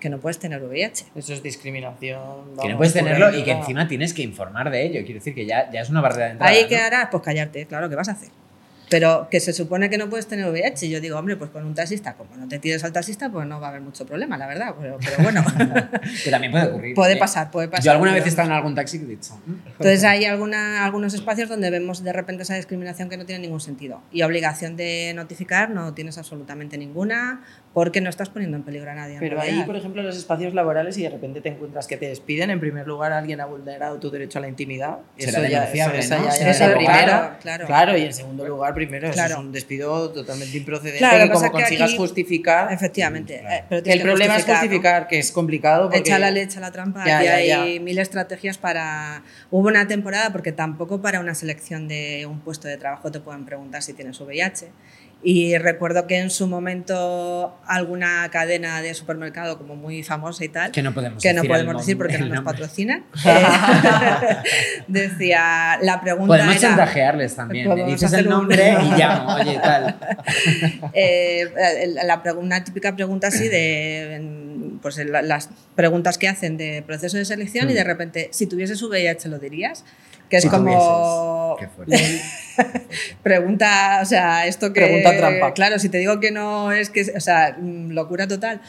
Que 0.00 0.08
no 0.08 0.18
puedes 0.20 0.38
tener 0.38 0.62
VIH. 0.62 1.06
Eso 1.16 1.32
es 1.32 1.42
discriminación. 1.42 2.54
Que 2.62 2.68
no 2.68 2.76
puedes 2.76 2.92
tenerlo 2.92 3.36
y 3.36 3.42
que 3.42 3.50
encima 3.50 3.88
tienes 3.88 4.14
que 4.14 4.22
informar 4.22 4.70
de 4.70 4.84
ello. 4.84 5.00
Quiero 5.04 5.14
decir 5.14 5.34
que 5.34 5.44
ya, 5.44 5.70
ya 5.70 5.80
es 5.80 5.90
una 5.90 6.00
barrera 6.00 6.26
de 6.26 6.30
entrada. 6.32 6.52
Ahí 6.52 6.62
¿no? 6.62 6.68
que 6.68 6.76
harás, 6.76 7.08
pues 7.10 7.22
callarte, 7.22 7.66
claro, 7.66 7.88
¿qué 7.88 7.96
vas 7.96 8.08
a 8.08 8.12
hacer? 8.12 8.28
Pero 8.90 9.28
que 9.30 9.40
se 9.40 9.52
supone 9.52 9.90
que 9.90 9.98
no 9.98 10.08
puedes 10.08 10.26
tener 10.26 10.50
VIH. 10.50 10.86
Y 10.86 10.90
yo 10.90 11.00
digo, 11.00 11.18
hombre, 11.18 11.36
pues 11.36 11.50
con 11.50 11.64
un 11.64 11.74
taxista, 11.74 12.14
como 12.14 12.36
no 12.36 12.48
te 12.48 12.58
tires 12.58 12.82
al 12.84 12.92
taxista, 12.92 13.30
pues 13.30 13.46
no 13.46 13.60
va 13.60 13.66
a 13.66 13.70
haber 13.70 13.82
mucho 13.82 14.06
problema, 14.06 14.38
la 14.38 14.46
verdad. 14.46 14.74
Pero, 14.80 14.98
pero 15.04 15.22
bueno, 15.22 15.44
Que 16.24 16.30
también 16.30 16.52
puede 16.52 16.66
ocurrir. 16.68 16.94
puede 16.94 17.14
¿eh? 17.14 17.16
pasar, 17.16 17.50
puede 17.50 17.68
pasar. 17.68 17.84
Yo 17.84 17.92
alguna 17.92 18.12
vez 18.14 18.24
he 18.24 18.28
estado 18.28 18.48
en 18.48 18.54
algún 18.54 18.74
taxi 18.74 18.98
y 18.98 19.02
he 19.02 19.06
dicho... 19.06 19.34
"Mm". 19.46 19.52
Entonces 19.66 20.04
hay 20.04 20.24
alguna, 20.24 20.84
algunos 20.84 21.14
espacios 21.14 21.48
donde 21.48 21.70
vemos 21.70 22.02
de 22.02 22.12
repente 22.12 22.42
esa 22.42 22.54
discriminación 22.54 23.08
que 23.08 23.16
no 23.16 23.26
tiene 23.26 23.42
ningún 23.42 23.60
sentido. 23.60 24.00
Y 24.12 24.22
obligación 24.22 24.76
de 24.76 25.12
notificar 25.14 25.70
no 25.70 25.94
tienes 25.94 26.18
absolutamente 26.18 26.78
ninguna, 26.78 27.42
porque 27.78 28.00
no 28.00 28.10
estás 28.10 28.28
poniendo 28.28 28.56
en 28.56 28.64
peligro 28.64 28.90
a 28.90 28.94
nadie. 28.94 29.18
Pero 29.20 29.40
ahí, 29.40 29.62
por 29.64 29.76
ejemplo, 29.76 30.00
en 30.00 30.08
los 30.08 30.16
espacios 30.16 30.52
laborales, 30.52 30.98
y 30.98 31.02
de 31.04 31.10
repente 31.10 31.40
te 31.40 31.48
encuentras 31.50 31.86
que 31.86 31.96
te 31.96 32.08
despiden, 32.08 32.50
en 32.50 32.58
primer 32.58 32.88
lugar, 32.88 33.12
alguien 33.12 33.40
ha 33.40 33.46
vulnerado 33.46 34.00
tu 34.00 34.10
derecho 34.10 34.38
a 34.38 34.42
la 34.42 34.48
intimidad. 34.48 34.98
Será 35.16 35.30
eso 35.38 35.48
ya, 35.48 35.60
denunciable, 35.60 35.98
eso, 36.00 36.18
¿no? 36.18 36.24
ya- 36.24 36.30
eso 36.30 36.44
Eso 36.44 36.64
primero, 36.74 36.76
primera. 36.90 37.38
claro. 37.40 37.66
Claro, 37.66 37.96
y 37.96 38.02
en 38.02 38.12
segundo 38.12 38.44
lugar, 38.44 38.74
primero, 38.74 39.06
eso 39.06 39.14
Claro. 39.14 39.34
es 39.34 39.38
un 39.40 39.52
despido 39.52 40.10
totalmente 40.10 40.56
improcedente 40.56 40.98
Claro, 40.98 41.18
que 41.24 41.30
como 41.30 41.34
pasa 41.34 41.46
es 41.46 41.52
que 41.52 41.58
consigas 41.60 41.88
aquí- 41.90 41.96
justificar. 41.98 42.72
Efectivamente. 42.72 43.34
eh, 43.36 43.64
pero 43.68 43.78
Que 43.80 43.82
tienes 43.84 44.00
el 44.00 44.06
problema 44.08 44.36
es 44.38 44.48
¿no? 44.48 44.54
justificar, 44.54 45.06
que 45.06 45.18
es 45.20 45.30
complicado. 45.30 45.84
Porque... 45.84 45.98
Echa 46.00 46.18
la 46.18 46.32
leche 46.32 46.58
a 46.58 46.60
la 46.60 46.72
trampa 46.72 47.04
Ya, 47.06 47.22
y 47.22 47.24
ya, 47.26 47.34
hay 47.36 47.74
ya. 47.76 47.80
mil 47.80 47.98
estrategias 47.98 48.58
para... 48.58 49.22
Hubo 49.52 49.68
una 49.68 49.86
temporada, 49.86 50.32
porque 50.32 50.50
tampoco 50.50 51.00
para 51.00 51.20
una 51.20 51.36
selección 51.36 51.86
de 51.86 52.26
un 52.28 52.40
puesto 52.40 52.66
de 52.66 52.76
trabajo 52.76 53.12
te 53.12 53.20
pueden 53.20 53.44
preguntar 53.44 53.82
si 53.82 53.92
tienes 53.92 54.20
VIH. 54.20 54.68
Y 55.20 55.58
recuerdo 55.58 56.06
que 56.06 56.16
en 56.18 56.30
su 56.30 56.46
momento 56.46 57.58
alguna 57.66 58.28
cadena 58.30 58.80
de 58.80 58.94
supermercado 58.94 59.58
como 59.58 59.74
muy 59.74 60.04
famosa 60.04 60.44
y 60.44 60.48
tal, 60.48 60.70
Que 60.70 60.80
no 60.80 60.94
podemos 60.94 61.20
que 61.20 61.30
no 61.32 61.42
decir 61.42 61.50
podemos 61.50 61.72
el 61.74 61.78
decir 61.78 61.98
porque 61.98 62.18
nombre- 62.18 62.28
no 62.28 62.34
nos 62.36 62.44
nombre. 62.44 62.60
patrocinan, 62.62 63.04
eh, 63.26 64.36
decía, 64.86 65.78
la 65.82 66.00
pregunta 66.00 66.34
Podemos 66.34 66.56
era... 66.56 66.68
chantajearles 66.68 67.34
también. 67.34 67.64
Le 67.64 67.70
Podemos 67.70 67.92
dices 67.92 68.12
el 68.12 68.18
hacer 68.20 68.26
un- 68.28 68.32
nombre 68.32 68.76
y 68.80 68.90
llamo, 68.98 69.34
oye, 69.34 69.58
tal. 69.62 69.96
Eh, 70.92 71.48
la 72.04 72.22
una 72.36 72.62
típica 72.64 72.94
pregunta 72.94 73.26
así 73.28 73.48
de 73.48 74.78
pues 74.80 74.96
las 74.98 75.50
preguntas 75.74 76.18
que 76.18 76.28
hacen 76.28 76.56
de 76.56 76.82
proceso 76.86 77.16
de 77.16 77.24
selección 77.24 77.68
y 77.70 77.72
de 77.74 77.82
repente 77.82 78.28
si 78.32 78.46
tuvieses 78.46 78.80
VIH 78.82 79.28
lo 79.28 79.38
dirías 79.40 79.84
que 80.28 80.36
es 80.36 80.42
Si 80.44 80.48
como 80.48 81.56
tuvieses. 81.58 81.58
Qué 81.58 81.68
fuerte. 81.74 82.22
pregunta 83.22 84.00
o 84.02 84.04
sea 84.04 84.46
esto 84.46 84.72
que 84.72 84.80
Pregunta 84.82 85.16
trampa. 85.16 85.54
claro 85.54 85.78
si 85.78 85.88
te 85.88 85.98
digo 85.98 86.18
que 86.20 86.30
no 86.30 86.72
es 86.72 86.90
que 86.90 87.02
o 87.16 87.20
sea 87.20 87.56
mm, 87.58 87.90
locura 87.92 88.26
total 88.26 88.60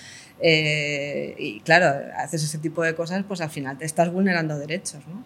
Eh, 0.42 1.36
y 1.38 1.60
claro 1.62 2.00
haces 2.18 2.42
ese 2.44 2.60
tipo 2.60 2.82
de 2.84 2.96
cosas 2.96 3.26
pues 3.28 3.42
al 3.42 3.50
final 3.50 3.78
te 3.78 3.84
estás 3.86 4.10
vulnerando 4.12 4.58
derechos 4.58 5.06
¿no? 5.08 5.24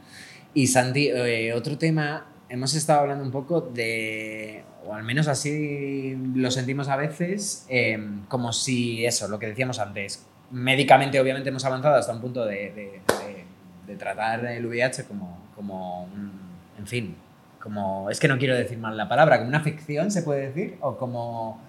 Y 0.56 0.68
Santi, 0.68 1.10
eh, 1.10 1.52
otro 1.54 1.78
tema, 1.80 2.28
hemos 2.50 2.74
estado 2.76 3.00
hablando 3.02 3.24
un 3.24 3.32
poco 3.32 3.62
de, 3.62 4.64
o 4.86 4.94
al 4.94 5.04
menos 5.04 5.28
así 5.28 6.16
lo 6.36 6.52
sentimos 6.52 6.90
a 6.90 6.96
veces, 6.96 7.66
eh, 7.70 7.98
como 8.28 8.54
si 8.54 9.04
eso, 9.04 9.28
lo 9.28 9.40
que 9.40 9.48
decíamos 9.48 9.80
antes, 9.80 10.24
médicamente 10.52 11.20
obviamente 11.20 11.50
hemos 11.50 11.66
avanzado 11.66 11.96
hasta 11.96 12.14
un 12.14 12.22
punto 12.22 12.46
de, 12.46 12.56
de- 12.72 13.02
de- 13.26 13.46
de 13.88 13.96
tratar 13.98 14.46
el 14.46 14.64
VIH 14.68 15.06
como, 15.06 15.43
como 15.56 16.04
un, 16.06 16.32
en 16.78 16.88
fin, 16.88 17.16
como, 17.60 18.10
es 18.10 18.20
que 18.20 18.28
no 18.28 18.38
quiero 18.38 18.56
decir 18.56 18.78
mal 18.78 18.98
la 18.98 19.08
palabra, 19.08 19.38
como 19.38 19.50
una 19.50 19.60
afección 19.60 20.12
se 20.12 20.24
puede 20.24 20.48
decir, 20.48 20.78
o 20.82 20.98
como... 20.98 21.62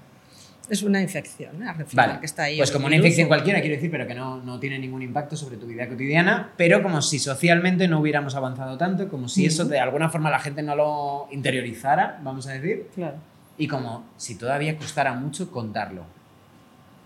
es 0.68 0.82
una 0.82 1.00
infección 1.00 1.62
¿eh? 1.62 1.72
Vale, 1.92 2.18
que 2.20 2.26
está 2.26 2.44
ahí 2.44 2.56
pues 2.56 2.70
como 2.72 2.86
una 2.86 2.96
infección 2.96 3.28
cualquiera, 3.28 3.60
quiero 3.60 3.76
decir, 3.76 3.90
pero 3.90 4.06
que 4.06 4.14
no, 4.14 4.38
no 4.42 4.58
tiene 4.58 4.78
ningún 4.78 5.02
impacto 5.02 5.36
sobre 5.36 5.56
tu 5.56 5.66
vida 5.66 5.88
cotidiana, 5.88 6.52
pero 6.56 6.82
como 6.82 7.00
si 7.00 7.18
socialmente 7.18 7.86
no 7.86 8.00
hubiéramos 8.00 8.34
avanzado 8.34 8.76
tanto, 8.76 9.08
como 9.08 9.28
si 9.28 9.46
eso 9.46 9.64
de 9.66 9.78
alguna 9.78 10.08
forma 10.08 10.30
la 10.30 10.40
gente 10.40 10.62
no 10.62 10.74
lo 10.74 11.28
interiorizara, 11.30 12.18
vamos 12.24 12.46
a 12.48 12.52
decir, 12.52 12.88
Claro. 12.94 13.16
y 13.56 13.68
como 13.68 14.04
si 14.16 14.36
todavía 14.36 14.76
costara 14.76 15.12
mucho 15.14 15.50
contarlo. 15.50 16.04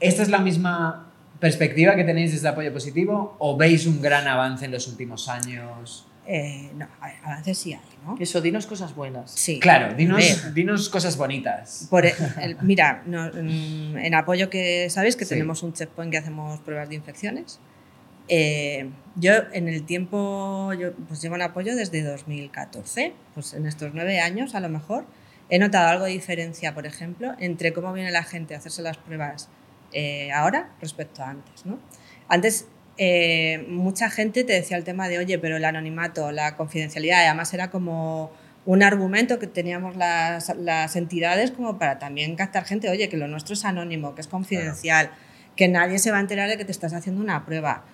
¿Esta 0.01 0.23
es 0.23 0.29
la 0.31 0.39
misma 0.39 1.07
perspectiva 1.41 1.95
que 1.95 2.05
tenéis 2.05 2.33
desde 2.33 2.49
Apoyo 2.49 2.73
Positivo 2.73 3.37
o 3.39 3.57
veis 3.57 3.87
un 3.87 4.01
gran 4.01 4.27
avance 4.29 4.65
en 4.65 4.71
los 4.73 4.89
últimos 4.89 5.29
años? 5.29 6.07
Eh, 6.31 6.71
no, 6.75 6.87
a 7.01 7.07
ver, 7.07 7.17
avances 7.25 7.57
sí 7.57 7.73
hay, 7.73 7.81
¿no? 8.05 8.15
Eso, 8.21 8.43
dinos 8.43 8.67
cosas 8.67 8.95
buenas. 8.95 9.31
Sí. 9.31 9.61
Claro, 9.61 9.95
dinos, 9.95 10.53
dinos 10.53 10.91
cosas 10.91 11.17
bonitas. 11.17 11.87
por 11.89 12.05
el- 12.05 12.13
el- 12.43 12.57
mira, 12.61 13.03
no, 13.07 13.29
mm, 13.33 13.97
en 13.97 14.15
apoyo 14.15 14.51
que 14.51 14.91
sabéis 14.91 15.17
que 15.17 15.25
Sí. 15.25 15.31
tenemos 15.31 15.63
un 15.63 15.73
checkpoint 15.73 16.13
que 16.13 16.19
hacemos 16.19 16.61
pruebas 16.61 16.91
de 16.91 16.97
infecciones. 16.97 17.61
Eh, 18.29 18.91
yo 19.17 19.33
en 19.55 19.69
el 19.69 19.85
tiempo, 19.85 20.75
yo 20.75 20.93
pues 21.09 21.23
llevo 21.23 21.37
en 21.37 21.43
apoyo 21.43 21.75
desde 21.75 22.03
2014, 22.03 23.15
pues 23.35 23.55
en 23.55 23.65
estos 23.67 23.93
nueve 23.95 24.21
años 24.21 24.55
a 24.55 24.61
lo 24.61 24.69
mejor, 24.69 25.07
he 25.49 25.59
notado 25.59 25.89
algo 25.89 26.05
de 26.05 26.11
diferencia, 26.11 26.75
por 26.75 26.85
ejemplo, 26.85 27.33
entre 27.39 27.73
cómo 27.73 27.91
viene 27.95 28.11
la 28.11 28.23
gente 28.23 28.55
a 28.55 28.59
hacerse 28.59 28.83
las 28.83 28.99
pruebas 28.99 29.49
eh, 29.95 30.31
ahora 30.33 30.69
respecto 30.83 31.23
a 31.23 31.31
antes. 31.31 31.65
¿no? 31.65 31.79
Antes 32.29 32.67
eh, 32.99 33.65
mucha 33.69 34.11
gente 34.11 34.43
te 34.43 34.53
decía 34.53 34.77
el 34.77 34.85
tema 34.85 35.09
de, 35.09 35.19
oye, 35.19 35.39
pero 35.39 35.57
el 35.57 35.65
anonimato, 35.65 36.33
la 36.33 36.57
confidencialidad, 36.57 37.25
además 37.25 37.55
era 37.55 37.71
como 37.71 38.33
un 38.67 38.83
argumento 38.83 39.39
que 39.39 39.47
teníamos 39.47 39.97
las, 39.97 40.55
las 40.57 40.97
entidades 40.97 41.53
como 41.53 41.79
para 41.79 41.99
también 41.99 42.35
captar 42.35 42.65
gente, 42.65 42.91
oye, 42.91 43.09
que 43.09 43.17
lo 43.17 43.29
nuestro 43.29 43.55
es 43.55 43.65
anónimo, 43.65 44.15
que 44.15 44.21
es 44.21 44.27
confidencial, 44.27 45.11
que 45.57 45.69
nadie 45.69 46.01
se 46.01 46.11
va 46.11 46.19
a 46.19 46.21
enterar 46.21 46.51
de 46.51 46.59
que 46.59 46.65
te 46.65 46.73
estás 46.73 46.93
haciendo 46.93 47.23
una 47.23 47.47
prueba. 47.47 47.85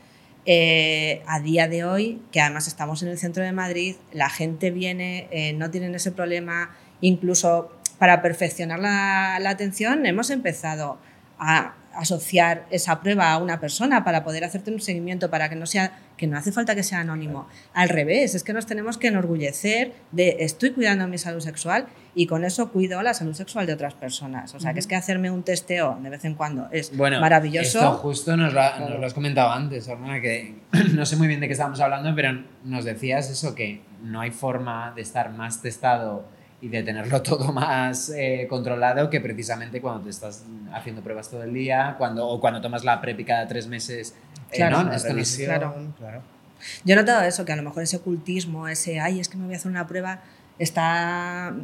Eh, 0.46 1.22
a 1.26 1.40
día 1.40 1.68
de 1.68 1.84
hoy, 1.84 2.20
que 2.32 2.40
además 2.40 2.66
estamos 2.66 3.02
en 3.02 3.08
el 3.10 3.18
centro 3.18 3.42
de 3.42 3.52
Madrid, 3.52 3.96
la 4.12 4.28
gente 4.28 4.70
viene, 4.70 5.28
eh, 5.30 5.52
no 5.52 5.70
tienen 5.70 5.94
ese 5.94 6.12
problema, 6.12 6.74
incluso 7.00 7.70
para 7.98 8.20
perfeccionar 8.20 8.80
la, 8.80 9.38
la 9.40 9.50
atención 9.50 10.04
hemos 10.06 10.30
empezado 10.30 10.98
a 11.38 11.74
asociar 11.96 12.66
esa 12.70 13.00
prueba 13.00 13.32
a 13.32 13.38
una 13.38 13.60
persona 13.60 14.04
para 14.04 14.24
poder 14.24 14.44
hacerte 14.44 14.70
un 14.70 14.80
seguimiento 14.80 15.30
para 15.30 15.48
que 15.48 15.56
no 15.56 15.66
sea 15.66 15.92
que 16.16 16.26
no 16.26 16.36
hace 16.38 16.52
falta 16.52 16.74
que 16.74 16.82
sea 16.82 17.00
anónimo. 17.00 17.48
Al 17.72 17.88
revés 17.88 18.34
es 18.34 18.44
que 18.44 18.52
nos 18.52 18.66
tenemos 18.66 18.98
que 18.98 19.08
enorgullecer 19.08 19.92
de 20.12 20.36
estoy 20.40 20.70
cuidando 20.70 21.08
mi 21.08 21.18
salud 21.18 21.40
sexual 21.40 21.86
y 22.14 22.26
con 22.26 22.44
eso 22.44 22.70
cuido 22.70 23.02
la 23.02 23.14
salud 23.14 23.34
sexual 23.34 23.66
de 23.66 23.72
otras 23.72 23.94
personas. 23.94 24.54
O 24.54 24.60
sea 24.60 24.72
que 24.72 24.80
es 24.80 24.86
que 24.86 24.94
hacerme 24.94 25.30
un 25.30 25.42
testeo 25.42 25.98
de 26.00 26.10
vez 26.10 26.24
en 26.24 26.34
cuando 26.34 26.68
es 26.70 26.96
Bueno, 26.96 27.20
maravilloso. 27.20 27.78
Esto 27.78 27.92
justo 27.94 28.36
nos 28.36 28.52
lo, 28.52 28.78
nos 28.78 29.00
lo 29.00 29.06
has 29.06 29.14
comentado 29.14 29.50
antes, 29.50 29.88
Hormona, 29.88 30.20
que 30.20 30.54
no 30.92 31.04
sé 31.04 31.16
muy 31.16 31.26
bien 31.26 31.40
de 31.40 31.48
qué 31.48 31.52
estábamos 31.52 31.80
hablando, 31.80 32.14
pero 32.14 32.44
nos 32.64 32.84
decías 32.84 33.28
eso, 33.30 33.54
que 33.54 33.82
no 34.02 34.20
hay 34.20 34.30
forma 34.30 34.92
de 34.94 35.02
estar 35.02 35.32
más 35.32 35.62
testado 35.62 36.24
y 36.64 36.68
de 36.68 36.82
tenerlo 36.82 37.20
todo 37.30 37.52
más 37.52 38.08
eh, 38.10 38.46
controlado 38.48 39.10
que 39.10 39.20
precisamente 39.20 39.80
cuando 39.82 40.04
te 40.04 40.10
estás 40.10 40.44
haciendo 40.72 41.02
pruebas 41.02 41.28
todo 41.28 41.42
el 41.42 41.52
día 41.52 41.94
cuando, 41.98 42.26
o 42.26 42.40
cuando 42.40 42.60
tomas 42.62 42.84
la 42.84 43.00
PrEP 43.00 43.26
cada 43.26 43.46
tres 43.46 43.66
meses. 43.66 44.14
eh, 44.50 44.56
Claro, 44.56 44.82
¿no? 44.84 44.92
Es- 44.92 45.36
claro. 45.44 45.74
claro. 45.98 46.22
Yo 46.84 46.94
he 46.94 46.96
notado 46.96 47.20
eso, 47.22 47.44
que 47.44 47.52
a 47.52 47.56
lo 47.56 47.62
mejor 47.62 47.82
ese 47.82 47.96
ocultismo, 47.98 48.66
ese, 48.68 48.98
ay, 48.98 49.20
es 49.20 49.28
que 49.28 49.36
me 49.36 49.44
voy 49.44 49.52
a 49.54 49.56
hacer 49.58 49.70
una 49.70 49.86
prueba, 49.86 50.20
está 50.58 51.54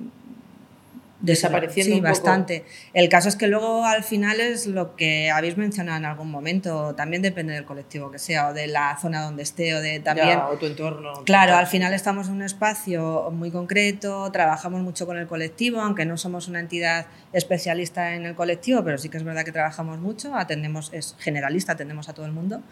Desapareciendo 1.22 1.92
Sí, 1.92 1.98
un 1.98 1.98
poco. 2.00 2.10
bastante. 2.12 2.64
El 2.94 3.08
caso 3.08 3.28
es 3.28 3.36
que 3.36 3.46
luego 3.46 3.84
al 3.84 4.02
final 4.04 4.40
es 4.40 4.66
lo 4.66 4.96
que 4.96 5.30
habéis 5.30 5.56
mencionado 5.58 5.98
en 5.98 6.06
algún 6.06 6.30
momento, 6.30 6.94
también 6.94 7.20
depende 7.20 7.52
del 7.52 7.64
colectivo 7.66 8.10
que 8.10 8.18
sea, 8.18 8.48
o 8.48 8.54
de 8.54 8.66
la 8.66 8.96
zona 9.00 9.22
donde 9.22 9.42
esté, 9.42 9.74
o 9.74 9.80
de 9.80 10.00
también... 10.00 10.28
Ya, 10.28 10.48
o 10.48 10.56
tu 10.56 10.66
entorno. 10.66 11.12
Claro, 11.24 11.56
al 11.56 11.66
final 11.66 11.92
estamos 11.92 12.28
en 12.28 12.34
un 12.34 12.42
espacio 12.42 13.30
muy 13.32 13.50
concreto, 13.50 14.30
trabajamos 14.32 14.80
mucho 14.80 15.06
con 15.06 15.18
el 15.18 15.26
colectivo, 15.26 15.80
aunque 15.80 16.06
no 16.06 16.16
somos 16.16 16.48
una 16.48 16.60
entidad 16.60 17.06
especialista 17.32 18.14
en 18.14 18.24
el 18.24 18.34
colectivo, 18.34 18.82
pero 18.82 18.96
sí 18.96 19.08
que 19.08 19.18
es 19.18 19.24
verdad 19.24 19.44
que 19.44 19.52
trabajamos 19.52 19.98
mucho, 19.98 20.34
atendemos, 20.34 20.90
es 20.94 21.16
generalista, 21.18 21.72
atendemos 21.72 22.08
a 22.08 22.14
todo 22.14 22.26
el 22.26 22.32
mundo. 22.32 22.62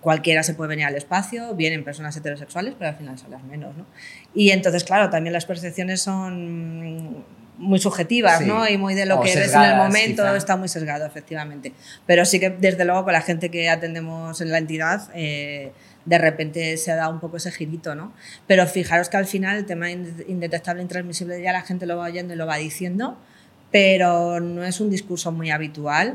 Cualquiera 0.00 0.44
se 0.44 0.54
puede 0.54 0.68
venir 0.68 0.86
al 0.86 0.94
espacio, 0.94 1.54
vienen 1.56 1.82
personas 1.82 2.16
heterosexuales, 2.16 2.74
pero 2.78 2.90
al 2.90 2.96
final 2.96 3.18
son 3.18 3.32
las 3.32 3.42
menos, 3.42 3.76
¿no? 3.76 3.84
Y 4.32 4.50
entonces, 4.50 4.84
claro, 4.84 5.10
también 5.10 5.32
las 5.32 5.44
percepciones 5.44 6.00
son 6.00 7.24
muy 7.58 7.78
subjetivas, 7.78 8.38
Sí. 8.38 8.46
¿no? 8.46 8.66
Y 8.68 8.78
muy 8.78 8.94
de 8.94 9.04
lo 9.04 9.18
O 9.18 9.22
que 9.22 9.34
ves 9.34 9.52
en 9.52 9.62
el 9.62 9.76
momento, 9.76 10.22
quizá. 10.22 10.36
está 10.36 10.56
muy 10.56 10.68
sesgado, 10.68 11.04
efectivamente. 11.04 11.72
Pero 12.06 12.24
sí 12.24 12.38
que, 12.40 12.50
desde 12.50 12.84
luego, 12.84 13.04
con 13.04 13.12
la 13.12 13.20
gente 13.20 13.50
que 13.50 13.68
atendemos 13.68 14.40
en 14.40 14.50
la 14.50 14.58
entidad, 14.58 15.10
eh, 15.14 15.72
de 16.04 16.18
repente 16.18 16.76
se 16.78 16.92
da 16.94 17.08
un 17.08 17.20
poco 17.20 17.36
ese 17.36 17.50
girito, 17.52 17.94
¿no? 17.94 18.12
Pero 18.46 18.66
fijaros 18.66 19.08
que 19.10 19.16
al 19.18 19.26
final 19.26 19.58
el 19.58 19.66
tema 19.66 19.90
ind- 19.90 20.24
indetectable 20.28 20.80
intransmisible 20.82 21.42
ya 21.42 21.52
la 21.52 21.60
gente 21.62 21.84
lo 21.84 21.96
va 21.98 22.04
oyendo 22.06 22.32
y 22.32 22.36
lo 22.36 22.46
va 22.46 22.56
diciendo, 22.56 23.18
pero 23.70 24.40
no 24.40 24.64
es 24.64 24.80
un 24.80 24.88
discurso 24.90 25.32
muy 25.32 25.50
habitual. 25.50 26.14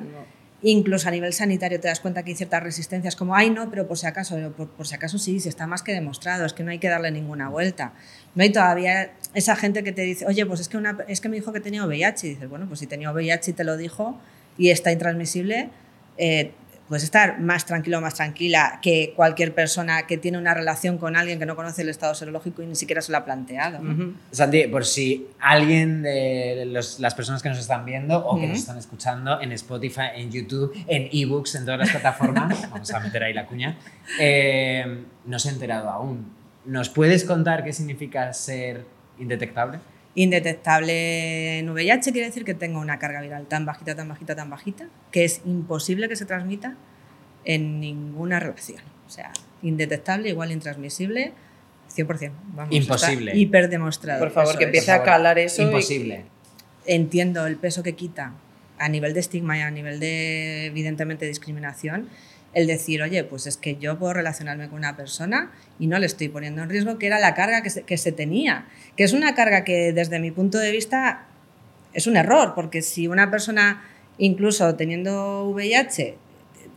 Incluso 0.65 1.09
a 1.09 1.11
nivel 1.11 1.33
sanitario 1.33 1.77
te 1.81 1.89
das 1.89 1.99
cuenta 1.99 2.23
que 2.23 2.31
hay 2.31 2.37
ciertas 2.37 2.63
resistencias, 2.63 3.17
como, 3.17 3.35
ay, 3.35 3.49
no, 3.49 3.69
pero 3.69 3.85
por 3.85 3.97
si 3.97 4.07
acaso, 4.07 4.37
por, 4.55 4.69
por 4.69 4.87
si 4.87 4.95
acaso 4.95 5.17
sí, 5.19 5.41
si 5.41 5.49
está 5.49 5.67
más 5.67 5.83
que 5.83 5.91
demostrado, 5.91 6.45
es 6.45 6.53
que 6.53 6.63
no 6.63 6.71
hay 6.71 6.79
que 6.79 6.87
darle 6.87 7.11
ninguna 7.11 7.49
vuelta. 7.49 7.91
No 8.35 8.43
hay 8.43 8.51
todavía 8.51 9.11
esa 9.33 9.55
gente 9.55 9.83
que 9.83 9.91
te 9.91 10.01
dice, 10.01 10.25
oye, 10.25 10.45
pues 10.45 10.59
es 10.59 10.69
que, 10.69 10.77
una, 10.77 10.97
es 11.07 11.21
que 11.21 11.29
me 11.29 11.35
dijo 11.37 11.51
que 11.53 11.59
tenía 11.59 11.85
VIH. 11.85 12.27
Y 12.27 12.29
dices, 12.31 12.49
bueno, 12.49 12.67
pues 12.67 12.79
si 12.79 12.87
tenía 12.87 13.11
VIH 13.11 13.51
y 13.51 13.53
te 13.53 13.63
lo 13.63 13.77
dijo 13.77 14.17
y 14.57 14.69
está 14.69 14.91
intransmisible, 14.91 15.69
eh, 16.17 16.51
puedes 16.87 17.03
estar 17.05 17.39
más 17.39 17.65
tranquilo 17.65 17.97
o 17.97 18.01
más 18.01 18.13
tranquila 18.15 18.79
que 18.81 19.13
cualquier 19.15 19.55
persona 19.55 20.05
que 20.05 20.17
tiene 20.17 20.37
una 20.37 20.53
relación 20.53 20.97
con 20.99 21.15
alguien 21.15 21.39
que 21.39 21.45
no 21.47 21.55
conoce 21.55 21.81
el 21.81 21.89
estado 21.89 22.13
serológico 22.13 22.61
y 22.61 22.67
ni 22.67 22.75
siquiera 22.75 23.01
se 23.01 23.11
lo 23.11 23.17
ha 23.19 23.25
planteado. 23.25 23.79
¿no? 23.79 24.13
Santi, 24.31 24.67
por 24.67 24.85
si 24.85 25.27
alguien 25.39 26.03
de 26.03 26.65
los- 26.67 26.99
las 26.99 27.15
personas 27.15 27.41
que 27.41 27.49
nos 27.49 27.57
están 27.57 27.85
viendo 27.85 28.19
o 28.23 28.39
que 28.39 28.47
nos 28.47 28.59
están 28.59 28.77
escuchando 28.77 29.41
en 29.41 29.51
Spotify, 29.53 30.09
en 30.15 30.29
YouTube, 30.31 30.73
en 30.87 31.09
ebooks, 31.11 31.55
en 31.55 31.65
todas 31.65 31.79
las 31.79 31.89
plataformas, 31.89 32.61
vamos 32.69 32.91
a 32.91 32.99
meter 32.99 33.23
ahí 33.23 33.33
la 33.33 33.47
cuña, 33.47 33.77
eh, 34.19 35.03
no 35.25 35.39
se 35.39 35.49
ha 35.49 35.51
enterado 35.53 35.89
aún. 35.89 36.42
¿Nos 36.65 36.89
puedes 36.89 37.25
contar 37.25 37.63
qué 37.63 37.73
significa 37.73 38.31
ser 38.33 38.85
indetectable? 39.19 39.79
Indetectable 40.15 41.59
en 41.59 41.69
VIH 41.69 42.11
quiere 42.11 42.27
decir 42.27 42.45
que 42.45 42.53
tengo 42.53 42.79
una 42.79 42.99
carga 42.99 43.21
viral 43.21 43.47
tan 43.47 43.65
bajita, 43.65 43.95
tan 43.95 44.07
bajita, 44.07 44.35
tan 44.35 44.49
bajita, 44.49 44.87
que 45.11 45.25
es 45.25 45.41
imposible 45.45 46.07
que 46.07 46.15
se 46.15 46.25
transmita 46.25 46.75
en 47.45 47.79
ninguna 47.79 48.39
relación. 48.39 48.81
O 49.07 49.09
sea, 49.09 49.31
indetectable 49.61 50.29
igual 50.29 50.51
intransmisible 50.51 51.33
100%. 51.95 52.31
Vamos, 52.53 52.75
Imposible. 52.75 53.31
Está 53.31 53.37
hiperdemostrado. 53.37 54.19
Por 54.19 54.31
favor, 54.31 54.49
Eso 54.51 54.57
que 54.57 54.63
es. 54.65 54.67
empiece 54.69 54.91
a 54.91 55.03
calar 55.03 55.37
eso. 55.39 55.61
Imposible. 55.63 56.25
entiendo 56.85 57.45
el 57.47 57.55
peso 57.57 57.81
que 57.83 57.93
quita 57.93 58.33
a 58.77 58.89
nivel 58.89 59.13
de 59.13 59.19
estigma 59.19 59.57
y 59.57 59.61
a 59.61 59.71
nivel 59.71 59.99
de, 59.99 60.65
evidentemente, 60.65 61.25
discriminación, 61.25 62.09
el 62.53 62.67
decir, 62.67 63.01
oye, 63.01 63.23
pues 63.23 63.47
es 63.47 63.57
que 63.57 63.77
yo 63.77 63.97
puedo 63.97 64.13
relacionarme 64.13 64.69
con 64.69 64.77
una 64.77 64.95
persona 64.95 65.51
y 65.79 65.87
no 65.87 65.97
le 65.99 66.05
estoy 66.05 66.29
poniendo 66.29 66.61
en 66.61 66.69
riesgo, 66.69 66.97
que 66.97 67.07
era 67.07 67.19
la 67.19 67.33
carga 67.33 67.63
que 67.63 67.69
se, 67.69 67.83
que 67.83 67.97
se 67.97 68.11
tenía, 68.11 68.67
que 68.95 69.03
es 69.03 69.13
una 69.13 69.33
carga 69.33 69.63
que 69.63 69.93
desde 69.93 70.19
mi 70.19 70.31
punto 70.31 70.59
de 70.59 70.71
vista 70.71 71.25
es 71.93 72.07
un 72.07 72.17
error, 72.17 72.53
porque 72.55 72.81
si 72.81 73.07
una 73.07 73.31
persona, 73.31 73.83
incluso 74.17 74.75
teniendo 74.75 75.49
VIH, 75.49 76.17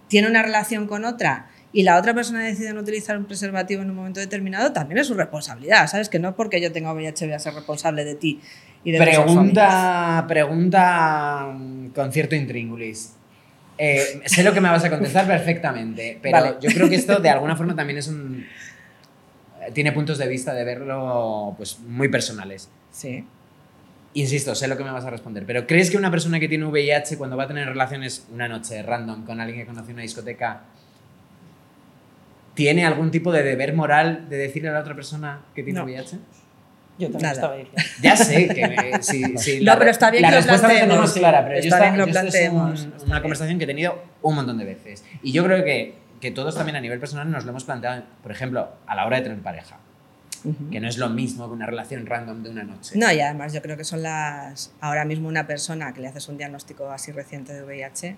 tiene 0.09 0.29
una 0.29 0.43
relación 0.43 0.87
con 0.87 1.05
otra 1.05 1.51
y 1.73 1.83
la 1.83 1.99
otra 1.99 2.15
persona 2.15 2.43
decide 2.43 2.73
no 2.73 2.81
utilizar 2.81 3.19
un 3.19 3.27
preservativo 3.27 3.83
en 3.83 3.91
un 3.91 3.97
momento 3.97 4.21
determinado, 4.21 4.73
también 4.73 4.99
es 4.99 5.09
su 5.09 5.15
responsabilidad, 5.15 5.87
¿sabes? 5.89 6.09
Que 6.09 6.19
no 6.19 6.35
porque 6.35 6.61
yo 6.61 6.73
tenga 6.73 6.93
VIH 6.93 7.27
voy 7.27 7.35
a 7.35 7.39
ser 7.39 7.55
responsable 7.55 8.05
de 8.05 8.15
ti 8.15 8.41
y 8.83 8.93
de. 8.93 8.99
Pregunta, 8.99 10.25
pregunta 10.27 11.55
con 11.95 12.13
cierto 12.13 12.35
intríngulis. 12.35 13.13
Eh, 13.79 14.23
sé 14.25 14.43
lo 14.43 14.53
que 14.55 14.61
me 14.61 14.69
vas 14.71 14.85
a 14.85 14.91
contestar 14.91 15.27
perfectamente, 15.27 16.19
pero 16.23 16.39
Vale. 16.41 16.57
yo 16.61 16.71
creo 16.71 16.89
que 16.89 16.95
esto 16.95 17.19
de 17.19 17.29
alguna 17.29 17.57
forma 17.57 17.75
también 17.75 17.99
es 17.99 18.09
un... 18.09 18.47
Tiene 19.75 19.93
puntos 19.93 20.19
de 20.19 20.29
vista 20.29 20.55
de 20.55 20.65
verlo 20.65 21.55
pues, 21.57 21.79
muy 21.81 22.09
personales. 22.09 22.71
Sí. 22.91 23.25
Insisto, 24.15 24.55
sé 24.55 24.67
lo 24.69 24.79
que 24.79 24.85
me 24.85 24.91
vas 24.91 25.05
a 25.05 25.11
responder, 25.11 25.45
pero 25.45 25.67
¿crees 25.67 25.91
que 25.91 25.99
una 25.99 26.11
persona 26.11 26.41
que 26.41 26.49
tiene 26.49 26.65
VIH 26.65 27.19
cuando 27.19 27.37
va 27.37 27.45
a 27.45 27.49
tener 27.49 27.69
relaciones 27.69 28.27
una 28.33 28.49
noche 28.49 28.83
random 28.83 29.27
con 29.27 29.41
alguien 29.41 29.61
que 29.61 29.67
conoce 29.67 29.91
en 29.91 29.97
una 29.97 30.03
discoteca 30.03 30.63
tiene 32.55 32.87
algún 32.87 33.11
tipo 33.11 33.31
de 33.31 33.43
deber 33.43 33.75
moral 33.75 34.31
de 34.31 34.39
decirle 34.39 34.71
a 34.71 34.73
la 34.73 34.81
otra 34.81 34.95
persona 34.95 35.43
que 35.55 35.63
tiene 35.63 35.81
No. 35.81 35.85
VIH? 35.85 36.17
Yo 36.99 37.11
también 37.11 37.23
Nada. 37.23 37.35
estaba 37.35 37.57
diciendo. 37.57 37.83
Ya 38.03 38.17
sé 38.17 38.49
que 38.49 38.69
me- 38.69 39.03
sí, 39.03 39.23
sí, 39.37 39.61
No, 39.63 39.79
pero 39.79 39.91
está 39.91 40.11
bien 40.11 40.23
la 40.23 40.29
que 40.29 40.35
lo 40.35 40.41
respuesta 40.41 40.69
la 40.69 40.75
tenemos 40.75 40.97
planteemos, 40.97 41.13
clara, 41.19 41.45
pero 41.47 41.59
está 41.59 41.77
yo 41.77 41.83
bien 41.83 41.93
que 41.93 41.99
lo 41.99 42.07
yo 42.07 42.11
esto 42.11 42.21
es 42.39 42.49
un- 42.51 42.59
planteemos, 42.61 42.89
una 43.07 43.21
conversación 43.23 43.59
que 43.59 43.65
he 43.65 43.67
tenido 43.67 44.03
un 44.23 44.35
montón 44.35 44.59
de 44.59 44.65
veces. 44.65 45.05
Y 45.23 45.33
yo 45.33 45.45
creo 45.45 45.63
que, 45.65 45.95
que 46.21 46.31
todos 46.31 46.55
también 46.57 46.77
a 46.77 46.81
nivel 46.81 46.99
personal 46.99 47.31
nos 47.31 47.45
lo 47.45 47.51
hemos 47.51 47.65
planteado, 47.65 48.03
por 48.23 48.33
ejemplo, 48.33 48.71
a 48.87 48.95
la 48.95 49.07
hora 49.07 49.19
de 49.19 49.23
tener 49.25 49.39
pareja, 49.41 49.79
que 50.71 50.79
no 50.81 50.89
es 50.89 50.97
lo 50.97 51.09
mismo 51.09 51.49
que 51.49 51.53
una 51.55 51.67
relación 51.67 52.07
random 52.07 52.43
de 52.45 52.51
una 52.51 52.63
noche. 52.63 52.97
No, 52.97 53.11
y 53.13 53.21
además 53.21 53.53
yo 53.53 53.61
creo 53.63 53.77
que 53.77 53.83
son 53.85 54.03
las... 54.03 54.73
Ahora 54.81 55.05
mismo 55.05 55.27
una 55.29 55.47
persona 55.47 55.93
que 55.93 56.01
le 56.01 56.07
haces 56.09 56.29
un 56.29 56.39
diagnóstico 56.39 56.89
así 56.91 57.11
reciente 57.11 57.53
de 57.53 57.63
VIH, 57.65 58.17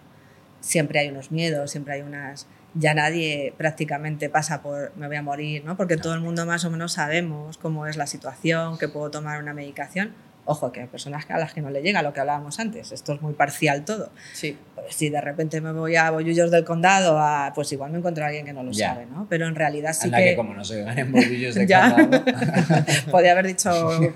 siempre 0.60 1.00
hay 1.00 1.08
unos 1.08 1.30
miedos, 1.32 1.70
siempre 1.70 1.94
hay 1.94 2.02
unas... 2.02 2.46
Ya 2.74 2.94
nadie 2.94 3.54
prácticamente 3.56 4.28
pasa 4.28 4.62
por 4.62 4.92
me 4.96 5.06
voy 5.08 5.16
a 5.16 5.22
morir, 5.22 5.64
¿no? 5.64 5.76
Porque 5.76 5.96
todo 5.96 6.14
el 6.14 6.20
mundo 6.20 6.44
más 6.46 6.64
o 6.64 6.70
menos 6.70 6.92
sabemos 6.92 7.56
cómo 7.58 7.86
es 7.86 7.96
la 7.96 8.06
situación, 8.06 8.78
que 8.78 8.88
puedo 8.88 9.10
tomar 9.10 9.42
una 9.42 9.54
medicación. 9.54 10.12
Ojo, 10.50 10.72
que 10.72 10.80
hay 10.80 10.86
personas 10.86 11.26
a 11.28 11.36
las 11.38 11.52
que 11.52 11.60
no 11.60 11.68
le 11.68 11.82
llega 11.82 12.00
lo 12.00 12.14
que 12.14 12.20
hablábamos 12.20 12.58
antes. 12.58 12.90
Esto 12.92 13.12
es 13.12 13.20
muy 13.20 13.34
parcial 13.34 13.84
todo. 13.84 14.10
Sí. 14.32 14.56
Pues 14.74 14.94
si 14.94 15.10
de 15.10 15.20
repente 15.20 15.60
me 15.60 15.72
voy 15.72 15.96
a 15.96 16.10
Bollullos 16.10 16.50
del 16.50 16.64
Condado, 16.64 17.18
a, 17.18 17.52
pues 17.54 17.70
igual 17.72 17.90
me 17.90 17.98
encuentro 17.98 18.24
a 18.24 18.28
alguien 18.28 18.46
que 18.46 18.54
no 18.54 18.62
lo 18.62 18.70
Ya. 18.72 18.94
sabe, 18.94 19.04
¿no? 19.06 19.26
Pero 19.28 19.46
en 19.46 19.54
realidad 19.54 19.92
sí 19.92 20.06
Anda 20.06 20.18
que, 20.18 20.36
como 20.36 20.54
no 20.54 20.64
se 20.64 20.82
ganen 20.82 21.12
bolillos 21.12 21.54
de 21.54 21.66
Ya. 21.66 21.94
condado. 21.94 22.24
Podría 23.10 23.32
haber 23.32 23.46
dicho 23.48 23.70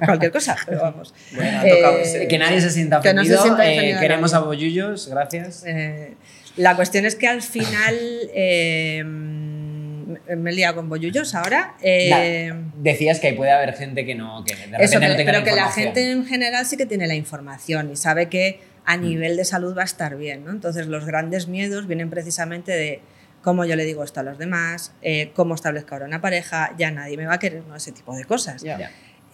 cualquier 0.07 0.32
cosa, 0.32 0.57
pero 0.64 0.80
vamos. 0.80 1.12
Bueno, 1.34 1.62
Eh, 1.64 2.26
que 2.28 2.38
nadie 2.38 2.61
se 2.62 2.70
sienta 2.70 3.03
Que 3.03 3.12
no 3.12 3.24
se 3.24 3.34
ofendido. 3.34 3.42
sienta 3.42 3.66
eh, 3.70 3.76
ofendido 3.76 4.00
queremos 4.00 4.32
a 4.32 4.38
bollullos, 4.40 5.09
gracias. 5.09 5.64
Eh, 5.66 6.14
la 6.57 6.76
cuestión 6.76 7.05
es 7.07 7.16
que 7.16 7.28
al 7.28 7.42
final 7.42 7.96
eh, 8.34 9.03
me 9.05 10.50
he 10.50 10.53
liado 10.55 10.76
con 10.76 10.88
bollullos 10.88 11.34
ahora. 11.34 11.74
eh, 11.82 12.53
Decías 12.76 13.20
que 13.20 13.32
puede 13.32 13.50
haber 13.50 13.74
gente 13.74 14.05
que 14.05 14.14
no, 14.14 14.44
que 14.44 14.55
de 14.55 14.61
repente 14.62 14.84
eso, 14.84 15.00
que- 15.00 15.09
no 15.09 15.16
tenga 15.16 15.32
pero 15.32 15.44
que 15.44 15.53
la 15.53 15.70
gente 15.70 16.11
en 16.11 16.26
general 16.26 16.66
sí 16.66 16.76
que 16.76 16.86
tiene 16.86 17.07
la 17.07 17.14
información 17.14 17.90
y 17.92 17.96
sabe 17.96 18.28
que 18.28 18.61
a 18.84 18.96
Mm. 18.96 19.00
nivel 19.03 19.36
de 19.36 19.44
salud 19.44 19.76
va 19.76 19.82
a 19.82 19.84
estar 19.86 20.16
bien. 20.16 20.44
¿no? 20.44 20.50
Entonces 20.50 20.86
los 20.88 21.05
grandes 21.07 21.48
miedos 21.48 21.86
vienen 21.86 22.11
precisamente 22.11 22.72
de 22.72 23.00
cómo 23.42 23.64
yo 23.64 23.74
le 23.76 23.84
digo 23.84 24.05
esto 24.05 24.20
a 24.20 24.22
los 24.22 24.38
demás, 24.38 24.92
eh, 25.03 25.30
cómo 25.34 25.55
establezco 25.55 25.94
ahora 25.94 26.07
una 26.07 26.20
pareja, 26.20 26.74
ya 26.78 26.90
nadie 26.90 27.16
me 27.16 27.26
va 27.26 27.34
a 27.34 27.38
querer, 27.38 27.62
¿no? 27.66 27.74
ese 27.76 27.92
tipo 27.92 28.14
de 28.14 28.24
cosas. 28.24 28.64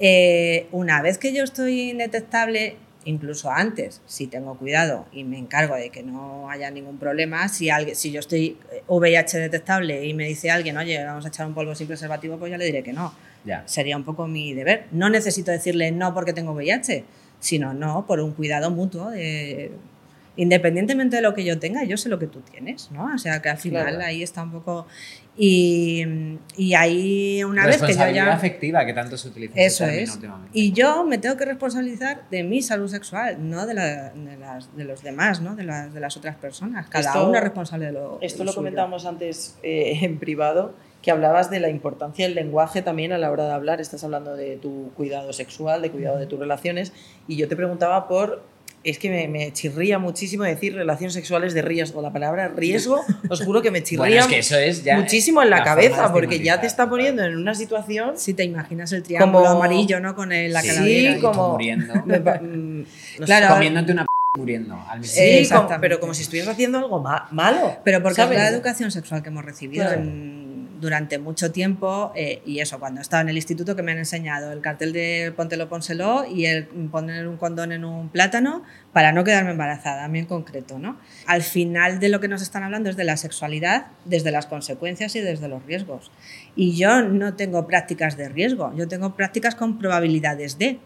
Eh, 0.01 0.67
una 0.71 1.03
vez 1.03 1.19
que 1.19 1.33
yo 1.35 1.43
estoy 1.45 1.91
indetectable, 1.91 2.77
incluso 3.09 3.51
antes, 3.51 4.03
si 4.07 4.27
tengo 4.27 4.57
cuidado 4.59 5.07
y 5.13 5.25
me 5.25 5.39
encargo 5.39 5.75
de 5.75 5.89
que 5.89 6.03
no 6.03 6.51
haya 6.51 6.71
ningún 6.71 6.99
problema, 6.99 7.49
si, 7.49 7.71
alguien, 7.71 7.97
si 7.97 8.13
yo 8.13 8.21
estoy 8.21 8.59
eh, 8.71 8.83
VIH 8.87 9.39
detectable 9.39 10.07
y 10.07 10.13
me 10.13 10.27
dice 10.27 10.51
alguien, 10.51 10.77
oye, 10.77 11.03
vamos 11.03 11.25
a 11.25 11.29
echar 11.29 11.47
un 11.47 11.55
polvo 11.55 11.75
sin 11.75 11.87
preservativo, 11.87 12.39
pues 12.39 12.51
ya 12.51 12.59
le 12.59 12.67
diré 12.67 12.83
que 12.83 12.93
no. 12.93 13.15
Ya. 13.45 13.63
Sería 13.67 13.97
un 13.97 14.05
poco 14.05 14.27
mi 14.27 14.53
deber. 14.53 14.87
No 14.93 15.09
necesito 15.09 15.51
decirle 15.51 15.91
no 15.91 16.13
porque 16.13 16.35
tengo 16.35 16.53
VIH, 16.53 17.05
sino 17.41 17.73
no 17.73 18.05
por 18.07 18.21
un 18.21 18.33
cuidado 18.33 18.71
mutuo 18.71 19.11
de... 19.11 19.73
Independientemente 20.37 21.17
de 21.17 21.23
lo 21.23 21.35
que 21.35 21.45
yo 21.45 21.59
tenga, 21.59 21.83
yo 21.85 21.97
sé 21.97 22.09
lo 22.09 22.19
que 22.21 22.29
tú 22.29 22.41
tienes, 22.43 22.91
¿no? 22.93 23.13
O 23.13 23.19
sea 23.19 23.43
que 23.43 23.49
al 23.49 23.59
final 23.59 23.89
Claro. 23.95 24.05
ahí 24.05 24.23
está 24.23 24.43
un 24.43 24.53
poco... 24.53 24.87
Y, 25.41 26.05
y 26.57 26.75
ahí 26.75 27.45
una 27.45 27.65
vez 27.65 27.81
que 27.81 27.95
yo 27.95 28.09
ya... 28.11 28.33
afectiva, 28.33 28.85
que 28.85 28.93
tanto 28.93 29.17
se 29.17 29.29
utiliza 29.29 29.55
Eso 29.57 29.85
término 29.85 30.03
es. 30.03 30.15
últimamente. 30.15 30.51
Y 30.53 30.73
yo 30.73 31.05
me 31.05 31.19
tengo 31.19 31.37
que 31.37 31.45
responsabilizar 31.45 32.23
de 32.31 32.43
mi 32.43 32.61
salud 32.61 32.89
sexual, 32.89 33.37
no 33.49 33.65
de, 33.67 33.75
la- 33.75 34.11
de 34.11 34.37
las, 34.37 34.77
de 34.77 34.85
los 34.85 35.03
demás, 35.03 35.41
¿no? 35.41 35.55
de, 35.55 35.63
las, 35.63 35.95
de 35.95 36.01
las 36.01 36.17
otras 36.17 36.35
personas. 36.37 36.89
Cada 36.89 37.07
Esto- 37.07 37.29
uno 37.29 37.37
es 37.39 37.45
responsable 37.45 37.87
de 37.87 37.93
lo 37.93 38.19
Esto 38.21 38.39
de 38.41 38.45
lo 38.47 38.51
suyo. 38.53 38.57
comentábamos 38.63 39.07
antes 39.07 39.57
eh, 39.63 39.99
en 40.03 40.19
privado, 40.19 40.75
que 41.03 41.13
hablabas 41.13 41.49
de 41.51 41.61
la 41.61 41.69
importancia 41.69 42.27
del 42.27 42.35
lenguaje 42.35 42.83
también 42.83 43.13
a 43.13 43.19
la 43.19 43.31
hora 43.31 43.45
de 43.47 43.53
hablar. 43.53 43.81
Estás 43.81 44.03
hablando 44.03 44.35
de 44.35 44.57
tu 44.57 44.91
cuidado 44.97 45.33
sexual, 45.33 45.81
de 45.83 45.91
cuidado 45.93 46.19
de 46.19 46.27
tus 46.27 46.41
relaciones, 46.41 46.93
y 47.29 47.37
yo 47.37 47.47
te 47.49 47.55
preguntaba 47.55 48.09
por. 48.09 48.43
Es 48.91 48.99
que 48.99 49.11
me, 49.11 49.29
me 49.29 49.53
chirría 49.53 49.99
muchísimo 49.99 50.45
decir 50.45 50.75
relaciones 50.75 51.13
sexuales 51.15 51.53
de 51.55 51.63
riesgo. 51.63 52.01
La 52.01 52.13
palabra 52.13 52.49
riesgo, 52.49 53.05
os 53.29 53.41
juro 53.43 53.61
que 53.63 53.71
me 53.71 53.83
chirría 53.85 53.99
Bueno, 53.99 54.21
es 54.21 54.27
que 54.27 54.39
eso 54.39 54.57
es 54.57 54.83
ya 54.85 54.97
muchísimo 54.99 55.43
en 55.43 55.51
la, 55.51 55.59
la 55.59 55.65
cabeza, 55.65 56.13
porque 56.13 56.41
ya 56.41 56.61
te 56.61 56.67
está 56.67 56.89
poniendo 56.89 57.23
en 57.25 57.37
una 57.37 57.55
situación. 57.55 58.17
Si 58.17 58.35
te 58.35 58.45
imaginas 58.45 58.93
el 58.93 59.03
triángulo 59.03 59.45
Como- 59.45 59.57
amarillo, 59.57 60.01
¿no? 60.01 60.15
Con 60.15 60.33
el- 60.33 60.53
la 60.53 60.63
Sí, 60.63 60.69
calavera. 60.69 61.19
como- 61.21 61.53
muriendo. 61.53 61.95
me 62.07 62.19
mm, 62.21 62.85
Claro. 63.25 63.55
comiéndote 63.55 63.93
una 63.93 64.03
p 64.05 64.09
muriendo 64.39 64.75
al 64.89 65.01
mismo 65.01 65.15
Sí, 65.15 65.49
como- 65.53 65.81
pero 65.81 65.99
como 66.01 66.15
si 66.15 66.23
estuvieras 66.23 66.53
haciendo 66.53 66.79
algo 66.79 67.01
ma- 67.03 67.27
malo. 67.33 67.77
Pero 67.85 68.03
porque 68.03 68.17
¿sabes? 68.17 68.39
es 68.39 68.45
la 68.45 68.51
educación 68.51 68.91
sexual 68.91 69.23
que 69.23 69.29
hemos 69.31 69.45
recibido 69.45 69.85
Claro. 69.85 70.01
en- 70.01 70.38
durante 70.81 71.19
mucho 71.19 71.51
tiempo 71.53 72.13
eh, 72.15 72.43
y 72.47 72.61
eso, 72.61 72.79
cuando 72.79 73.01
he 73.01 73.03
estado 73.03 73.23
en 73.23 73.29
el 73.31 73.37
instituto 73.37 73.75
que 73.77 73.83
me 73.83 73.93
han 73.93 73.99
enseñado 73.99 74.53
el 74.53 74.61
cartel 74.61 74.93
de 74.93 75.33
póntelo, 75.37 75.69
pónselo 75.69 76.25
y 76.25 76.47
el 76.47 76.65
poner 76.67 77.27
un 77.29 77.37
condón 77.37 77.73
en 77.73 77.85
un 77.85 78.09
plátano 78.09 78.63
para 78.93 79.13
no 79.13 79.25
quedarme 79.25 79.51
embarazada, 79.53 80.05
a 80.05 80.09
mí 80.09 80.19
en 80.21 80.27
concreto. 80.27 80.79
¿no? 80.79 80.97
Al 81.27 81.43
final 81.43 82.01
de 82.01 82.09
lo 82.09 82.21
que 82.21 82.29
nos 82.29 82.43
están 82.43 82.63
hablando 82.63 82.91
es 82.91 82.97
de 82.97 83.05
la 83.05 83.17
sexualidad 83.17 83.87
desde 84.05 84.31
las 84.31 84.47
consecuencias 84.47 85.15
y 85.17 85.21
desde 85.21 85.49
los 85.49 85.65
riesgos. 85.67 86.11
Y 86.57 86.77
yo 86.77 87.03
no 87.03 87.35
tengo 87.35 87.67
prácticas 87.67 88.17
de 88.17 88.29
riesgo, 88.29 88.73
yo 88.77 88.89
tengo 88.89 89.15
prácticas 89.15 89.55
con 89.55 89.79
probabilidades 89.79 90.59
de. 90.59 90.79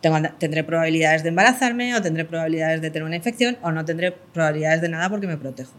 Tengo- 0.00 0.20
tendré 0.38 0.62
probabilidades 0.64 1.22
de 1.24 1.30
embarazarme 1.30 1.94
o 1.96 2.00
tendré 2.02 2.24
probabilidades 2.24 2.80
de 2.80 2.90
tener 2.90 3.04
una 3.04 3.16
infección 3.16 3.58
o 3.62 3.72
no 3.72 3.84
tendré 3.84 4.12
probabilidades 4.12 4.80
de 4.80 4.88
nada 4.88 5.08
porque 5.10 5.26
me 5.26 5.36
protejo. 5.36 5.72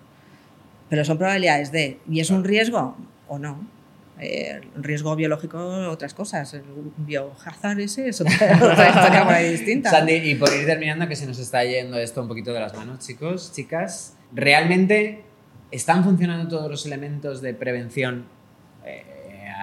Pero 0.89 1.05
son 1.05 1.17
probabilidades 1.17 1.71
de. 1.71 1.99
¿Y 2.09 2.19
es 2.19 2.29
un 2.29 2.43
riesgo 2.43 2.97
o 3.29 3.39
no? 3.39 3.65
Eh, 4.21 4.59
riesgo 4.75 5.15
biológico, 5.15 5.57
otras 5.89 6.13
cosas. 6.13 6.53
El 6.53 6.63
biohazard 6.97 7.79
ese 7.79 8.09
es 8.09 8.19
otra, 8.19 8.33
otra 8.61 8.89
historia 8.89 9.23
por 9.23 9.33
ahí 9.33 9.51
distinta. 9.51 9.89
Sandy, 9.91 10.15
y 10.15 10.35
por 10.35 10.53
ir 10.53 10.65
terminando, 10.65 11.07
que 11.07 11.15
se 11.15 11.25
nos 11.25 11.39
está 11.39 11.63
yendo 11.63 11.97
esto 11.97 12.21
un 12.21 12.27
poquito 12.27 12.51
de 12.51 12.59
las 12.59 12.73
manos, 12.75 12.99
chicos, 12.99 13.53
chicas, 13.53 14.15
¿realmente 14.33 15.23
están 15.71 16.03
funcionando 16.03 16.49
todos 16.49 16.69
los 16.69 16.85
elementos 16.85 17.41
de 17.41 17.53
prevención, 17.53 18.25
eh, 18.85 19.05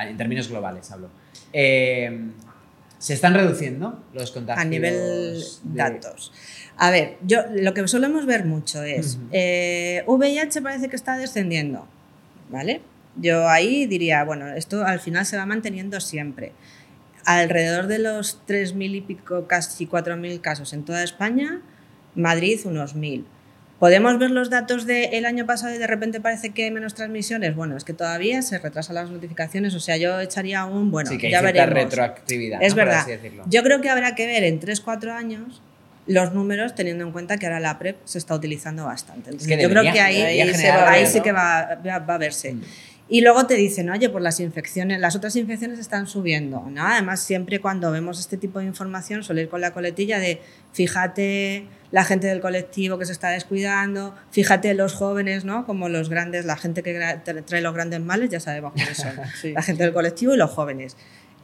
en 0.09 0.17
términos 0.17 0.49
globales 0.49 0.91
hablo? 0.91 1.11
Eh, 1.53 2.31
¿Se 2.99 3.13
están 3.13 3.35
reduciendo 3.35 4.03
los 4.15 4.31
contagios? 4.31 4.65
a 4.65 4.69
nivel 4.69 4.95
de- 4.95 5.45
datos. 5.75 6.33
A 6.79 6.91
ver, 6.91 7.19
yo 7.27 7.41
lo 7.55 7.75
que 7.75 7.87
solemos 7.89 8.25
ver 8.25 8.47
mucho 8.47 8.83
es 8.83 9.17
Ujú. 9.17 9.25
eh, 9.33 10.03
VIH 10.07 10.63
parece 10.63 10.89
que 10.89 10.97
está 10.97 11.19
descendiendo, 11.19 11.87
¿vale? 12.51 12.81
Yo 13.19 13.49
ahí 13.49 13.87
diría, 13.87 14.25
bueno, 14.25 14.49
esto 14.55 14.85
al 14.85 15.01
final 15.01 15.25
se 15.27 15.37
va 15.37 15.47
manteniendo 15.47 16.01
siempre. 16.01 16.53
Alrededor 17.25 17.87
de 17.89 17.99
los 17.99 18.41
3.000 18.47 18.95
y 18.95 19.01
pico, 19.01 19.47
casi 19.49 19.87
4.000 19.87 20.41
casos 20.41 20.73
en 20.73 20.85
toda 20.85 21.03
España, 21.03 21.61
Madrid 22.15 22.61
unos 22.65 22.95
1.000. 22.95 23.25
¿Podemos 23.81 24.19
ver 24.19 24.31
los 24.31 24.49
datos 24.49 24.87
del 24.87 25.27
año 25.27 25.45
pasado 25.45 25.75
y 25.75 25.79
de 25.79 25.87
repente 25.87 26.21
parece 26.21 26.51
que 26.51 26.65
hay 26.65 26.71
menos 26.71 26.95
transmisiones? 26.95 27.55
Bueno, 27.55 27.77
es 27.77 27.85
que 27.85 27.93
todavía 27.93 28.41
se 28.43 28.59
retrasan 28.59 28.95
las 28.95 29.11
notificaciones, 29.11 29.75
o 29.75 29.81
sea, 29.81 29.97
yo 29.99 30.19
echaría 30.21 30.65
un, 30.65 30.91
bueno, 30.91 31.11
sí, 31.11 31.19
que 31.19 31.27
hay 31.27 31.33
ya 31.33 31.43
veremos. 31.43 31.75
retroactividad. 31.75 32.63
Es 32.63 32.73
¿no? 32.73 32.77
Por 32.77 32.85
verdad. 32.87 33.01
así 33.03 33.11
decirlo. 33.11 33.45
Yo 33.49 33.63
creo 33.63 33.81
que 33.83 33.91
habrá 33.91 34.15
que 34.15 34.27
ver 34.27 34.45
en 34.45 34.61
3-4 34.61 35.11
años 35.11 35.61
los 36.07 36.33
números 36.33 36.75
teniendo 36.75 37.05
en 37.05 37.11
cuenta 37.13 37.37
que 37.37 37.47
ahora 37.47 37.61
la 37.61 37.79
PrEP 37.79 37.97
se 38.05 38.17
está 38.19 38.35
utilizando 38.35 38.85
bastante. 38.87 39.31
Entonces, 39.31 39.49
que 39.49 39.61
yo 39.63 39.69
creo 39.69 39.83
que 39.83 40.01
ahí, 40.01 40.23
ahí 40.23 40.49
se 40.53 40.57
generar 40.59 40.85
va, 40.85 40.91
ahí 40.93 41.01
algo, 41.01 41.13
sí 41.13 41.21
que 41.21 41.33
va, 41.33 41.79
va- 41.87 41.99
va 41.99 42.15
a 42.15 42.19
verse. 42.19 42.55
Mm. 42.55 42.63
Y 43.09 43.21
luego 43.21 43.47
te 43.47 43.55
dicen, 43.55 43.89
oye, 43.91 44.09
pues 44.09 44.23
las 44.23 44.41
infecciones, 44.41 44.99
las 44.99 45.15
otras 45.15 45.37
infecciones 45.37 45.79
están 45.79 46.09
subiendo. 46.09 46.65
¿no? 46.69 46.85
Además, 46.85 47.21
siempre 47.21 47.61
cuando 47.61 47.93
vemos 47.93 48.19
este 48.19 48.37
tipo 48.37 48.59
de 48.59 48.65
información 48.65 49.23
suele 49.23 49.43
ir 49.43 49.49
con 49.49 49.61
la 49.61 49.73
coletilla 49.73 50.19
de 50.19 50.41
fíjate 50.73 51.69
la 51.93 52.05
gente 52.05 52.27
del 52.27 52.41
colectivo 52.41 52.99
que 52.99 53.07
se 53.07 53.13
está 53.13 53.31
descuidando, 53.31 54.15
fíjate 54.33 54.75
los 54.75 54.93
jóvenes, 54.93 55.45
¿no? 55.45 55.65
Como 55.67 55.89
los 55.89 56.11
grandes, 56.11 56.45
la 56.45 56.57
gente 56.57 56.83
que 56.83 56.93
trae 57.45 57.63
los 57.63 57.75
grandes 57.75 58.01
males, 58.01 58.29
ya 58.29 58.41
sabemos 58.41 58.73
quiénes 58.75 58.97
son. 58.97 59.13
Sí. 59.41 59.53
La 59.53 59.63
gente 59.63 59.85
del 59.85 59.93
colectivo 59.93 60.35
y 60.35 60.37
los 60.37 60.51
jóvenes. 60.51 60.97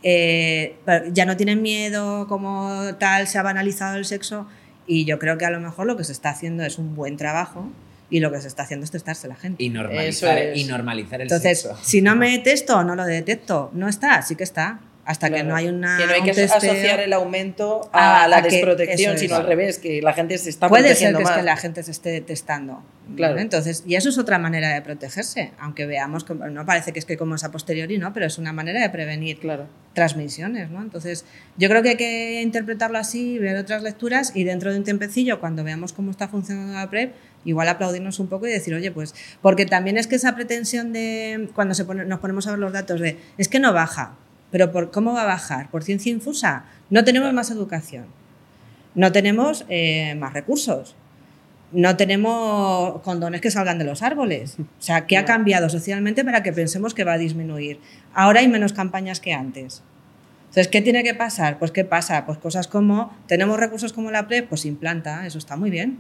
Eh, 0.03 0.77
ya 1.13 1.27
no 1.27 1.37
tienen 1.37 1.63
miedo 1.63 2.27
como 2.27 2.97
tal, 2.99 3.29
se 3.29 3.39
ha 3.39 3.43
banalizado 3.43 3.97
el 3.97 4.05
sexo 4.05 4.49
y 4.87 5.05
yo 5.05 5.21
creo 5.21 5.39
que 5.39 5.45
a 5.45 5.51
lo 5.51 5.61
mejor 5.61 5.87
lo 5.87 5.97
que 5.97 6.03
se 6.03 6.11
está 6.11 6.31
haciendo 6.31 6.65
es 6.65 6.79
un 6.79 6.97
buen 6.97 7.17
trabajo 7.17 7.71
y 8.13 8.21
lo 8.21 8.31
que 8.31 8.41
se 8.41 8.47
está 8.47 8.63
haciendo 8.63 8.85
es 8.85 8.91
testarse 8.93 9.27
la 9.27 9.35
gente. 9.37 9.63
Y 9.65 9.71
normalizar, 9.71 10.39
es. 10.39 10.59
y 10.59 10.65
normalizar 10.65 11.21
el 11.21 11.23
Entonces, 11.23 11.63
sexo. 11.63 11.77
si 11.83 12.03
no 12.03 12.15
me 12.15 12.31
detesto 12.37 12.77
o 12.79 12.85
no 12.85 12.95
lo 12.95 13.05
detecto, 13.07 13.71
no 13.73 13.89
está, 13.89 14.23
sí 14.23 14.37
que 14.37 14.45
está. 14.45 14.81
Hasta 15.05 15.31
que 15.31 15.35
Claro. 15.35 15.49
no 15.49 15.57
hay 15.57 15.67
una. 15.67 15.99
Que 15.99 16.07
no 16.07 16.13
hay 16.13 16.23
que 16.23 16.33
testeo. 16.33 16.71
asociar 16.71 17.01
el 17.01 17.13
aumento 17.13 17.91
A- 17.93 18.23
a, 18.23 18.29
la 18.29 18.37
a 18.37 18.43
que- 18.43 18.51
desprotección, 18.51 19.19
sino 19.19 19.35
es. 19.35 19.41
al 19.41 19.47
revés, 19.49 19.79
que 19.79 20.01
la 20.01 20.13
gente 20.13 20.39
se 20.39 20.49
está 20.49 20.69
Puede 20.69 20.95
ser 20.95 21.11
protegiendo 21.13 21.19
que, 21.19 21.23
es 21.25 21.29
más. 21.31 21.39
que 21.39 21.43
la 21.43 21.57
gente 21.57 21.83
se 21.83 21.91
esté 21.91 22.21
testando. 22.21 22.85
Claro. 23.17 23.35
¿no? 23.35 23.41
Entonces, 23.41 23.83
y 23.85 23.97
eso 23.97 24.11
es 24.11 24.19
otra 24.19 24.39
manera 24.39 24.73
de 24.73 24.81
protegerse, 24.81 25.51
aunque 25.59 25.87
veamos 25.87 26.23
que 26.23 26.35
no 26.35 26.65
parece 26.65 26.93
que 26.93 27.01
es 27.01 27.05
que 27.05 27.17
como 27.17 27.35
es 27.35 27.43
a 27.43 27.51
posteriori, 27.51 27.99
¿no? 27.99 28.13
Pero 28.13 28.27
es 28.27 28.39
una 28.39 28.53
manera 28.53 28.81
de 28.81 28.91
prevenir 28.91 29.41
Claro. 29.41 29.67
transmisiones, 29.93 30.71
¿no? 30.71 30.81
Entonces, 30.81 31.25
yo 31.57 31.69
creo 31.69 31.83
que 31.83 31.89
hay 31.91 31.97
que 31.97 32.41
interpretarlo 32.43 32.97
así, 32.99 33.41
ver 33.41 33.57
otras 33.57 33.83
lecturas 33.83 34.31
y 34.37 34.45
dentro 34.45 34.71
de 34.73 34.79
un 34.79 34.85
tiempecillo, 34.85 35.41
cuando 35.41 35.65
veamos 35.65 35.93
cómo 35.93 36.13
está 36.13 36.29
funcionando 36.29 36.75
la 36.75 36.89
PrEP, 36.89 37.13
igual 37.45 37.69
aplaudirnos 37.69 38.19
un 38.19 38.29
poco 38.29 38.47
y 38.47 38.51
decir, 38.51 38.75
oye, 38.75 38.91
pues, 38.91 39.15
porque 39.41 39.67
también 39.67 39.99
es 39.99 40.07
que 40.07 40.17
esa 40.17 40.35
pretensión 40.35 40.93
de, 40.93 41.49
cuando 41.55 41.75
se 41.75 41.85
pone- 41.85 42.05
nos 42.05 42.21
ponemos 42.21 42.47
a 42.47 42.51
ver 42.51 42.59
los 42.59 42.73
datos 42.73 43.01
de, 43.01 43.19
es 43.39 43.49
que 43.49 43.59
no 43.61 43.73
baja, 43.73 44.15
pero 44.51 44.71
por, 44.73 44.91
¿cómo 44.91 45.13
va 45.15 45.23
a 45.23 45.27
bajar? 45.27 45.71
¿Por 45.71 45.83
ciencia 45.83 46.11
infusa? 46.13 46.65
No 46.91 47.05
tenemos 47.05 47.33
más 47.33 47.51
educación, 47.51 48.07
no 48.95 49.13
tenemos 49.13 49.65
eh, 49.69 50.15
más 50.17 50.33
recursos. 50.35 50.95
No 51.75 51.97
tenemos 51.97 53.01
condones 53.01 53.41
que 53.41 53.51
salgan 53.51 53.79
de 53.79 53.87
los 53.87 54.03
árboles. 54.03 54.57
O 54.61 54.65
sea, 54.83 55.07
¿qué 55.07 55.17
ha 55.17 55.25
cambiado 55.25 55.71
socialmente 55.71 56.23
para 56.23 56.43
que 56.43 56.53
pensemos 56.53 56.93
que 56.93 57.03
va 57.03 57.15
a 57.15 57.17
disminuir? 57.19 57.81
Ahora 58.13 58.41
hay 58.41 58.49
menos 58.49 58.75
campañas 58.75 59.21
que 59.21 59.33
antes. 59.33 59.83
Entonces, 60.51 60.69
¿qué 60.69 60.83
tiene 60.83 61.03
que 61.03 61.15
pasar? 61.15 61.59
Pues, 61.59 61.71
¿qué 61.71 61.87
pasa? 61.87 62.27
Pues 62.27 62.37
cosas 62.37 62.69
como, 62.69 63.17
¿tenemos 63.27 63.59
recursos 63.59 63.95
como 63.95 64.11
la 64.11 64.29
PrEP? 64.29 64.51
Pues 64.51 64.67
implanta, 64.67 65.27
eso 65.27 65.39
está 65.39 65.57
muy 65.57 65.71
bien. 65.71 65.99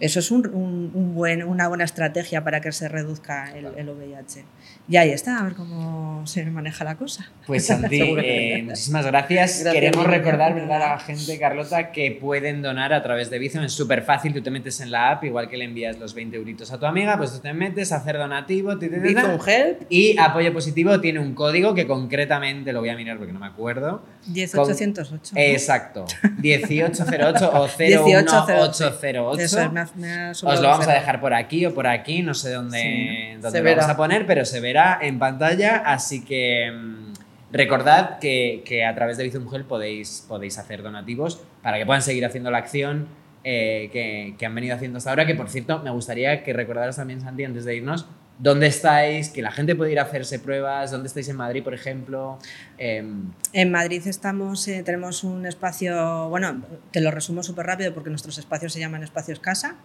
Eso 0.00 0.18
es 0.20 0.30
un, 0.30 0.46
un- 0.46 0.90
un 0.94 1.14
buen, 1.14 1.42
una 1.44 1.68
buena 1.68 1.84
estrategia 1.84 2.42
para 2.42 2.60
que 2.60 2.72
se 2.72 2.88
reduzca 2.88 3.52
el, 3.56 3.66
el 3.76 3.88
VIH. 3.90 4.44
Y 4.90 4.96
ahí 4.96 5.10
está, 5.10 5.38
a 5.38 5.44
ver 5.44 5.54
cómo 5.54 6.26
se 6.26 6.44
maneja 6.46 6.82
la 6.82 6.96
cosa. 6.96 7.30
Pues 7.46 7.64
Santi, 7.66 8.00
eh, 8.24 8.62
muchísimas 8.66 9.06
gracias. 9.06 9.60
Gracias, 9.60 9.72
Queremos 9.72 10.04
recordar 10.04 10.52
¿verdad? 10.52 10.82
a 10.82 10.90
la 10.94 10.98
gente, 10.98 11.38
Carlota, 11.38 11.92
que 11.92 12.10
pueden 12.20 12.60
donar 12.60 12.92
a 12.92 13.00
través 13.00 13.30
de 13.30 13.38
Bizum. 13.38 13.62
Es 13.62 13.72
súper 13.72 14.02
fácil, 14.02 14.34
tú 14.34 14.42
te 14.42 14.50
metes 14.50 14.80
en 14.80 14.90
la 14.90 15.12
app, 15.12 15.22
igual 15.22 15.48
que 15.48 15.56
le 15.56 15.64
envías 15.66 15.96
los 16.00 16.12
20 16.12 16.36
euritos 16.36 16.72
a 16.72 16.80
tu 16.80 16.86
amiga, 16.86 17.16
pues 17.16 17.32
tú 17.32 17.38
te 17.38 17.52
metes 17.52 17.92
a 17.92 17.98
hacer 17.98 18.18
donativo, 18.18 18.76
ti, 18.78 18.88
ti, 18.88 18.96
ti, 19.00 19.14
Help, 19.46 19.82
y 19.88 20.18
Apoyo 20.18 20.52
Positivo 20.52 21.00
tiene 21.00 21.20
un 21.20 21.34
código 21.36 21.72
que 21.72 21.86
concretamente 21.86 22.72
lo 22.72 22.80
voy 22.80 22.88
a 22.88 22.96
mirar 22.96 23.16
porque 23.16 23.32
no 23.32 23.38
me 23.38 23.46
acuerdo. 23.46 24.02
10808. 24.34 25.34
¿no? 25.34 25.40
Exacto, 25.40 26.04
1808 26.42 27.50
o 27.54 27.68
01808. 27.78 29.40
Eso 29.40 29.60
es, 29.60 29.72
me 29.72 29.80
ha- 29.80 29.88
me 29.94 30.12
ha 30.12 30.30
Os 30.32 30.42
lo 30.42 30.68
vamos 30.68 30.88
a 30.88 30.94
dejar 30.94 31.20
por 31.20 31.32
aquí 31.32 31.64
o 31.66 31.72
por 31.74 31.86
aquí, 31.86 32.22
no 32.22 32.34
sé 32.34 32.50
dónde, 32.50 32.80
Sí, 32.80 33.40
dónde 33.40 33.60
lo 33.62 33.70
vamos 33.76 33.88
a 33.90 33.96
poner, 33.96 34.26
pero 34.26 34.44
se 34.44 34.58
verá 34.60 34.79
en 35.00 35.18
pantalla, 35.18 35.76
así 35.84 36.24
que 36.24 36.70
mm, 36.70 37.12
recordad 37.52 38.18
que, 38.18 38.62
que 38.64 38.84
a 38.84 38.94
través 38.94 39.16
de 39.16 39.24
Bizum 39.24 39.46
podéis, 39.68 40.24
podéis 40.28 40.58
hacer 40.58 40.82
donativos 40.82 41.42
para 41.62 41.78
que 41.78 41.86
puedan 41.86 42.02
seguir 42.02 42.24
haciendo 42.24 42.50
la 42.50 42.58
acción 42.58 43.08
eh, 43.44 43.88
que, 43.92 44.34
que 44.38 44.46
han 44.46 44.54
venido 44.54 44.74
haciendo 44.74 44.98
hasta 44.98 45.10
ahora, 45.10 45.26
que 45.26 45.34
por 45.34 45.48
cierto 45.48 45.80
me 45.82 45.90
gustaría 45.90 46.42
que 46.42 46.52
recordaras 46.52 46.96
también, 46.96 47.20
Santi, 47.20 47.44
antes 47.44 47.64
de 47.64 47.76
irnos, 47.76 48.06
dónde 48.40 48.66
estáis, 48.66 49.28
que 49.28 49.42
la 49.42 49.50
gente 49.50 49.76
puede 49.76 49.92
ir 49.92 49.98
a 49.98 50.02
hacerse 50.02 50.38
pruebas, 50.38 50.90
dónde 50.90 51.08
estáis 51.08 51.28
en 51.28 51.36
Madrid, 51.36 51.62
por 51.62 51.74
ejemplo. 51.74 52.38
Em, 52.78 53.30
En 53.52 53.70
Madrid 53.70 54.02
estamos, 54.06 54.66
eh, 54.68 54.82
tenemos 54.82 55.24
un 55.24 55.46
espacio, 55.46 56.28
bueno, 56.30 56.62
te 56.90 57.00
lo 57.00 57.10
resumo 57.10 57.42
súper 57.42 57.66
rápido 57.66 57.92
porque 57.92 58.10
nuestros 58.10 58.38
espacios 58.38 58.72
se 58.72 58.80
llaman 58.80 59.02
espacios 59.02 59.40
casa, 59.40 59.76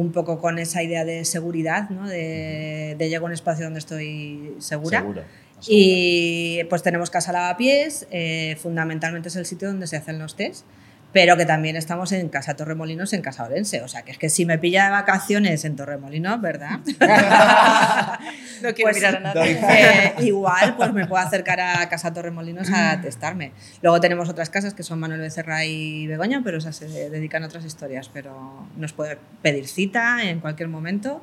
un 0.00 0.12
poco 0.12 0.38
con 0.40 0.58
esa 0.58 0.82
idea 0.82 1.04
de 1.04 1.24
seguridad, 1.24 1.90
¿no? 1.90 2.08
de, 2.08 2.96
de 2.98 3.08
llego 3.08 3.26
a 3.26 3.28
un 3.28 3.34
espacio 3.34 3.64
donde 3.64 3.78
estoy 3.78 4.54
segura. 4.58 5.00
seguro. 5.00 5.22
Y 5.68 6.64
pues 6.70 6.82
tenemos 6.82 7.10
Casa 7.10 7.32
Lavapiés, 7.32 8.06
eh, 8.10 8.56
fundamentalmente 8.60 9.28
es 9.28 9.36
el 9.36 9.44
sitio 9.44 9.68
donde 9.68 9.86
se 9.86 9.96
hacen 9.96 10.18
los 10.18 10.34
test, 10.34 10.64
pero 11.12 11.36
que 11.36 11.44
también 11.46 11.76
estamos 11.76 12.12
en 12.12 12.28
Casa 12.28 12.54
Torremolinos, 12.54 13.12
en 13.12 13.22
Casa 13.22 13.44
Orense. 13.44 13.82
O 13.82 13.88
sea, 13.88 14.02
que 14.02 14.12
es 14.12 14.18
que 14.18 14.28
si 14.28 14.46
me 14.46 14.58
pilla 14.58 14.84
de 14.84 14.90
vacaciones 14.90 15.64
en 15.64 15.76
Torremolinos, 15.76 16.40
¿verdad? 16.40 16.78
no 18.62 18.74
quiero 18.74 18.90
Pues, 18.90 18.96
mirar 18.96 19.16
a 19.16 19.20
nadie. 19.20 19.58
Eh, 19.60 20.14
igual 20.20 20.76
pues 20.76 20.92
me 20.92 21.06
puedo 21.06 21.22
acercar 21.22 21.60
a 21.60 21.88
Casa 21.88 22.12
Torremolinos 22.12 22.70
a 22.72 23.00
testarme. 23.00 23.52
Luego 23.82 24.00
tenemos 24.00 24.28
otras 24.28 24.50
casas 24.50 24.74
que 24.74 24.82
son 24.82 25.00
Manuel 25.00 25.20
Becerra 25.20 25.64
y 25.64 26.06
Begoña, 26.06 26.42
pero 26.44 26.58
esas 26.58 26.76
se 26.76 26.86
dedican 27.10 27.42
a 27.42 27.46
otras 27.46 27.64
historias. 27.64 28.08
Pero 28.12 28.66
nos 28.76 28.92
puede 28.92 29.18
pedir 29.42 29.66
cita 29.66 30.22
en 30.22 30.40
cualquier 30.40 30.68
momento. 30.68 31.22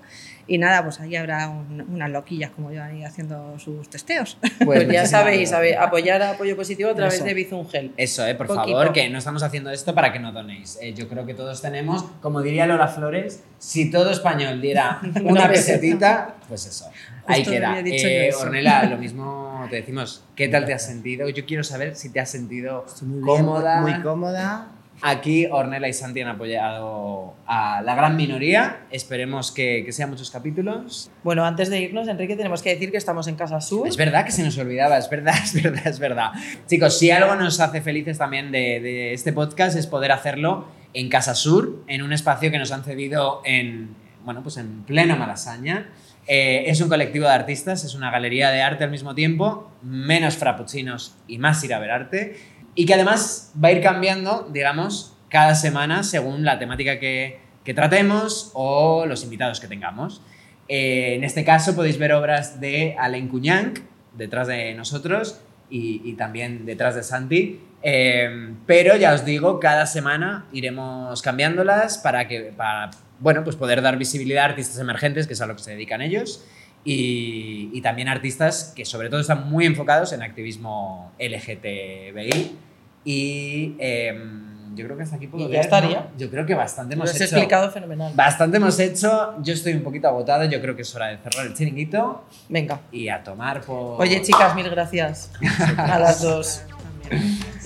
Y 0.50 0.58
nada, 0.58 0.82
pues 0.84 1.00
ahí 1.02 1.16
habrá 1.16 1.50
un- 1.50 1.82
unas 1.90 2.10
loquillas 2.10 2.52
como 2.52 2.72
yo 2.72 2.82
ahí 2.82 3.04
haciendo 3.04 3.60
sus 3.60 3.90
testeos. 3.90 4.38
Pues, 4.64 4.80
ya 4.82 4.86
muchísimas 4.86 5.10
sabéis, 5.10 5.52
apoyar 5.78 6.22
a 6.22 6.30
apoyo 6.32 6.56
positivo 6.56 6.90
a 6.90 6.96
través 6.96 7.16
Eso. 7.16 7.26
de 7.26 7.34
Bizum 7.34 7.68
Help. 7.72 7.94
Eso, 7.98 8.26
eh, 8.26 8.34
por 8.36 8.48
Poquito. 8.48 8.66
favor, 8.78 8.94
que 8.94 9.10
no 9.10 9.18
estamos 9.18 9.44
haciendo 9.44 9.70
esto 9.72 9.94
para 9.94 10.14
que 10.14 10.20
no 10.20 10.32
donéis. 10.32 10.78
Eh, 10.82 10.94
yo 10.94 11.08
creo 11.10 11.26
que 11.26 11.34
todos 11.34 11.62
tenemos, 11.62 12.04
como 12.22 12.42
diría 12.42 12.66
Lola 12.66 12.88
Flores, 12.88 13.44
si 13.60 13.92
todo 13.92 14.10
español 14.12 14.62
diera 14.62 15.00
una 15.24 15.50
pesetita, 15.50 16.36
pues 16.48 16.66
eso. 16.66 16.90
Ahí 17.26 17.40
Justo 17.42 17.52
queda. 17.52 17.70
había 17.72 17.84
dicho 17.84 18.08
Eh. 18.08 18.32
Ornella, 18.40 18.84
lo 18.86 18.98
mismo 19.00 19.66
te 19.70 19.76
decimos, 19.78 20.24
¿qué 20.36 20.48
tal 20.48 20.66
te 20.66 20.74
has 20.74 20.86
sentido? 20.86 21.28
Yo 21.28 21.46
quiero 21.46 21.62
saber 21.64 21.96
si 21.98 22.10
te 22.10 22.22
has 22.22 22.30
sentido 22.30 22.86
Muy 23.02 23.16
bien, 23.22 23.26
cómoda. 23.26 23.82
Muy 23.82 24.02
cómoda. 24.02 24.68
Aquí 25.02 25.46
Ornella 25.46 25.88
y 25.88 25.94
Santi 25.94 26.22
han 26.22 26.30
apoyado 26.30 27.36
a 27.46 27.82
la 27.84 27.96
gran 27.96 28.16
minoría. 28.16 28.82
Esperemos 28.90 29.52
que, 29.52 29.84
que 29.86 29.92
sean 29.92 30.10
muchos 30.10 30.32
capítulos. 30.32 31.12
Bueno, 31.24 31.46
antes 31.46 31.70
de 31.70 31.82
irnos, 31.82 32.08
Enrique, 32.08 32.36
tenemos 32.36 32.62
que 32.64 32.72
decir 32.72 32.90
que 32.90 32.98
estamos 32.98 33.28
en 33.28 33.36
Casa 33.36 33.62
Sur. 33.62 33.88
Es 33.88 33.98
verdad 33.98 34.26
que 34.26 34.32
se 34.32 34.44
nos 34.44 34.58
olvidaba, 34.58 34.98
es 34.98 35.10
verdad, 35.10 35.36
es 35.44 35.62
verdad, 35.62 35.88
es 35.88 36.00
verdad. 36.00 36.32
Chicos, 36.66 36.98
si 36.98 37.12
algo 37.12 37.36
nos 37.36 37.60
hace 37.60 37.82
felices 37.82 38.18
también 38.18 38.52
de, 38.52 38.80
de 38.80 39.14
este 39.14 39.34
podcast 39.34 39.78
es 39.78 39.86
poder 39.86 40.12
hacerlo 40.12 40.68
en 40.94 41.10
Casa 41.10 41.36
Sur, 41.36 41.84
en 41.88 42.02
un 42.02 42.12
espacio 42.12 42.50
que 42.50 42.58
nos 42.58 42.72
han 42.72 42.84
cedido 42.84 43.42
en, 43.46 43.96
bueno, 44.26 44.42
pues 44.42 44.58
en 44.58 44.84
plena 44.84 45.16
Malasaña. 45.16 45.90
Eh, 46.28 46.66
es 46.68 46.82
un 46.82 46.90
colectivo 46.90 47.26
de 47.26 47.32
artistas, 47.32 47.86
es 47.86 47.96
una 47.96 48.12
galería 48.12 48.50
de 48.50 48.62
arte 48.62 48.84
al 48.84 48.92
mismo 48.92 49.16
tiempo, 49.16 49.72
menos 49.82 50.36
frappuccinos 50.36 51.16
y 51.26 51.38
más 51.38 51.64
ir 51.64 51.74
a 51.74 51.80
ver 51.80 51.92
arte, 51.92 52.36
y 52.78 52.86
que 52.86 52.94
además 52.94 53.52
va 53.62 53.70
a 53.70 53.72
ir 53.72 53.82
cambiando, 53.82 54.48
digamos, 54.54 55.18
cada 55.30 55.56
semana 55.56 56.04
según 56.04 56.46
la 56.46 56.60
temática 56.60 57.00
que, 57.00 57.40
que 57.66 57.74
tratemos 57.74 58.52
o 58.54 59.08
los 59.08 59.24
invitados 59.24 59.60
que 59.60 59.68
tengamos. 59.68 60.22
Eh, 60.70 61.16
en 61.16 61.24
este 61.24 61.44
caso 61.44 61.76
podéis 61.76 61.98
ver 61.98 62.14
obras 62.14 62.62
de 62.62 62.96
Alain 63.00 63.30
Cuñanc 63.30 63.80
detrás 64.14 64.48
de 64.48 64.76
nosotros 64.76 65.42
y, 65.72 66.14
también 66.14 66.68
detrás 66.68 66.94
de 66.94 67.02
Santi. 67.02 67.62
Eh, 67.82 68.54
pero 68.68 68.96
ya 68.96 69.14
os 69.16 69.26
digo, 69.26 69.60
cada 69.60 69.88
semana 69.88 70.46
iremos 70.54 71.24
cambiándolas 71.24 71.98
para 71.98 72.28
que 72.28 72.54
para 72.56 72.92
bueno, 73.20 73.44
pues 73.44 73.56
poder 73.56 73.82
dar 73.82 73.98
visibilidad 73.98 74.44
a 74.44 74.50
artistas 74.50 74.78
emergentes, 74.78 75.26
que 75.26 75.34
es 75.34 75.42
a 75.42 75.48
lo 75.48 75.56
que 75.56 75.64
se 75.64 75.72
dedican 75.72 76.04
ellos, 76.04 76.46
y, 76.86 77.72
y 77.74 77.82
también 77.82 78.08
artistas 78.08 78.72
que 78.76 78.86
sobre 78.86 79.10
todo 79.10 79.20
están 79.20 79.50
muy 79.50 79.66
enfocados 79.66 80.14
en 80.14 80.22
activismo 80.22 81.12
LGTBI. 81.18 82.67
Y 83.10 83.74
em, 83.80 84.76
yo 84.76 84.84
creo 84.84 84.98
que 84.98 85.04
hasta 85.04 85.16
aquí 85.16 85.28
puedo 85.28 85.48
Y 85.48 85.52
ya 85.54 85.62
estaría. 85.62 86.10
Yo 86.18 86.30
creo 86.30 86.46
que 86.46 86.54
bastante 86.56 86.96
hemos 86.96 87.16
hecho. 87.16 87.24
explicado 87.24 87.72
fenomenal. 87.72 88.12
Bastante 88.14 88.58
hemos 88.58 88.78
hecho. 88.80 89.36
Yo 89.42 89.54
estoy 89.54 89.72
un 89.74 89.82
poquito 89.82 90.10
agotado. 90.10 90.44
Yo 90.44 90.60
creo 90.60 90.76
que 90.76 90.82
es 90.82 90.94
hora 90.94 91.08
de 91.08 91.18
cerrar 91.20 91.46
el 91.48 91.54
chiringuito 91.54 92.26
Venga. 92.50 92.82
y 92.92 93.08
a 93.08 93.24
tomar 93.24 93.62
por. 93.62 94.02
Oye, 94.02 94.22
chicas, 94.22 94.54
mil 94.56 94.70
gracias 94.70 95.32
a 95.78 95.98
las 96.00 96.22
dos. 96.22 96.64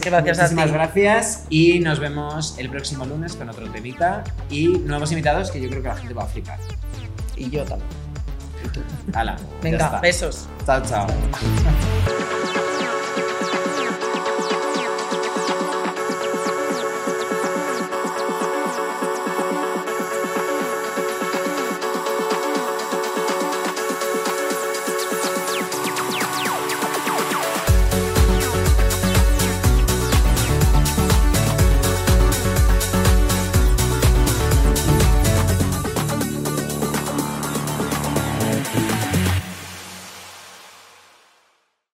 Gracias 0.05 0.37
a 0.37 0.41
Muchísimas 0.43 0.65
ti. 0.67 0.71
gracias 0.73 1.45
y 1.49 1.79
nos 1.79 1.99
vemos 1.99 2.59
el 2.59 2.69
próximo 2.69 3.05
lunes 3.05 3.35
con 3.35 3.49
otro 3.49 3.67
temita 3.71 4.23
y 4.51 4.67
nuevos 4.67 5.11
invitados 5.11 5.49
que 5.49 5.59
yo 5.59 5.67
creo 5.69 5.81
que 5.81 5.87
la 5.87 5.95
gente 5.95 6.13
va 6.13 6.23
a 6.23 6.27
flipar. 6.27 6.59
Y 7.35 7.49
yo 7.49 7.63
también. 7.65 7.89
Hala, 9.13 9.37
ya 9.37 9.43
Venga, 9.63 9.85
está. 9.85 9.99
besos. 10.01 10.47
Chao, 10.67 10.81
chao. 10.83 11.07